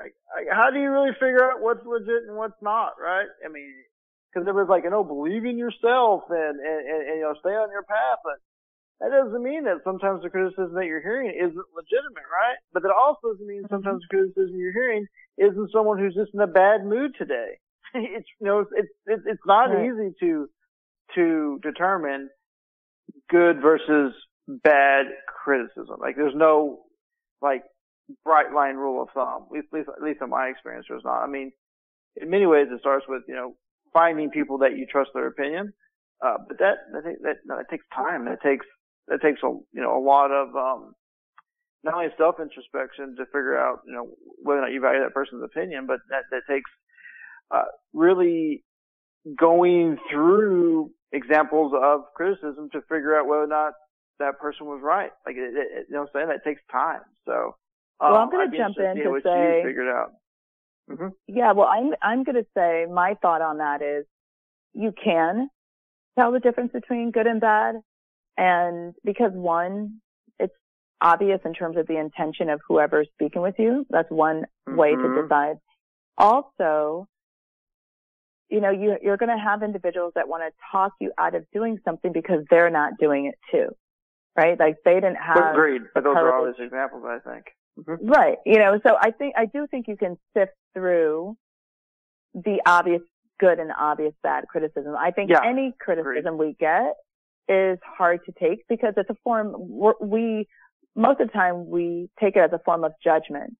Like, 0.00 0.16
like, 0.32 0.48
how 0.48 0.70
do 0.72 0.80
you 0.80 0.88
really 0.90 1.12
figure 1.20 1.44
out 1.44 1.60
what's 1.60 1.84
legit 1.84 2.24
and 2.26 2.36
what's 2.36 2.56
not, 2.62 2.96
right? 2.96 3.28
I 3.44 3.48
mean, 3.52 3.68
cause 4.32 4.48
everybody's 4.48 4.70
like, 4.72 4.84
you 4.84 4.90
know, 4.90 5.04
believe 5.04 5.44
in 5.44 5.58
yourself 5.60 6.24
and, 6.32 6.56
and, 6.56 6.80
and, 6.88 7.00
and, 7.08 7.16
you 7.20 7.24
know, 7.28 7.36
stay 7.40 7.52
on 7.52 7.68
your 7.70 7.84
path. 7.84 8.24
But 8.24 8.40
that 9.04 9.12
doesn't 9.12 9.42
mean 9.44 9.64
that 9.64 9.84
sometimes 9.84 10.22
the 10.22 10.30
criticism 10.30 10.72
that 10.74 10.86
you're 10.86 11.04
hearing 11.04 11.28
isn't 11.36 11.68
legitimate, 11.76 12.28
right? 12.32 12.56
But 12.72 12.82
that 12.84 12.96
also 12.96 13.36
doesn't 13.36 13.46
mean 13.46 13.68
mm-hmm. 13.68 13.74
sometimes 13.74 14.00
the 14.00 14.08
criticism 14.08 14.56
you're 14.56 14.72
hearing 14.72 15.06
isn't 15.36 15.70
someone 15.72 15.98
who's 15.98 16.14
just 16.14 16.32
in 16.32 16.40
a 16.40 16.46
bad 16.48 16.84
mood 16.84 17.12
today. 17.18 17.60
it's 17.94 18.28
you 18.40 18.46
know 18.46 18.60
it's 18.60 18.88
it's 19.06 19.22
it's 19.26 19.46
not 19.46 19.68
Right. 19.68 19.86
easy 19.86 20.14
to 20.20 20.48
to 21.14 21.60
determine 21.62 22.30
good 23.30 23.60
versus 23.60 24.12
bad 24.48 25.06
criticism. 25.26 25.96
Like 26.00 26.16
there's 26.16 26.34
no 26.34 26.80
like 27.40 27.62
bright 28.24 28.52
line 28.54 28.76
rule 28.76 29.02
of 29.02 29.08
thumb. 29.14 29.48
At 29.56 29.64
least, 29.72 29.88
at 29.88 30.02
least, 30.02 30.20
in 30.22 30.30
my 30.30 30.46
experience, 30.46 30.86
there's 30.88 31.04
not. 31.04 31.22
I 31.22 31.26
mean, 31.26 31.52
in 32.16 32.30
many 32.30 32.46
ways, 32.46 32.68
it 32.70 32.80
starts 32.80 33.06
with 33.08 33.22
you 33.28 33.34
know 33.34 33.56
finding 33.92 34.30
people 34.30 34.58
that 34.58 34.76
you 34.76 34.86
trust 34.86 35.10
their 35.14 35.26
opinion. 35.26 35.72
Uh, 36.24 36.36
but 36.46 36.58
that 36.58 36.74
that 36.92 37.02
that, 37.22 37.36
no, 37.44 37.56
that 37.56 37.70
takes 37.70 37.84
time. 37.94 38.24
That 38.26 38.42
takes 38.42 38.66
that 39.08 39.20
takes 39.22 39.40
a 39.42 39.48
you 39.48 39.82
know 39.82 39.96
a 39.96 40.02
lot 40.02 40.30
of 40.30 40.54
um 40.54 40.94
not 41.84 41.94
only 41.94 42.06
self 42.16 42.36
introspection 42.40 43.16
to 43.16 43.26
figure 43.26 43.58
out 43.58 43.80
you 43.86 43.92
know 43.92 44.08
whether 44.42 44.60
or 44.60 44.62
not 44.62 44.72
you 44.72 44.80
value 44.80 45.02
that 45.02 45.14
person's 45.14 45.42
opinion, 45.42 45.86
but 45.86 45.98
that 46.10 46.24
that 46.30 46.42
takes 46.48 46.70
uh, 47.50 47.64
really 47.92 48.64
going 49.38 49.98
through 50.10 50.90
examples 51.12 51.72
of 51.76 52.02
criticism 52.14 52.68
to 52.72 52.80
figure 52.82 53.18
out 53.18 53.26
whether 53.26 53.42
or 53.42 53.46
not 53.46 53.72
that 54.18 54.38
person 54.38 54.66
was 54.66 54.80
right. 54.82 55.10
Like, 55.26 55.36
it, 55.36 55.54
it, 55.54 55.86
you 55.88 55.94
know 55.94 56.02
what 56.02 56.10
I'm 56.14 56.26
saying? 56.26 56.28
That 56.28 56.44
takes 56.44 56.62
time. 56.70 57.00
So, 57.26 57.56
um, 58.00 58.12
Well, 58.12 58.16
I'm 58.22 58.30
gonna 58.30 58.44
jump 58.56 58.76
interested 58.78 58.90
in 58.90 58.96
hear 58.96 59.20
to 59.20 59.20
say- 59.22 59.62
figured 59.64 59.88
out. 59.88 60.12
hmm 60.88 61.08
Yeah, 61.26 61.52
well, 61.52 61.68
I'm 61.68 61.94
I'm 62.02 62.24
going 62.24 62.36
to 62.36 62.46
say 62.56 62.86
my 62.90 63.14
thought 63.22 63.40
on 63.42 63.58
that 63.58 63.82
is 63.82 64.04
you 64.74 64.92
can 64.92 65.48
tell 66.18 66.32
the 66.32 66.40
difference 66.40 66.72
between 66.72 67.10
good 67.10 67.26
and 67.26 67.40
bad, 67.40 67.76
and 68.36 68.94
because 69.04 69.32
one, 69.32 70.00
it's 70.38 70.54
obvious 71.00 71.40
in 71.44 71.52
terms 71.54 71.76
of 71.76 71.86
the 71.86 71.98
intention 71.98 72.50
of 72.50 72.60
whoever's 72.66 73.08
speaking 73.14 73.42
with 73.42 73.54
you. 73.58 73.86
That's 73.90 74.10
one 74.10 74.44
way 74.66 74.92
to 74.92 74.96
Mhm. 75.02 75.22
decide. 75.22 75.56
Also, 76.18 77.06
you 78.52 78.60
know, 78.60 78.70
you, 78.70 78.98
you're 79.02 79.16
going 79.16 79.34
to 79.34 79.42
have 79.42 79.62
individuals 79.62 80.12
that 80.14 80.28
want 80.28 80.42
to 80.42 80.52
talk 80.70 80.92
you 81.00 81.10
out 81.16 81.34
of 81.34 81.46
doing 81.54 81.78
something 81.86 82.12
because 82.12 82.44
they're 82.50 82.68
not 82.68 82.92
doing 83.00 83.24
it 83.24 83.34
too, 83.50 83.68
right? 84.36 84.60
Like 84.60 84.76
they 84.84 84.94
didn't 84.94 85.16
have 85.16 85.54
Agreed. 85.54 85.82
But 85.94 86.04
those 86.04 86.16
are 86.16 86.36
always 86.36 86.56
examples, 86.58 87.02
I 87.06 87.18
think. 87.18 87.46
hmm 87.82 87.94
Right. 88.06 88.36
You 88.44 88.58
know, 88.58 88.78
so 88.86 88.96
I 89.00 89.10
think, 89.10 89.34
I 89.38 89.46
do 89.46 89.66
think 89.70 89.88
you 89.88 89.96
can 89.96 90.18
sift 90.36 90.52
through 90.74 91.38
the 92.34 92.60
obvious 92.66 93.00
good 93.40 93.58
and 93.58 93.72
obvious 93.76 94.12
bad 94.22 94.44
criticism. 94.48 94.94
I 94.98 95.12
think 95.12 95.30
Yeah, 95.30 95.40
any 95.42 95.72
criticism 95.80 96.36
we 96.36 96.54
get 96.60 96.92
is 97.48 97.78
hard 97.96 98.20
to 98.26 98.32
take 98.38 98.68
because 98.68 98.92
it's 98.98 99.08
a 99.08 99.16
form, 99.24 99.54
we, 99.98 100.46
most 100.94 101.22
of 101.22 101.28
the 101.28 101.32
time 101.32 101.70
we 101.70 102.10
take 102.20 102.36
it 102.36 102.40
as 102.40 102.52
a 102.52 102.60
form 102.66 102.84
of 102.84 102.92
judgment. 103.02 103.56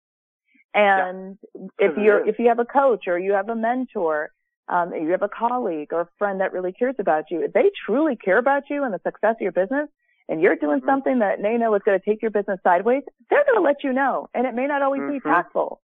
And 0.74 1.38
if 1.78 1.97
you're, 1.97 2.28
if 2.28 2.38
you 2.38 2.49
have 2.49 2.59
a 2.59 2.66
coach 2.66 3.05
or 3.07 3.18
you 3.18 3.32
have 3.32 3.49
a 3.49 3.57
mentor, 3.57 4.30
um, 4.68 4.94
you 4.94 5.10
have 5.10 5.22
a 5.22 5.28
colleague 5.28 5.92
or 5.92 6.02
a 6.02 6.08
friend 6.18 6.40
that 6.40 6.52
really 6.52 6.72
cares 6.72 6.94
about 6.98 7.24
you, 7.30 7.42
if 7.42 7.52
they 7.52 7.70
truly 7.86 8.16
care 8.16 8.38
about 8.38 8.64
you 8.70 8.84
and 8.84 8.94
the 8.94 9.00
success 9.04 9.34
of 9.36 9.40
your 9.40 9.52
business, 9.52 9.88
and 10.28 10.40
you're 10.40 10.56
doing 10.56 10.80
Mhm. 10.80 10.86
something 10.86 11.18
that 11.18 11.42
they 11.42 11.56
know 11.58 11.74
is 11.74 11.82
going 11.84 11.98
to 11.98 12.04
take 12.04 12.22
your 12.22 12.30
business 12.30 12.60
sideways, 12.62 13.02
they're 13.28 13.44
going 13.44 13.58
to 13.58 13.62
let 13.62 13.82
you 13.82 13.92
know. 13.92 14.28
And 14.34 14.46
it 14.46 14.54
may 14.54 14.66
not 14.66 14.82
always 14.82 15.02
be 15.02 15.18
Mhm. 15.18 15.22
tactful. 15.22 15.80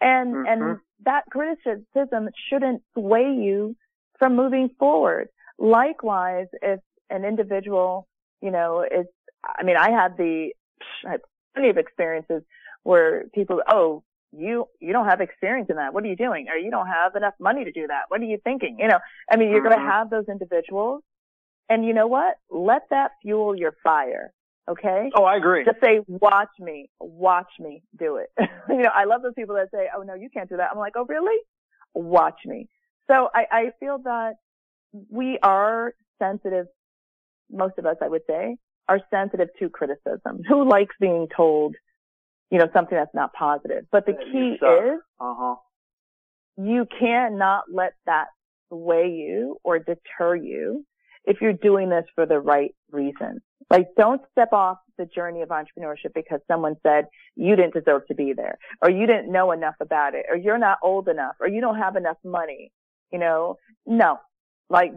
And, 0.00 0.34
Mhm. 0.34 0.46
and 0.46 0.80
that 1.04 1.24
criticism 1.30 2.28
shouldn't 2.48 2.82
sway 2.94 3.32
you 3.32 3.76
from 4.18 4.36
moving 4.36 4.68
forward. 4.78 5.28
Likewise, 5.58 6.46
if 6.62 6.80
an 7.08 7.24
individual, 7.24 8.06
you 8.40 8.50
know, 8.50 8.82
is, 8.82 9.06
I 9.44 9.62
mean, 9.62 9.76
I 9.76 9.90
had 9.90 10.16
the, 10.16 10.54
I 11.06 11.10
had 11.12 11.20
plenty 11.54 11.70
of 11.70 11.78
experiences 11.78 12.42
where 12.82 13.24
people, 13.34 13.62
oh, 13.68 14.02
you, 14.32 14.66
you 14.80 14.92
don't 14.92 15.06
have 15.06 15.20
experience 15.20 15.68
in 15.70 15.76
that. 15.76 15.92
What 15.92 16.04
are 16.04 16.08
you 16.08 16.16
doing? 16.16 16.46
Or 16.48 16.56
you 16.56 16.70
don't 16.70 16.86
have 16.86 17.16
enough 17.16 17.34
money 17.40 17.64
to 17.64 17.72
do 17.72 17.86
that. 17.86 18.04
What 18.08 18.20
are 18.20 18.24
you 18.24 18.38
thinking? 18.42 18.76
You 18.78 18.88
know, 18.88 18.98
I 19.30 19.36
mean, 19.36 19.50
you're 19.50 19.62
going 19.62 19.74
to 19.74 19.78
mm-hmm. 19.78 19.90
have 19.90 20.10
those 20.10 20.26
individuals. 20.28 21.02
And 21.68 21.84
you 21.84 21.94
know 21.94 22.06
what? 22.06 22.36
Let 22.50 22.82
that 22.90 23.12
fuel 23.22 23.56
your 23.56 23.74
fire. 23.82 24.32
Okay. 24.68 25.10
Oh, 25.16 25.24
I 25.24 25.36
agree. 25.36 25.64
Just 25.64 25.80
say, 25.82 26.00
watch 26.06 26.50
me, 26.60 26.90
watch 27.00 27.50
me 27.58 27.82
do 27.98 28.16
it. 28.16 28.28
you 28.68 28.82
know, 28.82 28.90
I 28.94 29.04
love 29.04 29.22
those 29.22 29.34
people 29.34 29.56
that 29.56 29.68
say, 29.72 29.88
oh 29.96 30.02
no, 30.02 30.14
you 30.14 30.28
can't 30.32 30.48
do 30.48 30.58
that. 30.58 30.70
I'm 30.72 30.78
like, 30.78 30.92
oh 30.96 31.06
really? 31.08 31.38
Watch 31.94 32.38
me. 32.44 32.68
So 33.10 33.28
I, 33.34 33.46
I 33.50 33.64
feel 33.80 33.98
that 34.04 34.34
we 35.08 35.38
are 35.42 35.94
sensitive, 36.20 36.66
most 37.50 37.78
of 37.78 37.86
us, 37.86 37.96
I 38.00 38.08
would 38.08 38.22
say, 38.28 38.56
are 38.88 39.00
sensitive 39.10 39.48
to 39.58 39.68
criticism. 39.68 40.42
Who 40.48 40.68
likes 40.68 40.94
being 41.00 41.26
told, 41.34 41.74
you 42.50 42.58
know, 42.58 42.68
something 42.72 42.96
that's 42.96 43.14
not 43.14 43.32
positive? 43.32 43.86
But 43.90 44.06
the 44.06 44.12
key 44.14 44.54
is 44.54 45.00
Uh 45.20 45.34
huh. 45.38 45.56
you 46.56 46.86
cannot 46.98 47.64
let 47.72 47.92
that 48.06 48.26
sway 48.68 49.08
you 49.10 49.56
or 49.64 49.78
deter 49.78 50.34
you 50.36 50.84
if 51.24 51.40
you're 51.40 51.52
doing 51.52 51.90
this 51.90 52.04
for 52.14 52.26
the 52.26 52.38
right 52.38 52.74
reason. 52.90 53.40
Like 53.70 53.88
don't 53.96 54.20
step 54.32 54.52
off 54.52 54.78
the 54.98 55.06
journey 55.06 55.42
of 55.42 55.48
entrepreneurship 55.50 56.12
because 56.14 56.40
someone 56.48 56.76
said 56.82 57.06
you 57.36 57.56
didn't 57.56 57.74
deserve 57.74 58.06
to 58.08 58.14
be 58.14 58.32
there 58.32 58.58
or 58.82 58.90
you 58.90 59.06
didn't 59.06 59.30
know 59.30 59.52
enough 59.52 59.76
about 59.80 60.14
it 60.14 60.26
or 60.28 60.36
you're 60.36 60.58
not 60.58 60.78
old 60.82 61.08
enough 61.08 61.36
or 61.40 61.48
you 61.48 61.60
don't 61.60 61.78
have 61.78 61.96
enough 61.96 62.16
money. 62.24 62.72
You 63.12 63.18
know, 63.18 63.56
no, 63.86 64.18
like 64.68 64.92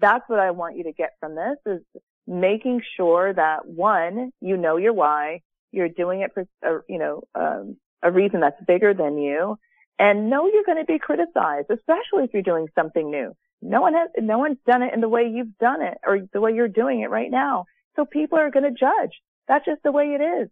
that's 0.00 0.24
what 0.28 0.38
I 0.38 0.50
want 0.52 0.76
you 0.76 0.84
to 0.84 0.92
get 0.92 1.12
from 1.20 1.34
this 1.34 1.56
is 1.66 1.80
making 2.26 2.82
sure 2.96 3.32
that 3.32 3.66
one, 3.66 4.30
you 4.40 4.56
know 4.56 4.76
your 4.76 4.92
why, 4.92 5.40
you're 5.72 5.88
doing 5.88 6.20
it 6.20 6.32
for, 6.32 6.46
a, 6.62 6.80
you 6.88 6.98
know, 6.98 7.22
um, 7.34 7.76
a 8.02 8.10
reason 8.10 8.40
that's 8.40 8.62
bigger 8.66 8.94
than 8.94 9.18
you 9.18 9.58
and 9.98 10.28
know 10.28 10.50
you're 10.52 10.64
going 10.64 10.84
to 10.84 10.84
be 10.84 10.98
criticized, 10.98 11.70
especially 11.70 12.24
if 12.24 12.30
you're 12.32 12.42
doing 12.42 12.66
something 12.74 13.10
new. 13.10 13.34
No 13.60 13.80
one 13.80 13.94
has, 13.94 14.08
no 14.18 14.38
one's 14.38 14.58
done 14.66 14.82
it 14.82 14.92
in 14.92 15.00
the 15.00 15.08
way 15.08 15.30
you've 15.32 15.56
done 15.58 15.82
it 15.82 15.98
or 16.04 16.18
the 16.32 16.40
way 16.40 16.52
you're 16.52 16.66
doing 16.66 17.02
it 17.02 17.10
right 17.10 17.30
now. 17.30 17.66
So 17.94 18.04
people 18.04 18.38
are 18.38 18.50
going 18.50 18.64
to 18.64 18.70
judge. 18.70 19.12
That's 19.46 19.64
just 19.64 19.82
the 19.84 19.92
way 19.92 20.16
it 20.18 20.20
is. 20.20 20.48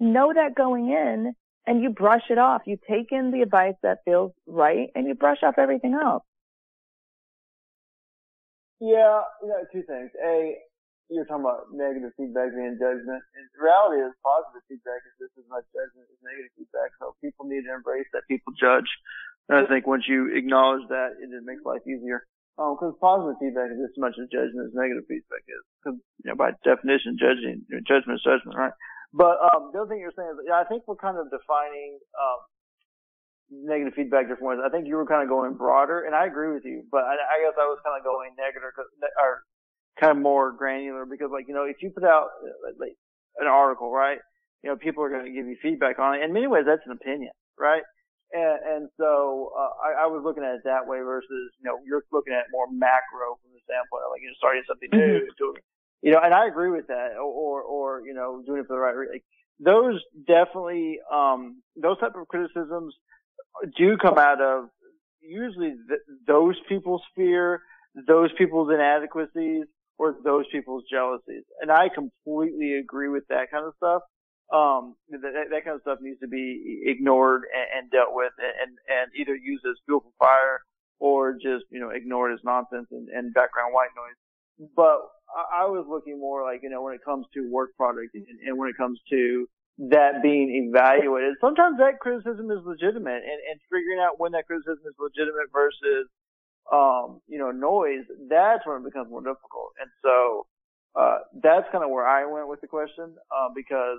Know 0.00 0.32
that 0.34 0.56
going 0.56 0.88
in 0.88 1.34
and 1.64 1.80
you 1.80 1.90
brush 1.90 2.24
it 2.28 2.38
off. 2.38 2.62
You 2.66 2.76
take 2.90 3.12
in 3.12 3.30
the 3.30 3.42
advice 3.42 3.74
that 3.84 3.98
feels 4.04 4.32
right 4.46 4.88
and 4.96 5.06
you 5.06 5.14
brush 5.14 5.38
off 5.44 5.54
everything 5.58 5.94
else. 5.94 6.24
Yeah, 8.80 9.20
you 9.42 9.48
know, 9.48 9.64
two 9.72 9.82
things. 9.82 10.10
A, 10.26 10.56
you're 11.12 11.28
talking 11.28 11.44
about 11.44 11.68
negative 11.70 12.16
feedback 12.16 12.52
being 12.56 12.80
judgment. 12.80 13.22
And 13.36 13.44
the 13.52 13.60
reality 13.60 14.00
is 14.00 14.12
positive 14.24 14.64
feedback 14.66 15.04
is 15.04 15.14
just 15.20 15.34
as 15.36 15.46
much 15.52 15.68
judgment 15.70 16.08
as 16.08 16.20
negative 16.24 16.52
feedback. 16.56 16.90
So 16.98 17.14
people 17.20 17.46
need 17.46 17.68
to 17.68 17.72
embrace 17.72 18.08
that 18.16 18.24
people 18.26 18.56
judge. 18.56 18.88
And 19.52 19.60
I 19.60 19.64
think 19.68 19.84
once 19.84 20.08
you 20.08 20.32
acknowledge 20.32 20.88
that, 20.88 21.20
it 21.20 21.28
just 21.28 21.44
makes 21.44 21.62
life 21.62 21.84
easier. 21.84 22.24
Um, 22.60 22.76
cause 22.76 22.92
positive 23.00 23.40
feedback 23.40 23.72
is 23.72 23.80
just 23.80 23.96
as 23.96 24.02
much 24.02 24.16
as 24.20 24.28
judgment 24.28 24.68
as 24.68 24.76
negative 24.76 25.08
feedback 25.08 25.44
is. 25.48 25.64
Cause, 25.84 25.96
you 26.24 26.28
know, 26.28 26.36
by 26.36 26.52
definition, 26.64 27.16
judging, 27.16 27.64
judgment 27.88 28.20
is 28.20 28.24
judgment, 28.24 28.56
right? 28.56 28.76
But, 29.12 29.40
um, 29.40 29.72
the 29.72 29.84
other 29.84 29.88
thing 29.92 30.00
you're 30.00 30.16
saying 30.16 30.36
is, 30.36 30.48
yeah, 30.48 30.60
I 30.60 30.68
think 30.68 30.84
we're 30.84 31.00
kind 31.00 31.16
of 31.16 31.32
defining, 31.32 32.00
um, 32.16 32.40
negative 33.52 33.92
feedback 33.92 34.28
different 34.28 34.48
ways. 34.48 34.64
I 34.64 34.72
think 34.72 34.88
you 34.88 34.96
were 34.96 35.04
kind 35.04 35.20
of 35.20 35.28
going 35.28 35.60
broader, 35.60 36.08
and 36.08 36.16
I 36.16 36.24
agree 36.24 36.56
with 36.56 36.64
you. 36.64 36.88
But 36.88 37.04
I, 37.04 37.20
I 37.20 37.36
guess 37.44 37.52
I 37.60 37.68
was 37.68 37.76
kind 37.84 38.00
of 38.00 38.04
going 38.04 38.32
negative, 38.40 38.72
or 38.72 39.44
kind 39.98 40.16
of 40.16 40.22
more 40.22 40.52
granular, 40.52 41.04
because 41.06 41.30
like 41.32 41.46
you 41.48 41.54
know, 41.54 41.64
if 41.64 41.76
you 41.80 41.90
put 41.90 42.04
out 42.04 42.28
like 42.78 42.96
an 43.38 43.46
article, 43.46 43.90
right? 43.92 44.18
You 44.62 44.70
know, 44.70 44.76
people 44.76 45.02
are 45.02 45.10
going 45.10 45.24
to 45.24 45.32
give 45.32 45.46
you 45.46 45.56
feedback 45.60 45.98
on 45.98 46.14
it. 46.14 46.22
In 46.22 46.32
many 46.32 46.46
ways, 46.46 46.64
that's 46.66 46.86
an 46.86 46.92
opinion, 46.92 47.32
right? 47.58 47.82
And, 48.32 48.58
and 48.64 48.88
so 48.96 49.50
uh, 49.58 49.72
I, 49.84 50.04
I 50.04 50.06
was 50.06 50.22
looking 50.24 50.44
at 50.44 50.54
it 50.54 50.62
that 50.64 50.86
way 50.86 50.98
versus 51.00 51.52
you 51.58 51.64
know 51.64 51.78
you're 51.84 52.04
looking 52.12 52.32
at 52.32 52.46
it 52.46 52.52
more 52.52 52.66
macro 52.70 53.36
from 53.42 53.52
the 53.52 53.60
standpoint 53.64 54.04
of 54.06 54.10
like 54.10 54.22
you 54.22 54.28
know 54.28 54.38
starting 54.38 54.62
something 54.66 54.88
new, 54.92 55.28
doing, 55.38 55.60
you 56.00 56.12
know, 56.12 56.20
and 56.22 56.32
I 56.32 56.46
agree 56.46 56.70
with 56.70 56.86
that, 56.88 57.18
or 57.20 57.60
or 57.62 58.02
you 58.06 58.14
know 58.14 58.42
doing 58.46 58.60
it 58.60 58.66
for 58.66 58.76
the 58.76 58.80
right 58.80 58.96
reason. 58.96 59.20
Like, 59.20 59.24
those 59.60 60.00
definitely 60.26 60.98
um 61.12 61.62
those 61.76 61.98
type 62.00 62.14
of 62.16 62.26
criticisms 62.28 62.94
do 63.76 63.96
come 63.98 64.18
out 64.18 64.40
of 64.40 64.70
usually 65.20 65.74
th- 65.88 66.00
those 66.26 66.56
people's 66.68 67.02
fear, 67.14 67.60
those 68.08 68.30
people's 68.38 68.70
inadequacies, 68.72 69.66
or 70.02 70.16
those 70.24 70.46
people's 70.50 70.82
jealousies. 70.90 71.46
And 71.60 71.70
I 71.70 71.86
completely 71.88 72.74
agree 72.74 73.08
with 73.08 73.22
that 73.28 73.52
kind 73.52 73.64
of 73.64 73.74
stuff. 73.76 74.02
Um, 74.52 74.98
that, 75.08 75.48
that 75.48 75.62
kind 75.64 75.76
of 75.76 75.82
stuff 75.86 75.98
needs 76.02 76.18
to 76.20 76.28
be 76.28 76.82
ignored 76.84 77.42
and, 77.54 77.66
and 77.74 77.84
dealt 77.90 78.10
with 78.10 78.34
and, 78.36 78.76
and 78.90 79.06
either 79.14 79.34
used 79.34 79.64
as 79.64 79.78
fuel 79.86 80.00
for 80.02 80.12
fire 80.18 80.60
or 80.98 81.32
just, 81.34 81.64
you 81.70 81.80
know, 81.80 81.90
ignored 81.94 82.34
as 82.34 82.40
nonsense 82.44 82.88
and, 82.90 83.08
and 83.08 83.32
background 83.32 83.72
white 83.72 83.94
noise. 83.94 84.18
But 84.74 84.98
I, 85.30 85.62
I 85.62 85.64
was 85.70 85.86
looking 85.88 86.18
more 86.18 86.42
like, 86.42 86.60
you 86.66 86.68
know, 86.68 86.82
when 86.82 86.94
it 86.98 87.04
comes 87.06 87.24
to 87.34 87.48
work 87.48 87.70
product 87.78 88.12
and, 88.12 88.26
and 88.44 88.58
when 88.58 88.68
it 88.68 88.76
comes 88.76 88.98
to 89.10 89.46
that 89.88 90.20
being 90.20 90.68
evaluated. 90.68 91.40
Sometimes 91.40 91.78
that 91.78 92.02
criticism 92.02 92.50
is 92.50 92.60
legitimate 92.66 93.22
and, 93.24 93.40
and 93.48 93.56
figuring 93.72 94.02
out 94.04 94.20
when 94.20 94.32
that 94.32 94.44
criticism 94.50 94.84
is 94.84 94.98
legitimate 95.00 95.48
versus, 95.54 96.10
um, 96.70 97.20
you 97.26 97.38
know, 97.38 97.50
noise, 97.50 98.04
that's 98.28 98.66
when 98.66 98.78
it 98.78 98.84
becomes 98.84 99.10
more 99.10 99.22
difficult. 99.22 99.72
And 99.80 99.90
so, 100.04 100.46
uh, 100.94 101.18
that's 101.42 101.66
kind 101.72 101.82
of 101.82 101.90
where 101.90 102.06
I 102.06 102.26
went 102.26 102.48
with 102.48 102.60
the 102.60 102.68
question, 102.68 103.16
uh, 103.34 103.48
because, 103.54 103.98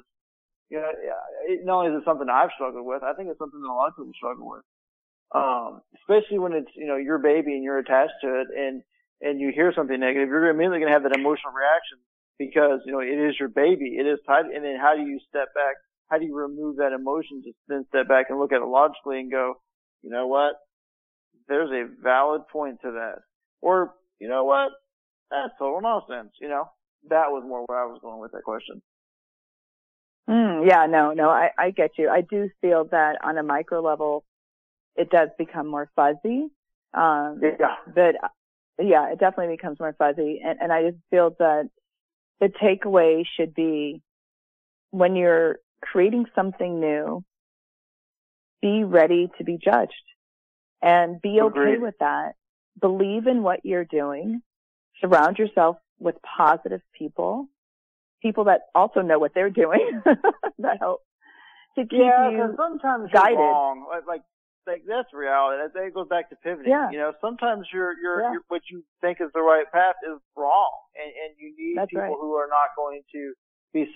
you 0.70 0.78
know, 0.78 0.90
it, 1.50 1.66
not 1.66 1.86
only 1.86 1.92
is 1.92 2.02
it 2.02 2.06
something 2.06 2.30
I've 2.30 2.54
struggled 2.56 2.86
with, 2.86 3.04
I 3.04 3.14
think 3.14 3.30
it's 3.30 3.40
something 3.40 3.62
that 3.62 3.70
a 3.70 3.74
lot 3.74 3.90
of 3.90 3.98
people 3.98 4.14
struggle 4.16 4.50
with. 4.50 4.64
Um, 5.34 5.82
especially 5.98 6.38
when 6.38 6.54
it's, 6.54 6.70
you 6.76 6.86
know, 6.86 6.98
your 6.98 7.18
baby 7.18 7.54
and 7.54 7.64
you're 7.64 7.80
attached 7.80 8.22
to 8.22 8.42
it 8.42 8.48
and, 8.56 8.84
and 9.22 9.42
you 9.42 9.52
hear 9.54 9.74
something 9.76 10.00
negative, 10.00 10.30
you're 10.30 10.50
immediately 10.50 10.78
going 10.80 10.92
to 10.92 10.94
have 10.94 11.04
that 11.10 11.18
emotional 11.18 11.54
reaction 11.58 11.98
because, 12.38 12.82
you 12.86 12.92
know, 12.92 13.02
it 13.02 13.18
is 13.18 13.36
your 13.40 13.50
baby. 13.50 13.98
It 13.98 14.06
is 14.06 14.20
tied. 14.28 14.46
And 14.46 14.64
then 14.64 14.78
how 14.80 14.94
do 14.96 15.02
you 15.02 15.20
step 15.28 15.50
back? 15.56 15.76
How 16.10 16.20
do 16.20 16.26
you 16.26 16.36
remove 16.36 16.78
that 16.78 16.94
emotion 16.94 17.42
to 17.42 17.52
then 17.68 17.86
step 17.90 18.08
back 18.08 18.28
and 18.30 18.38
look 18.38 18.54
at 18.54 18.62
it 18.62 18.66
logically 18.66 19.20
and 19.20 19.32
go, 19.32 19.56
you 20.04 20.12
know 20.12 20.28
what? 20.28 20.54
There's 21.48 21.72
a 21.72 21.88
valid 22.02 22.48
point 22.48 22.82
to 22.82 22.92
that. 22.92 23.20
Or, 23.62 23.94
you 24.20 24.28
know 24.28 24.44
what? 24.44 24.72
That's 25.32 25.54
total 25.58 25.82
nonsense. 25.82 26.34
You 26.40 26.50
know, 26.50 26.70
that 27.10 27.32
was 27.32 27.44
more 27.46 27.64
where 27.66 27.82
I 27.82 27.86
was 27.86 28.00
going 28.02 28.20
with 28.20 28.32
that 28.32 28.44
question. 28.44 28.82
Mm, 30.30 30.68
yeah, 30.68 30.86
no, 30.86 31.12
no, 31.12 31.30
I, 31.30 31.50
I 31.58 31.72
get 31.72 31.92
you. 31.98 32.10
I 32.10 32.22
do 32.22 32.50
feel 32.62 32.86
that 32.92 33.18
on 33.24 33.38
a 33.38 33.44
micro 33.44 33.82
level, 33.82 34.24
it 34.96 35.10
does 35.10 35.30
become 35.38 35.68
more 35.68 35.90
fuzzy. 35.96 36.48
Um, 36.94 37.42
yeah. 37.42 37.76
But 37.94 38.16
yeah, 38.80 39.12
it 39.12 39.20
definitely 39.20 39.56
becomes 39.56 39.80
more 39.80 39.96
fuzzy. 39.98 40.42
And, 40.46 40.60
and 40.62 40.72
I 40.72 40.92
just 40.92 40.98
feel 41.10 41.36
that 41.40 41.70
the 42.40 42.48
takeaway 42.48 43.24
should 43.38 43.54
be 43.54 44.02
when 44.92 45.16
you're 45.16 45.58
creating 45.82 46.26
something 46.36 46.80
new, 46.80 47.24
be 48.62 48.84
ready 48.84 49.30
to 49.38 49.44
be 49.44 49.58
judged 49.62 49.92
and 50.84 51.22
be 51.22 51.40
okay 51.42 51.60
Agreed. 51.62 51.82
with 51.82 51.96
that. 52.00 52.34
Believe 52.80 53.26
in 53.28 53.42
what 53.44 53.62
you're 53.64 53.86
doing. 53.86 54.42
Surround 55.02 55.38
yourself 55.40 55.78
with 56.00 56.16
positive 56.38 56.82
people, 56.98 57.48
people 58.22 58.44
that 58.46 58.62
also 58.76 59.02
know 59.02 59.18
what 59.20 59.34
they're 59.34 59.50
doing 59.50 60.02
that 60.60 60.78
help 60.80 61.02
to 61.76 61.82
keep 61.84 61.92
yeah, 62.00 62.30
you 62.30 62.54
sometimes 62.58 63.10
guided. 63.12 63.38
you're 63.40 63.48
wrong. 63.48 63.86
Like, 63.90 64.06
like, 64.08 64.22
like 64.68 64.84
that's 64.88 65.10
reality. 65.14 65.62
That, 65.64 65.74
that 65.74 65.94
goes 65.94 66.08
back 66.08 66.30
to 66.30 66.36
pivoting. 66.38 66.72
Yeah. 66.72 66.92
You 66.92 66.98
know, 67.00 67.14
sometimes 67.22 67.68
you're, 67.74 67.94
you're, 68.02 68.22
Yeah. 68.22 68.36
what 68.50 68.62
you 68.70 68.84
think 69.02 69.18
is 69.22 69.30
the 69.34 69.42
right 69.42 69.66
path 69.74 69.96
is 70.06 70.20
wrong, 70.38 70.72
and 70.96 71.10
and 71.10 71.32
you 71.40 71.54
need 71.58 71.78
That's 71.78 71.90
people 71.90 72.04
right. 72.04 72.18
who 72.22 72.34
are 72.36 72.48
not 72.48 72.70
going 72.78 73.02
to 73.14 73.34
be 73.74 73.88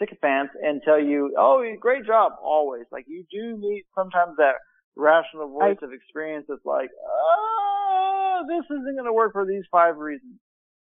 sycophants 0.00 0.54
and 0.62 0.80
tell 0.84 0.98
you, 1.00 1.34
"Oh, 1.38 1.62
great 1.80 2.06
job," 2.06 2.32
always. 2.42 2.84
Like 2.90 3.04
you 3.06 3.24
do 3.30 3.56
need 3.58 3.84
sometimes 3.94 4.36
that 4.38 4.54
rational 4.96 5.48
voice 5.50 5.76
of 5.82 5.92
experience 5.92 6.46
that's 6.48 6.64
like, 6.64 6.90
"Oh, 7.06 8.44
this 8.48 8.64
isn't 8.64 8.94
going 8.94 9.04
to 9.06 9.12
work 9.12 9.32
for 9.32 9.46
these 9.46 9.64
five 9.70 9.96
reasons." 9.98 10.38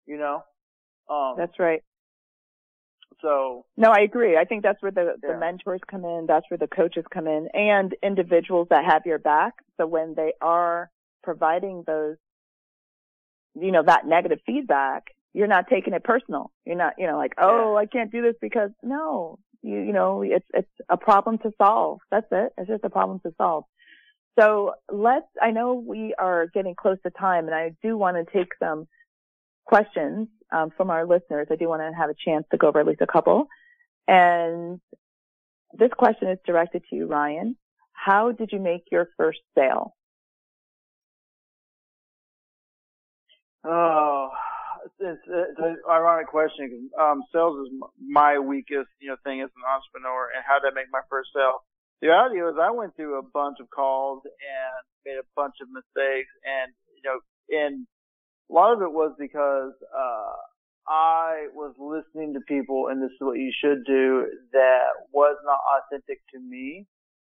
You 0.05 0.17
know. 0.17 0.43
Um. 1.09 1.35
That's 1.37 1.59
right. 1.59 1.83
so. 3.21 3.65
No, 3.75 3.91
I 3.91 4.01
agree. 4.01 4.37
I 4.37 4.45
think 4.45 4.63
that's 4.63 4.81
where 4.81 4.91
the, 4.91 5.15
the 5.21 5.37
mentors 5.37 5.81
come 5.89 6.05
in. 6.05 6.25
That's 6.27 6.45
where 6.49 6.57
the 6.57 6.67
coaches 6.67 7.05
come 7.13 7.27
in 7.27 7.47
and 7.53 7.95
individuals 8.03 8.67
that 8.69 8.85
have 8.85 9.05
your 9.05 9.19
back. 9.19 9.53
So 9.77 9.87
when 9.87 10.13
they 10.15 10.33
are 10.41 10.89
providing 11.23 11.83
those, 11.85 12.17
you 13.55 13.71
know, 13.71 13.83
that 13.85 14.05
negative 14.05 14.39
feedback, 14.45 15.05
you're 15.33 15.47
not 15.47 15.65
taking 15.69 15.93
it 15.93 16.03
personal. 16.03 16.51
You're 16.65 16.77
not, 16.77 16.93
you 16.97 17.07
know, 17.07 17.17
like, 17.17 17.33
oh, 17.37 17.75
I 17.75 17.85
can't 17.85 18.11
do 18.11 18.21
this 18.21 18.35
because 18.41 18.71
no, 18.81 19.39
you, 19.61 19.79
you 19.79 19.93
know, 19.93 20.21
it's, 20.23 20.45
it's 20.53 20.69
a 20.89 20.97
problem 20.97 21.37
to 21.39 21.51
solve. 21.57 21.99
That's 22.11 22.27
it. 22.31 22.53
It's 22.57 22.67
just 22.69 22.83
a 22.83 22.89
problem 22.89 23.19
to 23.21 23.33
solve. 23.37 23.65
So 24.37 24.73
let's, 24.91 25.25
I 25.41 25.51
know 25.51 25.73
we 25.73 26.13
are 26.17 26.47
getting 26.53 26.75
close 26.75 26.97
to 27.03 27.09
time 27.09 27.45
and 27.45 27.55
I 27.55 27.71
do 27.81 27.97
want 27.97 28.17
to 28.17 28.31
take 28.31 28.49
some 28.59 28.87
questions 29.65 30.27
um, 30.51 30.71
from 30.77 30.89
our 30.89 31.05
listeners. 31.05 31.47
I 31.51 31.55
do 31.55 31.67
want 31.67 31.81
to 31.81 31.91
have 31.97 32.09
a 32.09 32.15
chance 32.25 32.45
to 32.51 32.57
go 32.57 32.67
over 32.67 32.79
at 32.79 32.85
least 32.85 33.01
a 33.01 33.07
couple. 33.07 33.47
And 34.07 34.79
this 35.73 35.89
question 35.97 36.29
is 36.29 36.37
directed 36.45 36.83
to 36.89 36.95
you, 36.95 37.07
Ryon. 37.07 37.57
How 37.93 38.31
did 38.31 38.51
you 38.51 38.59
make 38.59 38.83
your 38.91 39.09
first 39.17 39.39
sale? 39.55 39.95
Oh, 43.65 44.29
it's, 44.99 45.19
it's 45.27 45.59
an 45.59 45.77
ironic 45.89 46.27
question 46.27 46.69
because 46.69 47.11
um, 47.11 47.23
sales 47.33 47.67
is 47.67 47.73
my 47.99 48.39
weakest, 48.39 48.87
you 48.99 49.09
know, 49.09 49.17
thing 49.23 49.41
as 49.41 49.49
an 49.57 49.63
entrepreneur. 49.67 50.29
And 50.33 50.43
how 50.47 50.59
did 50.59 50.71
I 50.71 50.75
make 50.75 50.87
my 50.91 51.01
first 51.09 51.29
sale? 51.35 51.63
The 52.01 52.07
reality 52.09 52.41
was 52.41 52.55
I 52.61 52.71
went 52.71 52.95
through 52.95 53.17
a 53.19 53.23
bunch 53.23 53.57
of 53.59 53.69
calls 53.69 54.21
and 54.25 54.83
made 55.05 55.17
a 55.17 55.25
bunch 55.35 55.55
of 55.61 55.67
mistakes, 55.73 56.29
and 56.45 56.73
you 56.93 57.01
know, 57.03 57.19
and 57.49 57.87
a 58.49 58.53
lot 58.53 58.73
of 58.73 58.81
it 58.81 58.91
was 58.91 59.13
because 59.17 59.73
uh, 59.95 60.35
I 60.87 61.47
was 61.53 61.73
listening 61.79 62.33
to 62.33 62.41
people, 62.47 62.87
and 62.87 63.01
this 63.01 63.11
is 63.11 63.19
what 63.19 63.37
you 63.37 63.51
should 63.51 63.83
do 63.85 64.27
that 64.53 64.87
was 65.11 65.35
not 65.43 65.59
authentic 65.77 66.19
to 66.33 66.39
me. 66.39 66.85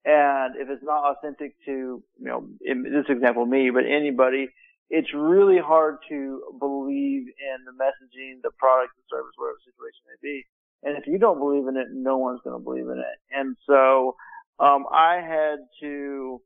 And 0.05 0.57
if 0.57 0.71
it's 0.71 0.85
not 0.85 1.13
authentic 1.13 1.53
to, 1.67 2.03
you 2.03 2.29
know, 2.29 2.47
in 2.63 2.85
this 2.85 3.05
example, 3.09 3.45
me, 3.45 3.71
but 3.71 3.85
anybody, 3.85 4.49
it's 4.89 5.13
really 5.15 5.59
hard 5.59 5.97
to 6.09 6.43
believe 6.59 7.29
in 7.29 7.59
the 7.67 7.73
messaging, 7.73 8.41
the 8.43 8.51
product, 8.59 8.95
the 8.97 9.05
service, 9.11 9.35
whatever 9.37 9.59
the 9.61 9.71
situation 9.71 10.03
may 10.09 10.19
be. 10.23 10.47
And 10.83 10.97
if 10.97 11.07
you 11.07 11.19
don't 11.19 11.39
believe 11.39 11.69
in 11.69 11.77
it, 11.77 11.89
no 11.93 12.17
one's 12.17 12.41
going 12.43 12.59
to 12.59 12.65
believe 12.65 12.89
in 12.89 12.99
it. 12.99 13.19
And 13.31 13.57
so, 13.69 14.17
um, 14.61 14.85
I 14.93 15.17
had 15.17 15.59
to 15.83 16.41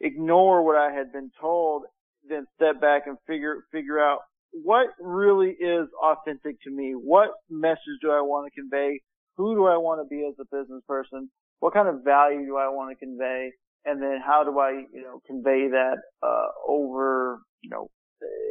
ignore 0.00 0.64
what 0.64 0.76
I 0.76 0.92
had 0.92 1.12
been 1.12 1.30
told, 1.40 1.84
then 2.28 2.46
step 2.56 2.80
back 2.80 3.02
and 3.06 3.16
figure, 3.26 3.64
figure 3.72 4.00
out 4.00 4.20
what 4.52 4.88
really 5.00 5.50
is 5.50 5.88
authentic 6.02 6.56
to 6.62 6.70
me. 6.70 6.92
What 6.92 7.30
message 7.50 7.98
do 8.02 8.10
I 8.10 8.20
want 8.20 8.52
to 8.52 8.60
convey? 8.60 9.00
Who 9.36 9.54
do 9.54 9.66
I 9.66 9.76
want 9.76 10.00
to 10.00 10.08
be 10.08 10.26
as 10.26 10.34
a 10.40 10.44
business 10.56 10.82
person? 10.88 11.30
What 11.60 11.74
kind 11.74 11.88
of 11.88 12.04
value 12.04 12.46
do 12.46 12.56
I 12.56 12.68
want 12.68 12.96
to 12.96 13.04
convey? 13.04 13.50
and 13.84 14.02
then 14.02 14.18
how 14.24 14.44
do 14.44 14.58
I, 14.58 14.84
you 14.92 15.02
know, 15.02 15.20
convey 15.26 15.68
that 15.70 15.96
uh, 16.22 16.46
over, 16.66 17.40
you 17.62 17.70
know, 17.70 17.90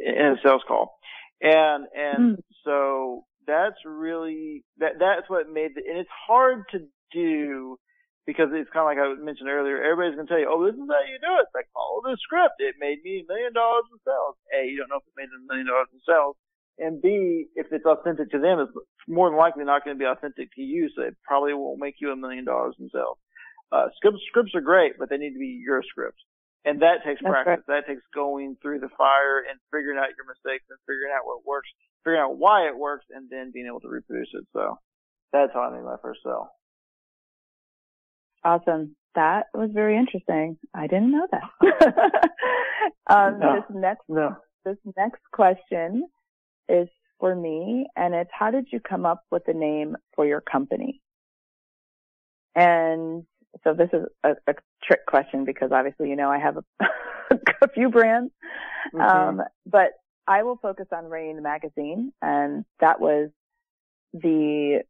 in 0.06 0.26
a 0.26 0.36
sales 0.44 0.62
call, 0.66 0.96
and 1.40 1.86
and 1.94 2.32
Mm. 2.32 2.36
so 2.64 3.24
that's 3.46 3.76
really 3.84 4.64
that 4.78 4.92
that's 5.00 5.28
what 5.28 5.48
made 5.52 5.72
the 5.74 5.82
and 5.88 5.98
it's 5.98 6.10
hard 6.26 6.62
to 6.70 6.78
do 7.12 7.76
because 8.26 8.48
it's 8.52 8.72
kind 8.72 8.84
of 8.84 8.90
like 8.90 9.00
I 9.00 9.12
mentioned 9.20 9.52
earlier. 9.52 9.80
Everybody's 9.80 10.16
gonna 10.16 10.28
tell 10.28 10.40
you, 10.40 10.48
oh, 10.48 10.64
this 10.64 10.76
is 10.76 10.88
how 10.88 11.04
you 11.04 11.20
do 11.20 11.32
it. 11.40 11.48
It's 11.48 11.56
like 11.56 11.68
follow 11.76 12.00
the 12.04 12.16
script. 12.20 12.58
It 12.58 12.80
made 12.80 13.04
me 13.04 13.24
a 13.24 13.28
million 13.28 13.52
dollars 13.52 13.88
in 13.92 14.00
sales. 14.04 14.36
A, 14.52 14.68
you 14.68 14.80
don't 14.80 14.88
know 14.88 15.00
if 15.00 15.08
it 15.08 15.16
made 15.16 15.28
a 15.28 15.40
million 15.44 15.68
dollars 15.68 15.92
in 15.92 16.00
sales. 16.04 16.36
And 16.78 17.00
B, 17.00 17.46
if 17.54 17.70
it's 17.70 17.86
authentic 17.86 18.30
to 18.32 18.40
them, 18.42 18.58
it's 18.58 18.74
more 19.06 19.30
than 19.30 19.38
likely 19.38 19.62
not 19.62 19.84
going 19.84 19.94
to 19.94 20.00
be 20.00 20.10
authentic 20.10 20.50
to 20.58 20.62
you, 20.62 20.90
so 20.90 21.02
it 21.02 21.14
probably 21.22 21.54
won't 21.54 21.78
make 21.78 22.02
you 22.02 22.10
a 22.10 22.16
million 22.16 22.44
dollars 22.44 22.74
in 22.80 22.90
sales. 22.90 23.18
Uh, 23.70 23.94
scripts, 23.96 24.18
scripts 24.26 24.54
are 24.54 24.60
great, 24.60 24.98
but 24.98 25.08
they 25.08 25.16
need 25.16 25.34
to 25.34 25.38
be 25.38 25.62
your 25.62 25.82
scripts. 25.86 26.18
And 26.64 26.80
that 26.82 27.04
takes 27.04 27.20
That's 27.22 27.30
practice. 27.30 27.64
That 27.68 27.86
takes 27.86 28.02
going 28.14 28.56
through 28.60 28.80
the 28.80 28.90
fire 28.96 29.44
and 29.46 29.60
figuring 29.70 29.98
out 29.98 30.16
your 30.16 30.26
mistakes 30.26 30.64
and 30.70 30.78
figuring 30.88 31.12
out 31.14 31.26
what 31.28 31.46
works, 31.46 31.68
figuring 32.02 32.24
out 32.24 32.38
why 32.38 32.66
it 32.66 32.76
works, 32.76 33.04
and 33.10 33.28
then 33.30 33.52
being 33.52 33.66
able 33.66 33.80
to 33.80 33.88
reproduce 33.88 34.32
it. 34.32 34.46
So 34.52 34.78
that's 35.32 35.52
how 35.52 35.68
I 35.68 35.76
made 35.76 35.84
my 35.84 36.00
first 36.02 36.20
sale. 36.24 36.48
Awesome. 38.44 38.94
That 39.14 39.46
was 39.54 39.70
very 39.72 39.96
interesting. 39.96 40.58
I 40.74 40.86
didn't 40.86 41.12
know 41.12 41.26
that. 41.30 42.30
um, 43.10 43.38
No. 43.38 43.54
This 43.56 43.76
next 43.76 44.02
No. 44.08 44.36
this 44.64 44.76
next 44.96 45.22
question 45.32 46.06
is 46.68 46.88
for 47.20 47.34
me, 47.34 47.86
and 47.96 48.14
it's 48.14 48.30
how 48.36 48.50
did 48.50 48.66
you 48.72 48.80
come 48.80 49.06
up 49.06 49.22
with 49.30 49.44
the 49.46 49.54
name 49.54 49.96
for 50.14 50.26
your 50.26 50.40
company? 50.40 51.00
And 52.54 53.24
so 53.62 53.72
this 53.72 53.88
is 53.92 54.04
a, 54.24 54.30
a 54.46 54.54
trick 54.82 55.06
question 55.06 55.44
because 55.44 55.70
obviously 55.72 56.08
you 56.10 56.16
know 56.16 56.28
I 56.30 56.38
have 56.38 56.56
a, 56.58 56.64
a 57.62 57.68
few 57.74 57.88
brands, 57.90 58.32
Mm-hmm. 58.94 59.00
um, 59.40 59.42
but 59.66 59.92
I 60.26 60.42
will 60.42 60.56
focus 60.60 60.86
on 60.92 61.06
Raine 61.06 61.42
magazine, 61.42 62.12
and 62.20 62.64
that 62.80 63.00
was 63.00 63.30
the 64.12 64.82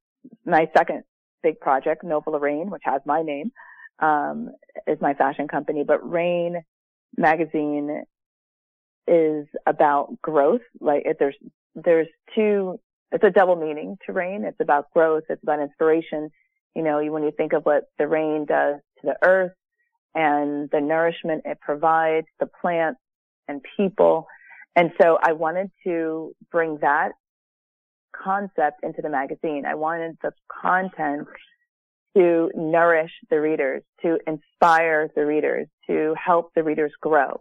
my 0.45 0.69
second 0.77 1.05
big 1.45 1.61
project, 1.61 2.03
Nova 2.03 2.31
Lorraine, 2.31 2.71
which 2.71 2.83
has 2.85 3.01
my 3.07 3.23
name, 3.23 3.53
um, 4.01 4.51
is 4.89 4.99
my 5.01 5.15
fashion 5.15 5.47
company. 5.47 5.85
But 5.87 6.01
Raine 6.09 6.63
magazine 7.17 8.03
is 9.07 9.47
about 9.67 10.21
growth. 10.21 10.63
Like 10.81 11.05
there's 11.21 11.37
there's 11.77 12.09
two. 12.35 12.81
It's 13.13 13.23
a 13.23 13.31
double 13.31 13.55
meaning 13.55 13.97
to 14.07 14.13
Raine. 14.13 14.45
It's 14.45 14.61
about 14.61 14.91
growth. 14.93 15.25
It's 15.29 15.43
about 15.43 15.61
inspiration. 15.61 16.31
You 16.75 16.83
know, 16.83 17.01
when 17.13 17.23
you 17.23 17.31
think 17.31 17.53
of 17.53 17.63
what 17.63 17.85
the 17.99 18.09
rain 18.09 18.47
does 18.49 18.81
to 19.01 19.07
the 19.07 19.17
earth 19.23 19.53
and 20.15 20.69
the 20.73 20.81
nourishment 20.81 21.43
it 21.45 21.61
provides, 21.61 22.27
the 22.41 22.49
plants 22.61 22.99
and 23.47 23.61
people. 23.77 24.27
And 24.75 24.91
so 25.01 25.19
I 25.23 25.33
wanted 25.33 25.71
to 25.85 26.35
bring 26.51 26.79
that 26.81 27.13
concept 28.23 28.81
into 28.83 29.03
the 29.03 29.09
magazine. 29.09 29.65
I 29.67 29.75
wanted 29.75 30.17
the 30.23 30.33
content 30.63 31.27
to 32.17 32.51
nourish 32.55 33.11
the 33.31 33.41
readers, 33.41 33.83
to 34.03 34.19
inspire 34.27 35.09
the 35.15 35.27
readers, 35.27 35.67
to 35.89 36.15
help 36.23 36.53
the 36.55 36.63
readers 36.63 36.93
grow. 37.01 37.41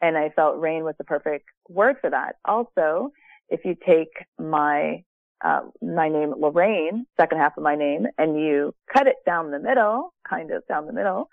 And 0.00 0.16
I 0.16 0.30
felt 0.30 0.60
rain 0.60 0.84
was 0.84 0.94
the 0.98 1.04
perfect 1.04 1.46
word 1.68 1.96
for 2.00 2.10
that. 2.10 2.36
Also, 2.44 3.10
if 3.48 3.64
you 3.64 3.76
take 3.86 4.10
my 4.38 5.04
uh, 5.44 5.62
my 5.82 6.08
name 6.08 6.32
Lorraine, 6.38 7.04
second 7.20 7.38
half 7.38 7.56
of 7.56 7.64
my 7.64 7.74
name, 7.74 8.06
and 8.16 8.40
you 8.40 8.72
cut 8.92 9.08
it 9.08 9.16
down 9.26 9.50
the 9.50 9.58
middle, 9.58 10.14
kind 10.28 10.52
of 10.52 10.62
down 10.68 10.86
the 10.86 10.92
middle, 10.92 11.28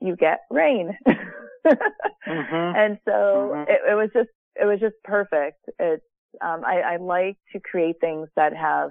you 0.00 0.16
get 0.16 0.40
rain. 0.50 0.96
mm-hmm. 1.06 2.76
And 2.76 2.98
so 3.04 3.12
mm-hmm. 3.12 3.70
it, 3.70 3.80
it, 3.90 3.94
was 3.94 4.08
just, 4.14 4.30
it 4.56 4.64
was 4.64 4.80
just 4.80 4.94
perfect. 5.04 5.58
It's, 5.78 6.02
um, 6.40 6.64
I, 6.64 6.80
I 6.80 6.96
like 6.96 7.36
to 7.52 7.60
create 7.60 7.96
things 8.00 8.28
that 8.36 8.56
have 8.56 8.90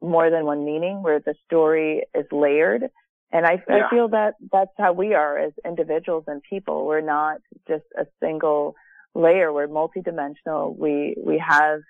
more 0.00 0.30
than 0.30 0.44
one 0.44 0.64
meaning 0.64 1.02
where 1.02 1.20
the 1.20 1.34
story 1.46 2.04
is 2.14 2.26
layered. 2.32 2.82
And 3.30 3.46
I, 3.46 3.62
yeah. 3.68 3.86
I 3.86 3.90
feel 3.90 4.08
that 4.08 4.34
that's 4.52 4.72
how 4.76 4.92
we 4.92 5.14
are 5.14 5.38
as 5.38 5.52
individuals 5.64 6.24
and 6.26 6.42
people. 6.42 6.86
We're 6.86 7.00
not 7.00 7.38
just 7.66 7.84
a 7.98 8.04
single 8.20 8.74
layer. 9.14 9.52
We're 9.52 9.68
multidimensional. 9.68 10.76
We, 10.76 11.16
we 11.24 11.42
have, 11.46 11.80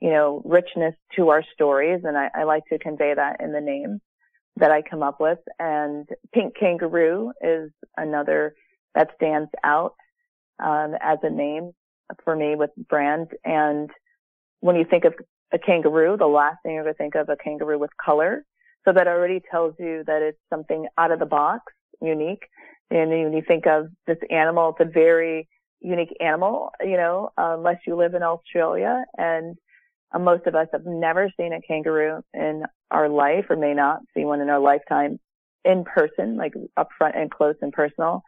you 0.00 0.10
know, 0.10 0.42
richness 0.44 0.94
to 1.16 1.28
our 1.28 1.44
stories. 1.54 2.00
And 2.04 2.16
I, 2.16 2.30
I 2.34 2.44
like 2.44 2.64
to 2.72 2.78
convey 2.78 3.14
that 3.14 3.40
in 3.40 3.52
the 3.52 3.60
name 3.60 4.00
that 4.56 4.72
I 4.72 4.82
come 4.82 5.02
up 5.02 5.20
with. 5.20 5.38
And 5.58 6.08
Pink 6.32 6.54
Kangaroo 6.58 7.32
is 7.40 7.70
another 7.96 8.54
that 8.94 9.10
stands 9.14 9.50
out 9.62 9.94
um, 10.58 10.94
as 11.00 11.18
a 11.22 11.30
name 11.30 11.72
for 12.24 12.34
me 12.34 12.56
with 12.56 12.70
brand. 12.88 13.28
And 13.44 13.90
when 14.60 14.76
you 14.76 14.84
think 14.84 15.04
of 15.04 15.14
a 15.52 15.58
kangaroo, 15.58 16.16
the 16.16 16.26
last 16.26 16.58
thing 16.62 16.74
you're 16.74 16.84
going 16.84 16.94
to 16.94 16.98
think 16.98 17.14
of 17.14 17.28
a 17.28 17.36
kangaroo 17.36 17.78
with 17.78 17.90
color. 18.02 18.44
So 18.84 18.92
that 18.92 19.06
already 19.06 19.42
tells 19.50 19.74
you 19.78 20.04
that 20.06 20.22
it's 20.22 20.38
something 20.50 20.86
out 20.96 21.10
of 21.10 21.18
the 21.18 21.26
box, 21.26 21.72
unique. 22.00 22.42
And 22.90 23.10
when 23.10 23.32
you 23.32 23.42
think 23.46 23.66
of 23.66 23.88
this 24.06 24.18
animal, 24.30 24.74
it's 24.78 24.88
a 24.88 24.90
very 24.90 25.48
unique 25.80 26.14
animal, 26.20 26.70
you 26.80 26.96
know, 26.96 27.30
unless 27.36 27.78
you 27.86 27.96
live 27.96 28.14
in 28.14 28.22
Australia. 28.22 29.04
And 29.16 29.56
uh, 30.12 30.18
most 30.18 30.46
of 30.46 30.54
us 30.54 30.68
have 30.72 30.86
never 30.86 31.30
seen 31.38 31.52
a 31.52 31.60
kangaroo 31.60 32.22
in 32.32 32.62
our 32.90 33.08
life 33.08 33.46
or 33.50 33.56
may 33.56 33.74
not 33.74 34.00
see 34.14 34.24
one 34.24 34.40
in 34.40 34.48
our 34.48 34.60
lifetime 34.60 35.18
in 35.64 35.84
person, 35.84 36.36
like 36.36 36.54
up 36.76 36.88
front 36.96 37.14
and 37.16 37.30
close 37.30 37.56
and 37.60 37.72
personal. 37.72 38.22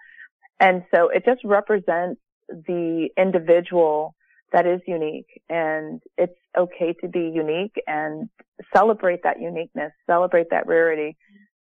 And 0.58 0.84
so 0.94 1.08
it 1.08 1.24
just 1.24 1.40
represents 1.42 2.20
the 2.48 3.08
individual 3.16 4.14
that 4.52 4.66
is 4.66 4.80
unique 4.86 5.40
and 5.48 6.02
it's 6.18 6.36
okay 6.58 6.94
to 7.00 7.08
be 7.08 7.30
unique 7.32 7.74
and 7.86 8.28
celebrate 8.74 9.22
that 9.22 9.40
uniqueness, 9.40 9.92
celebrate 10.06 10.50
that 10.50 10.66
rarity, 10.66 11.16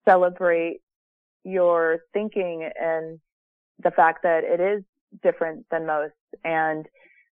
celebrate 0.07 0.81
your 1.43 1.99
thinking 2.13 2.69
and 2.79 3.19
the 3.83 3.91
fact 3.91 4.23
that 4.23 4.43
it 4.43 4.59
is 4.59 4.83
different 5.23 5.65
than 5.71 5.85
most. 5.85 6.13
And 6.43 6.85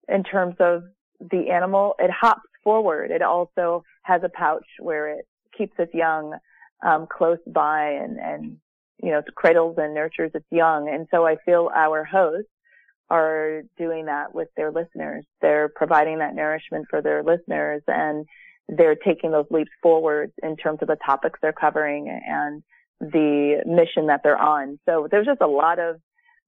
in 0.08 0.24
terms 0.24 0.56
of 0.60 0.82
the 1.20 1.50
animal, 1.50 1.94
it 1.98 2.10
hops 2.10 2.48
forward. 2.62 3.10
It 3.10 3.22
also 3.22 3.84
has 4.02 4.22
a 4.24 4.28
pouch 4.28 4.66
where 4.78 5.08
it 5.08 5.26
keeps 5.56 5.74
its 5.78 5.94
young 5.94 6.36
um, 6.84 7.06
close 7.06 7.38
by 7.46 7.90
and, 7.90 8.18
and 8.18 8.56
you 9.02 9.10
know 9.10 9.22
cradles 9.34 9.76
and 9.78 9.94
nurtures 9.94 10.30
its 10.34 10.46
young. 10.50 10.88
And 10.88 11.06
so 11.10 11.26
I 11.26 11.36
feel 11.44 11.70
our 11.74 12.04
hosts 12.04 12.50
are 13.10 13.62
doing 13.76 14.06
that 14.06 14.34
with 14.34 14.48
their 14.56 14.70
listeners. 14.70 15.24
They're 15.40 15.68
providing 15.68 16.18
that 16.20 16.34
nourishment 16.34 16.86
for 16.88 17.02
their 17.02 17.22
listeners 17.22 17.82
and 17.88 18.26
they're 18.68 18.94
taking 18.94 19.32
those 19.32 19.46
leaps 19.50 19.70
forward 19.82 20.30
in 20.42 20.56
terms 20.56 20.78
of 20.80 20.88
the 20.88 20.96
topics 21.04 21.38
they're 21.42 21.52
covering 21.52 22.08
and 22.08 22.62
the 23.00 23.62
mission 23.66 24.06
that 24.06 24.20
they're 24.22 24.40
on. 24.40 24.78
So 24.86 25.08
there's 25.10 25.26
just 25.26 25.40
a 25.40 25.46
lot 25.48 25.78
of 25.80 25.96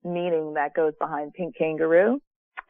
meaning 0.05 0.55
that 0.55 0.75
goes 0.75 0.93
behind 1.01 1.35
Pink 1.35 1.57
Kangaroo. 1.57 2.21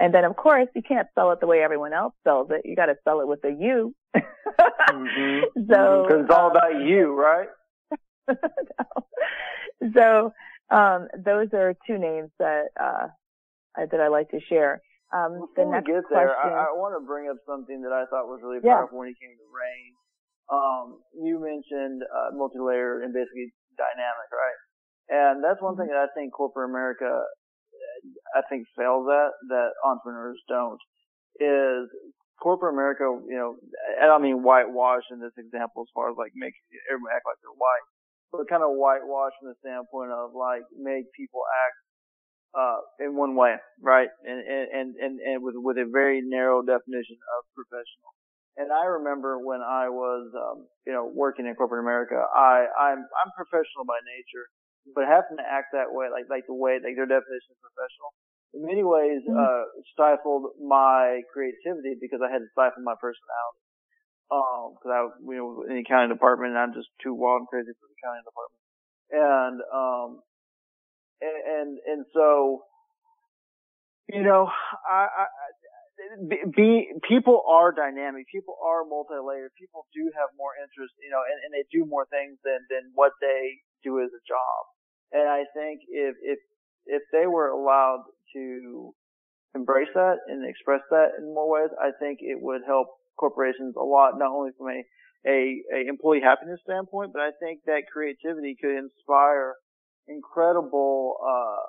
And 0.00 0.14
then 0.14 0.24
of 0.24 0.36
course 0.36 0.68
you 0.74 0.82
can't 0.82 1.08
sell 1.14 1.32
it 1.32 1.40
the 1.40 1.46
way 1.46 1.62
everyone 1.62 1.92
else 1.92 2.14
sells 2.24 2.48
it. 2.50 2.62
You 2.64 2.74
got 2.74 2.86
to 2.86 2.96
sell 3.04 3.20
it 3.20 3.28
with 3.28 3.44
a 3.44 3.50
U. 3.50 3.94
mm-hmm. 4.16 5.40
So 5.70 6.06
because 6.06 6.24
it's 6.24 6.34
all 6.34 6.46
um, 6.46 6.56
about 6.56 6.80
you, 6.82 7.14
right? 7.14 7.48
so 9.94 10.32
um, 10.70 11.08
those 11.18 11.48
are 11.52 11.74
two 11.86 11.98
names 11.98 12.30
that 12.38 12.68
uh, 12.80 13.08
that 13.76 14.00
I 14.00 14.08
like 14.08 14.28
to 14.30 14.40
share. 14.48 14.80
Um, 15.12 15.44
Before 15.44 15.56
the 15.56 15.64
next 15.68 15.88
we 15.88 16.00
get 16.00 16.08
there, 16.08 16.32
question, 16.32 16.56
I, 16.56 16.72
I 16.72 16.76
want 16.76 16.96
to 16.96 17.04
bring 17.04 17.28
up 17.28 17.36
something 17.44 17.84
that 17.84 17.92
I 17.92 18.08
thought 18.08 18.28
was 18.28 18.40
really 18.40 18.64
powerful 18.64 18.96
yeah. 18.96 18.98
when 18.98 19.08
it 19.12 19.20
came 19.20 19.36
to 19.36 19.48
rain. 19.52 19.90
Um, 20.48 20.86
you 21.20 21.36
mentioned 21.40 22.00
uh, 22.04 22.32
multi-layer 22.32 23.04
and 23.04 23.12
basically 23.12 23.52
dynamic, 23.76 24.28
right? 24.32 24.58
And 25.12 25.44
that's 25.44 25.60
one 25.60 25.76
thing 25.76 25.92
mm-hmm. 25.92 26.00
that 26.00 26.08
I 26.08 26.16
think 26.16 26.32
corporate 26.32 26.72
America, 26.72 27.08
I 28.32 28.40
think 28.48 28.64
fails 28.72 29.04
at 29.08 29.32
that 29.52 29.76
entrepreneurs 29.84 30.40
don't 30.48 30.80
is 31.40 31.88
corporate 32.40 32.74
America, 32.74 33.06
you 33.28 33.36
know, 33.36 33.54
I 34.00 34.08
don't 34.08 34.24
mean 34.24 34.42
whitewash 34.42 35.06
in 35.12 35.20
this 35.20 35.36
example 35.38 35.84
as 35.84 35.92
far 35.94 36.10
as 36.10 36.16
like 36.16 36.32
make 36.34 36.56
everyone 36.90 37.12
act 37.14 37.28
like 37.28 37.38
they're 37.44 37.54
white, 37.54 37.86
but 38.32 38.48
kind 38.48 38.64
of 38.64 38.74
whitewash 38.74 39.36
from 39.38 39.52
the 39.52 39.58
standpoint 39.62 40.10
of 40.10 40.34
like 40.34 40.64
make 40.74 41.06
people 41.14 41.44
act 41.44 41.76
uh, 42.52 42.80
in 43.00 43.16
one 43.16 43.34
way, 43.34 43.56
right? 43.80 44.08
And, 44.24 44.40
and, 44.40 44.94
and, 44.96 45.12
and 45.20 45.36
with, 45.42 45.56
with 45.56 45.78
a 45.78 45.88
very 45.88 46.20
narrow 46.20 46.60
definition 46.60 47.16
of 47.16 47.48
professional. 47.56 48.12
And 48.60 48.68
I 48.68 49.00
remember 49.00 49.40
when 49.40 49.64
I 49.64 49.88
was, 49.88 50.28
um, 50.36 50.68
you 50.84 50.92
know, 50.92 51.08
working 51.08 51.48
in 51.48 51.56
corporate 51.56 51.80
America, 51.80 52.20
I, 52.20 52.68
I'm, 52.76 53.00
I'm 53.00 53.30
professional 53.32 53.88
by 53.88 53.96
nature, 54.04 54.44
but 54.92 55.08
having 55.08 55.40
to 55.40 55.46
act 55.48 55.72
that 55.72 55.88
way, 55.88 56.12
like, 56.12 56.28
like 56.28 56.44
the 56.44 56.52
way, 56.52 56.76
like 56.76 56.92
their 56.92 57.08
definition 57.08 57.56
of 57.56 57.64
professional, 57.64 58.12
in 58.52 58.60
many 58.68 58.84
ways, 58.84 59.24
mm-hmm. 59.24 59.40
uh, 59.40 59.64
stifled 59.96 60.52
my 60.60 61.24
creativity 61.32 61.96
because 61.96 62.20
I 62.20 62.28
had 62.28 62.44
to 62.44 62.50
stifle 62.52 62.84
my 62.84 62.98
personality. 63.00 63.64
Um, 64.28 64.76
cause 64.80 64.92
I, 64.92 65.00
was, 65.08 65.16
you 65.24 65.36
know, 65.40 65.64
in 65.68 65.76
the 65.76 65.84
accounting 65.84 66.12
department, 66.12 66.52
and 66.52 66.60
I'm 66.60 66.76
just 66.76 66.92
too 67.00 67.16
wild 67.16 67.44
and 67.44 67.48
crazy 67.48 67.72
for 67.72 67.88
the 67.88 67.96
accounting 67.96 68.28
department. 68.28 68.60
And, 69.12 69.56
um, 69.72 70.08
and 71.22 71.78
and, 71.86 72.06
so 72.14 72.62
you 74.08 74.22
know 74.22 74.50
I, 74.88 75.06
I 75.06 75.26
be 76.54 76.90
people 77.08 77.42
are 77.48 77.72
dynamic. 77.72 78.26
People 78.32 78.56
are 78.64 78.84
multi-layered. 78.84 79.52
People 79.58 79.86
do 79.94 80.10
have 80.18 80.30
more 80.36 80.52
interest, 80.58 80.94
you 80.98 81.10
know, 81.10 81.22
and, 81.22 81.38
and 81.44 81.50
they 81.54 81.64
do 81.70 81.86
more 81.86 82.06
things 82.10 82.38
than 82.44 82.66
than 82.70 82.90
what 82.94 83.12
they 83.20 83.62
do 83.84 84.00
as 84.00 84.10
a 84.10 84.22
job. 84.26 84.60
And 85.12 85.28
I 85.28 85.44
think 85.54 85.80
if 85.88 86.16
if 86.22 86.38
if 86.86 87.02
they 87.12 87.26
were 87.26 87.48
allowed 87.48 88.04
to 88.34 88.94
embrace 89.54 89.92
that 89.94 90.24
and 90.28 90.48
express 90.48 90.80
that 90.90 91.18
in 91.18 91.34
more 91.34 91.48
ways, 91.48 91.70
I 91.78 91.92
think 92.00 92.18
it 92.20 92.40
would 92.40 92.62
help 92.66 92.88
corporations 93.18 93.74
a 93.76 93.84
lot, 93.84 94.18
not 94.18 94.32
only 94.32 94.50
from 94.56 94.68
a 94.68 94.82
a, 95.26 95.62
a 95.70 95.88
employee 95.88 96.20
happiness 96.20 96.60
standpoint, 96.64 97.12
but 97.12 97.22
I 97.22 97.30
think 97.38 97.60
that 97.66 97.86
creativity 97.92 98.56
could 98.60 98.74
inspire 98.74 99.54
incredible 100.08 101.18
uh, 101.22 101.62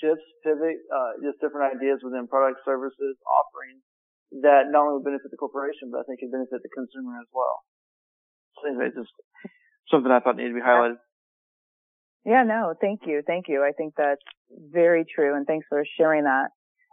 shifts, 0.00 0.26
pivot, 0.42 0.78
uh, 0.90 1.20
just 1.22 1.40
different 1.40 1.76
ideas 1.76 2.00
within 2.02 2.26
product 2.26 2.62
services, 2.64 3.16
offerings 3.26 3.82
that 4.42 4.70
not 4.70 4.86
only 4.86 5.02
would 5.02 5.04
benefit 5.04 5.30
the 5.30 5.36
corporation, 5.36 5.90
but 5.90 6.00
I 6.00 6.04
think 6.06 6.20
can 6.20 6.30
benefit 6.30 6.62
the 6.62 6.70
consumer 6.70 7.18
as 7.18 7.26
well. 7.34 7.66
So 8.58 8.70
anyway, 8.70 8.94
just 8.94 9.10
something 9.90 10.10
I 10.10 10.20
thought 10.20 10.36
needed 10.36 10.54
to 10.54 10.60
be 10.62 10.66
highlighted. 10.66 11.02
Yeah, 12.24 12.44
no, 12.44 12.74
thank 12.80 13.00
you. 13.06 13.22
Thank 13.26 13.48
you. 13.48 13.64
I 13.64 13.72
think 13.72 13.94
that's 13.96 14.22
very 14.50 15.04
true. 15.04 15.34
And 15.34 15.46
thanks 15.46 15.66
for 15.68 15.82
sharing 15.96 16.24
that. 16.24 16.50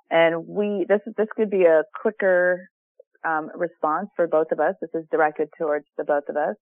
And 0.10 0.48
we, 0.48 0.86
this, 0.88 1.02
this 1.18 1.28
could 1.36 1.50
be 1.50 1.66
a 1.66 1.84
quicker, 2.02 2.70
um, 3.28 3.50
response 3.56 4.08
for 4.16 4.26
both 4.26 4.48
of 4.52 4.60
us. 4.60 4.76
This 4.82 4.90
is 4.94 5.06
directed 5.12 5.50
towards 5.60 5.86
the 5.98 6.06
both 6.06 6.24
of 6.30 6.38
us. 6.38 6.56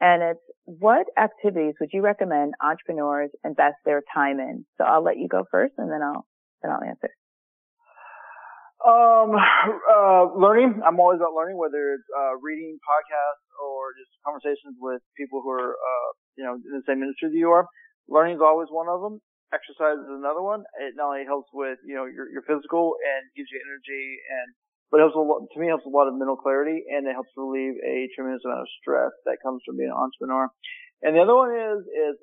And 0.00 0.22
it's 0.22 0.44
what 0.64 1.06
activities 1.16 1.74
would 1.80 1.90
you 1.92 2.02
recommend 2.02 2.54
entrepreneurs 2.62 3.30
invest 3.44 3.76
their 3.84 4.02
time 4.12 4.40
in? 4.40 4.66
So 4.76 4.84
I'll 4.84 5.04
let 5.04 5.16
you 5.16 5.28
go 5.28 5.44
first 5.50 5.74
and 5.78 5.90
then 5.90 6.02
I'll, 6.02 6.26
then 6.62 6.72
I'll 6.72 6.84
answer. 6.84 7.10
Um, 8.84 9.32
uh, 9.34 10.36
learning. 10.36 10.82
I'm 10.84 11.00
always 11.00 11.16
about 11.16 11.32
learning, 11.32 11.56
whether 11.56 11.96
it's, 11.96 12.06
uh, 12.12 12.36
reading 12.38 12.76
podcasts 12.84 13.46
or 13.56 13.96
just 13.96 14.12
conversations 14.20 14.76
with 14.78 15.00
people 15.16 15.40
who 15.40 15.50
are, 15.50 15.72
uh, 15.72 16.08
you 16.36 16.44
know, 16.44 16.54
in 16.60 16.76
the 16.76 16.84
same 16.86 17.00
industry 17.00 17.32
that 17.32 17.40
you 17.40 17.50
are. 17.50 17.66
Learning 18.06 18.36
is 18.36 18.44
always 18.44 18.68
one 18.70 18.86
of 18.86 19.00
them. 19.00 19.18
Exercise 19.54 19.96
is 19.96 20.12
another 20.12 20.42
one. 20.42 20.62
It 20.78 20.92
not 20.94 21.16
only 21.16 21.24
helps 21.24 21.48
with, 21.54 21.78
you 21.86 21.96
know, 21.96 22.04
your, 22.04 22.28
your 22.30 22.42
physical 22.44 22.94
and 23.00 23.24
gives 23.34 23.48
you 23.48 23.58
energy 23.64 24.20
and 24.28 24.48
but 24.90 24.98
it 24.98 25.10
helps 25.10 25.18
a 25.18 25.22
lot, 25.22 25.42
to 25.50 25.56
me, 25.58 25.66
helps 25.66 25.86
a 25.86 25.92
lot 25.92 26.06
of 26.06 26.14
mental 26.14 26.38
clarity 26.38 26.86
and 26.86 27.06
it 27.06 27.14
helps 27.14 27.30
relieve 27.36 27.74
a 27.82 28.06
tremendous 28.14 28.44
amount 28.46 28.62
of 28.62 28.70
stress 28.78 29.12
that 29.26 29.42
comes 29.42 29.62
from 29.66 29.76
being 29.76 29.90
an 29.90 29.98
entrepreneur. 29.98 30.46
And 31.02 31.18
the 31.18 31.22
other 31.22 31.34
one 31.34 31.50
is, 31.52 31.82
is 31.90 32.16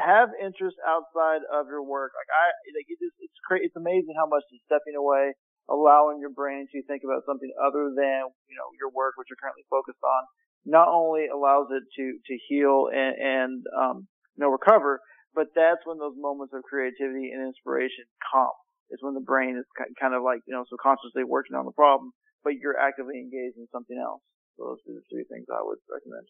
have 0.00 0.32
interest 0.40 0.80
outside 0.88 1.44
of 1.52 1.68
your 1.68 1.84
work. 1.84 2.16
Like 2.16 2.32
I, 2.32 2.48
like 2.72 2.88
it 2.88 2.96
just, 2.96 3.16
it's 3.20 3.40
crazy. 3.44 3.68
It's 3.68 3.76
amazing 3.76 4.16
how 4.16 4.24
much 4.24 4.42
just 4.48 4.64
stepping 4.64 4.96
away, 4.96 5.36
allowing 5.68 6.16
your 6.16 6.32
brain 6.32 6.64
to 6.72 6.80
think 6.88 7.04
about 7.04 7.28
something 7.28 7.52
other 7.60 7.92
than, 7.92 8.32
you 8.48 8.56
know, 8.56 8.68
your 8.80 8.88
work, 8.88 9.20
which 9.20 9.28
you're 9.28 9.40
currently 9.40 9.68
focused 9.68 10.00
on, 10.00 10.22
not 10.64 10.88
only 10.88 11.28
allows 11.28 11.68
it 11.68 11.84
to, 12.00 12.04
to 12.24 12.34
heal 12.48 12.88
and, 12.88 13.14
and, 13.20 13.56
um, 13.76 13.96
you 14.32 14.40
know, 14.40 14.50
recover, 14.50 15.04
but 15.36 15.52
that's 15.52 15.84
when 15.84 16.00
those 16.00 16.16
moments 16.16 16.56
of 16.56 16.64
creativity 16.64 17.28
and 17.32 17.44
inspiration 17.44 18.08
come 18.32 18.56
is 18.92 19.00
when 19.00 19.14
the 19.14 19.24
brain 19.24 19.56
is 19.56 19.64
kind 19.98 20.14
of 20.14 20.22
like, 20.22 20.40
you 20.46 20.54
know, 20.54 20.64
subconsciously 20.68 21.24
working 21.24 21.56
on 21.56 21.64
the 21.64 21.72
problem, 21.72 22.12
but 22.44 22.54
you're 22.60 22.78
actively 22.78 23.18
engaged 23.18 23.56
in 23.56 23.66
something 23.72 23.96
else. 23.96 24.20
So 24.56 24.76
those 24.76 24.78
are 24.86 25.00
the 25.00 25.06
three 25.10 25.24
things 25.24 25.46
I 25.48 25.64
would 25.64 25.80
recommend. 25.88 26.28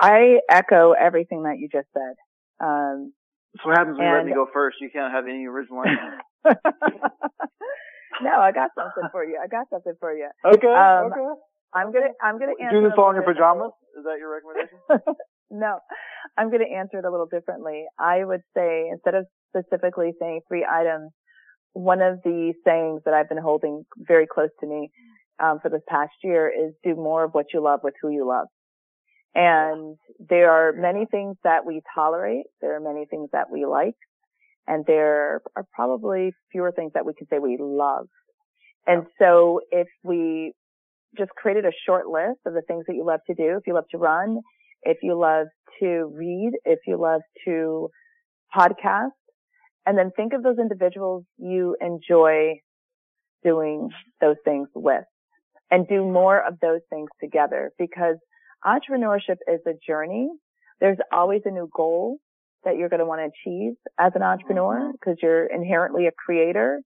I 0.00 0.40
echo 0.50 0.92
everything 0.92 1.44
that 1.44 1.58
you 1.58 1.68
just 1.72 1.88
said. 1.92 2.14
Um, 2.60 3.12
That's 3.54 3.64
what 3.64 3.76
happens 3.76 3.98
when 3.98 4.08
you 4.08 4.14
let 4.14 4.26
me 4.26 4.32
go 4.34 4.46
first. 4.52 4.76
You 4.80 4.90
can't 4.92 5.12
have 5.12 5.24
any 5.24 5.46
original 5.46 5.82
no, 8.22 8.38
I 8.38 8.52
got 8.52 8.70
something 8.78 9.08
for 9.10 9.24
you. 9.24 9.38
I 9.42 9.48
got 9.48 9.66
something 9.68 9.94
for 9.98 10.14
you. 10.14 10.28
Okay. 10.44 10.68
Um, 10.68 11.10
okay. 11.12 11.26
I'm 11.74 11.92
gonna 11.92 12.14
I'm 12.22 12.38
gonna 12.38 12.52
answer. 12.62 12.80
Do 12.80 12.88
this 12.88 12.92
all 12.96 13.10
in 13.10 13.16
your 13.16 13.24
pajamas? 13.24 13.72
Is 13.98 14.04
that 14.04 14.16
your 14.18 14.32
recommendation? 14.32 14.78
no, 15.50 15.80
I'm 16.36 16.50
gonna 16.50 16.70
answer 16.70 16.98
it 16.98 17.04
a 17.04 17.10
little 17.10 17.26
differently. 17.26 17.84
I 17.98 18.24
would 18.24 18.42
say 18.56 18.88
instead 18.90 19.14
of 19.14 19.26
specifically 19.48 20.12
saying 20.20 20.40
three 20.48 20.66
items, 20.68 21.10
one 21.72 22.00
of 22.00 22.20
the 22.24 22.54
sayings 22.64 23.02
that 23.04 23.14
I've 23.14 23.28
been 23.28 23.42
holding 23.42 23.84
very 23.96 24.26
close 24.26 24.50
to 24.60 24.66
me 24.66 24.90
um, 25.42 25.58
for 25.60 25.68
this 25.68 25.82
past 25.88 26.12
year 26.22 26.48
is 26.48 26.72
do 26.82 26.94
more 26.94 27.24
of 27.24 27.32
what 27.32 27.46
you 27.52 27.62
love 27.62 27.80
with 27.82 27.94
who 28.00 28.10
you 28.10 28.26
love. 28.26 28.46
And 29.34 29.96
there 30.18 30.50
are 30.50 30.72
many 30.72 31.04
things 31.10 31.36
that 31.44 31.66
we 31.66 31.82
tolerate. 31.94 32.46
There 32.62 32.74
are 32.74 32.80
many 32.80 33.04
things 33.04 33.28
that 33.32 33.50
we 33.52 33.66
like. 33.66 33.96
And 34.66 34.84
there 34.86 35.42
are 35.54 35.64
probably 35.74 36.32
fewer 36.50 36.72
things 36.72 36.92
that 36.94 37.04
we 37.04 37.12
can 37.12 37.26
say 37.28 37.38
we 37.38 37.58
love. 37.60 38.06
And 38.86 39.04
so 39.20 39.60
if 39.70 39.88
we 40.02 40.54
just 41.18 41.30
created 41.30 41.66
a 41.66 41.72
short 41.86 42.06
list 42.06 42.40
of 42.46 42.54
the 42.54 42.62
things 42.62 42.84
that 42.88 42.94
you 42.94 43.04
love 43.04 43.20
to 43.26 43.34
do, 43.34 43.56
if 43.58 43.66
you 43.66 43.74
love 43.74 43.88
to 43.90 43.98
run, 43.98 44.40
if 44.82 44.98
you 45.02 45.18
love 45.18 45.48
to 45.80 46.10
read, 46.14 46.52
if 46.64 46.78
you 46.86 46.96
love 47.00 47.20
to 47.44 47.90
podcast, 48.56 49.10
and 49.86 49.96
then 49.96 50.10
think 50.16 50.32
of 50.32 50.42
those 50.42 50.58
individuals 50.58 51.24
you 51.38 51.76
enjoy 51.80 52.60
doing 53.44 53.88
those 54.20 54.36
things 54.44 54.68
with 54.74 55.04
and 55.70 55.86
do 55.88 56.04
more 56.04 56.44
of 56.44 56.54
those 56.60 56.80
things 56.90 57.08
together 57.20 57.70
because 57.78 58.16
entrepreneurship 58.64 59.36
is 59.48 59.60
a 59.66 59.72
journey. 59.86 60.28
There's 60.80 60.98
always 61.12 61.42
a 61.44 61.50
new 61.50 61.68
goal 61.74 62.18
that 62.64 62.76
you're 62.76 62.88
going 62.88 63.00
to 63.00 63.06
want 63.06 63.20
to 63.20 63.50
achieve 63.50 63.74
as 63.98 64.12
an 64.14 64.22
entrepreneur 64.22 64.92
because 64.92 65.14
mm-hmm. 65.14 65.26
you're 65.26 65.46
inherently 65.46 66.06
a 66.06 66.12
creator. 66.12 66.80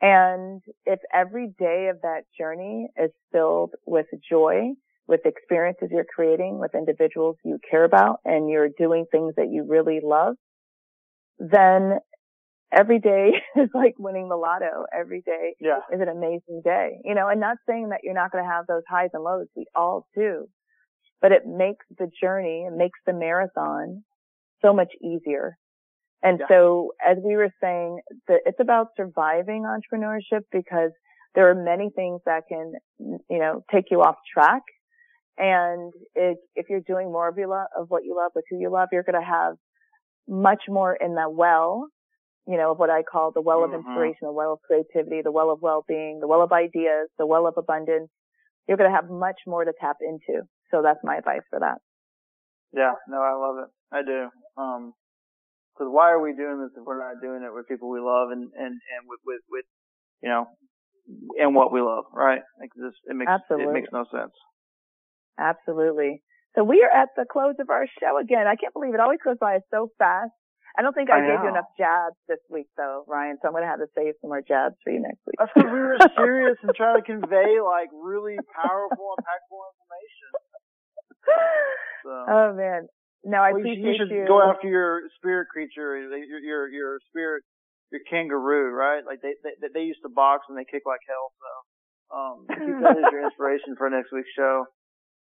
And 0.00 0.62
if 0.86 1.00
every 1.12 1.52
day 1.58 1.88
of 1.90 2.00
that 2.02 2.22
journey 2.38 2.88
is 2.96 3.10
filled 3.32 3.72
with 3.84 4.06
joy, 4.30 4.70
with 5.06 5.20
experiences 5.24 5.88
you're 5.90 6.04
creating, 6.04 6.58
with 6.58 6.74
individuals 6.74 7.36
you 7.44 7.58
care 7.68 7.84
about, 7.84 8.20
and 8.24 8.48
you're 8.48 8.68
doing 8.78 9.06
things 9.10 9.34
that 9.36 9.48
you 9.50 9.66
really 9.68 10.00
love, 10.02 10.36
then 11.38 11.98
every 12.72 12.98
day 12.98 13.32
is 13.56 13.68
like 13.74 13.94
winning 13.98 14.28
the 14.28 14.36
lotto. 14.36 14.84
Every 14.96 15.22
day 15.22 15.54
yeah. 15.60 15.80
is 15.92 16.00
an 16.00 16.08
amazing 16.08 16.62
day, 16.64 16.98
you 17.04 17.14
know, 17.14 17.28
and 17.28 17.40
not 17.40 17.58
saying 17.68 17.90
that 17.90 18.00
you're 18.02 18.14
not 18.14 18.32
going 18.32 18.44
to 18.44 18.50
have 18.50 18.66
those 18.66 18.82
highs 18.88 19.10
and 19.12 19.22
lows. 19.22 19.46
We 19.56 19.66
all 19.74 20.06
do, 20.14 20.48
but 21.20 21.32
it 21.32 21.46
makes 21.46 21.84
the 21.98 22.10
journey, 22.20 22.66
it 22.68 22.76
makes 22.76 22.98
the 23.06 23.12
marathon 23.12 24.04
so 24.62 24.72
much 24.72 24.92
easier. 25.02 25.56
And 26.22 26.40
yeah. 26.40 26.46
so 26.48 26.92
as 27.06 27.16
we 27.24 27.36
were 27.36 27.50
saying, 27.62 28.00
that 28.26 28.40
it's 28.44 28.58
about 28.60 28.88
surviving 28.96 29.62
entrepreneurship 29.64 30.42
because 30.50 30.90
there 31.34 31.48
are 31.50 31.54
many 31.54 31.90
things 31.94 32.20
that 32.26 32.42
can, 32.48 32.72
you 32.98 33.38
know, 33.38 33.62
take 33.72 33.84
you 33.90 34.02
off 34.02 34.16
track. 34.32 34.62
And 35.36 35.92
if, 36.16 36.38
if 36.56 36.66
you're 36.68 36.80
doing 36.80 37.12
more 37.12 37.28
of, 37.28 37.38
you 37.38 37.48
lo- 37.48 37.66
of 37.76 37.86
what 37.88 38.04
you 38.04 38.16
love 38.16 38.32
with 38.34 38.44
who 38.50 38.58
you 38.58 38.70
love, 38.70 38.88
you're 38.90 39.04
going 39.04 39.20
to 39.20 39.24
have 39.24 39.54
much 40.26 40.62
more 40.68 40.94
in 40.94 41.14
the 41.14 41.30
well 41.30 41.86
you 42.48 42.56
know, 42.56 42.72
of 42.72 42.78
what 42.78 42.88
I 42.88 43.02
call 43.02 43.30
the 43.30 43.42
well 43.42 43.62
of 43.62 43.70
mm-hmm. 43.70 43.86
inspiration, 43.86 44.24
the 44.24 44.32
well 44.32 44.54
of 44.54 44.60
creativity, 44.64 45.20
the 45.22 45.30
well 45.30 45.50
of 45.50 45.60
well-being, 45.60 46.18
the 46.20 46.26
well 46.26 46.40
of 46.42 46.50
ideas, 46.50 47.12
the 47.18 47.26
well 47.26 47.46
of 47.46 47.54
abundance. 47.58 48.08
You're 48.66 48.78
going 48.78 48.88
to 48.90 48.96
have 48.96 49.10
much 49.10 49.36
more 49.46 49.64
to 49.64 49.72
tap 49.78 49.96
into. 50.00 50.48
So 50.70 50.80
that's 50.82 51.00
my 51.04 51.16
advice 51.16 51.44
for 51.50 51.60
that. 51.60 51.76
Yeah, 52.72 52.92
no, 53.06 53.20
I 53.20 53.36
love 53.36 53.56
it. 53.64 53.70
I 53.92 54.00
do. 54.00 54.28
Um, 54.56 54.92
cause 55.76 55.88
why 55.90 56.10
are 56.10 56.20
we 56.20 56.32
doing 56.32 56.60
this 56.60 56.72
if 56.76 56.84
we're 56.84 56.98
not 56.98 57.20
doing 57.20 57.44
it 57.44 57.52
with 57.52 57.68
people 57.68 57.90
we 57.90 58.00
love 58.00 58.30
and, 58.32 58.48
and, 58.56 58.72
and 58.80 59.02
with, 59.04 59.20
with, 59.24 59.40
with, 59.50 59.64
you 60.22 60.28
know, 60.28 60.46
and 61.38 61.54
what 61.54 61.72
we 61.72 61.80
love, 61.80 62.04
right? 62.14 62.40
Like 62.60 62.70
this, 62.76 62.92
it 63.04 63.16
makes, 63.16 63.30
Absolutely. 63.30 63.68
it 63.68 63.72
makes 63.72 63.88
no 63.92 64.04
sense. 64.10 64.32
Absolutely. 65.38 66.22
So 66.56 66.64
we 66.64 66.80
are 66.82 67.02
at 67.02 67.08
the 67.16 67.24
close 67.30 67.54
of 67.60 67.68
our 67.68 67.86
show 68.00 68.18
again. 68.18 68.46
I 68.46 68.56
can't 68.56 68.72
believe 68.72 68.94
it 68.94 69.00
always 69.00 69.20
goes 69.22 69.36
by 69.38 69.60
so 69.70 69.90
fast. 69.98 70.32
I 70.76 70.82
don't 70.82 70.92
think 70.92 71.10
I, 71.10 71.24
I 71.24 71.26
gave 71.26 71.40
you 71.42 71.50
enough 71.50 71.70
jabs 71.78 72.16
this 72.28 72.42
week 72.50 72.68
though, 72.76 73.04
Ryon, 73.08 73.38
so 73.40 73.48
I'm 73.48 73.54
going 73.54 73.64
to 73.64 73.70
have 73.70 73.80
to 73.80 73.90
save 73.96 74.14
some 74.20 74.30
more 74.30 74.42
jabs 74.42 74.76
for 74.84 74.92
you 74.92 75.00
next 75.00 75.22
week. 75.26 75.38
That's 75.38 75.50
because 75.54 75.72
we 75.72 75.80
were 75.80 75.96
serious 76.16 76.58
and 76.62 76.74
trying 76.76 77.00
to 77.00 77.06
convey 77.06 77.58
like 77.62 77.88
really 77.94 78.36
powerful, 78.52 79.16
impactful 79.16 79.60
information. 79.72 80.30
So. 82.04 82.12
Oh 82.12 82.48
man. 82.54 82.88
No, 83.24 83.38
I 83.42 83.52
well, 83.52 83.60
appreciate 83.60 83.82
you. 83.82 83.94
Should 83.98 84.10
you 84.10 84.22
should 84.22 84.28
go 84.28 84.40
after 84.40 84.68
your 84.68 85.02
spirit 85.18 85.48
creature, 85.50 85.98
your, 85.98 86.38
your, 86.38 86.68
your 86.70 86.98
spirit, 87.10 87.42
your 87.90 88.00
kangaroo, 88.08 88.70
right? 88.70 89.02
Like 89.04 89.20
they, 89.20 89.34
they, 89.42 89.68
they 89.74 89.84
used 89.84 90.00
to 90.04 90.08
box 90.08 90.46
and 90.48 90.56
they 90.56 90.64
kick 90.64 90.82
like 90.86 91.02
hell, 91.08 91.32
so, 91.42 91.50
um, 92.14 92.36
keep 92.48 92.80
that 92.80 92.96
as 92.96 93.12
your 93.12 93.24
inspiration 93.28 93.74
for 93.76 93.90
next 93.90 94.12
week's 94.12 94.30
show. 94.36 94.64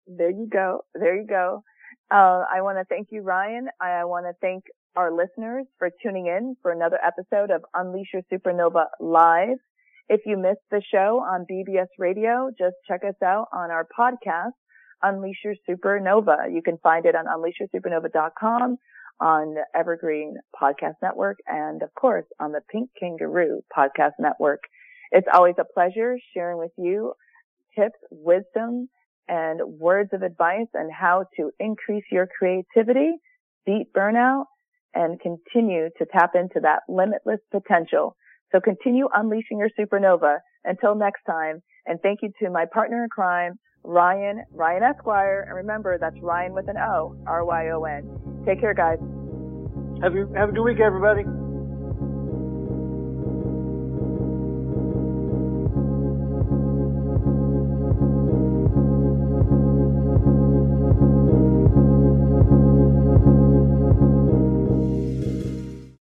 There 0.07 0.29
you 0.29 0.47
go. 0.51 0.81
There 0.93 1.15
you 1.15 1.27
go. 1.27 1.63
Uh, 2.11 2.45
I 2.49 2.61
want 2.61 2.77
to 2.77 2.85
thank 2.85 3.09
you, 3.11 3.21
Ryon. 3.21 3.67
I 3.81 4.05
want 4.05 4.25
to 4.25 4.33
thank 4.41 4.63
our 4.95 5.11
listeners 5.11 5.65
for 5.77 5.89
tuning 6.01 6.27
in 6.27 6.55
for 6.61 6.71
another 6.71 6.99
episode 7.05 7.51
of 7.51 7.63
Unleash 7.73 8.09
Your 8.13 8.23
Supernova 8.31 8.85
Live. 8.99 9.57
If 10.07 10.21
you 10.25 10.37
missed 10.37 10.65
the 10.71 10.81
show 10.91 11.23
on 11.25 11.45
BBS 11.49 11.87
Radio, 11.97 12.49
just 12.57 12.75
check 12.87 13.01
us 13.07 13.15
out 13.23 13.47
on 13.53 13.71
our 13.71 13.87
podcast, 13.97 14.53
Unleash 15.03 15.37
Your 15.43 15.55
Supernova. 15.69 16.53
You 16.53 16.61
can 16.61 16.77
find 16.79 17.05
it 17.05 17.15
on 17.15 17.25
unleashyoursupernova.com, 17.25 18.77
on 19.19 19.53
the 19.53 19.63
Evergreen 19.75 20.35
Podcast 20.59 20.95
Network, 21.01 21.37
and 21.47 21.83
of 21.83 21.93
course 21.93 22.25
on 22.39 22.51
the 22.51 22.61
Pink 22.71 22.89
Kangaroo 22.99 23.61
Podcast 23.75 24.13
Network. 24.19 24.61
It's 25.11 25.27
always 25.33 25.55
a 25.59 25.65
pleasure 25.73 26.17
sharing 26.33 26.57
with 26.57 26.71
you 26.77 27.13
tips, 27.77 27.99
wisdom, 28.11 28.89
and 29.27 29.61
words 29.79 30.09
of 30.13 30.23
advice 30.23 30.67
on 30.75 30.89
how 30.89 31.25
to 31.37 31.51
increase 31.59 32.03
your 32.11 32.27
creativity, 32.27 33.11
beat 33.65 33.93
burnout, 33.95 34.45
and 34.93 35.19
continue 35.19 35.89
to 35.97 36.05
tap 36.05 36.31
into 36.35 36.59
that 36.61 36.81
limitless 36.87 37.39
potential. 37.51 38.15
So 38.51 38.59
continue 38.59 39.07
unleashing 39.13 39.59
your 39.59 39.69
supernova. 39.79 40.37
Until 40.65 40.95
next 40.95 41.23
time, 41.25 41.61
and 41.85 41.99
thank 42.01 42.19
you 42.21 42.31
to 42.43 42.49
my 42.49 42.65
partner 42.65 43.03
in 43.03 43.09
crime, 43.09 43.57
Ryon, 43.83 44.43
Ryon 44.51 44.83
Esquire, 44.83 45.45
and 45.47 45.55
remember 45.55 45.97
that's 45.97 46.17
Ryon 46.21 46.53
with 46.53 46.67
an 46.67 46.77
O, 46.77 47.15
R-Y-O-N. 47.25 48.43
Take 48.45 48.59
care, 48.59 48.73
guys. 48.73 48.99
Have, 50.03 50.13
you, 50.15 50.31
have 50.35 50.49
a 50.49 50.51
good 50.51 50.63
week, 50.63 50.79
everybody. 50.79 51.23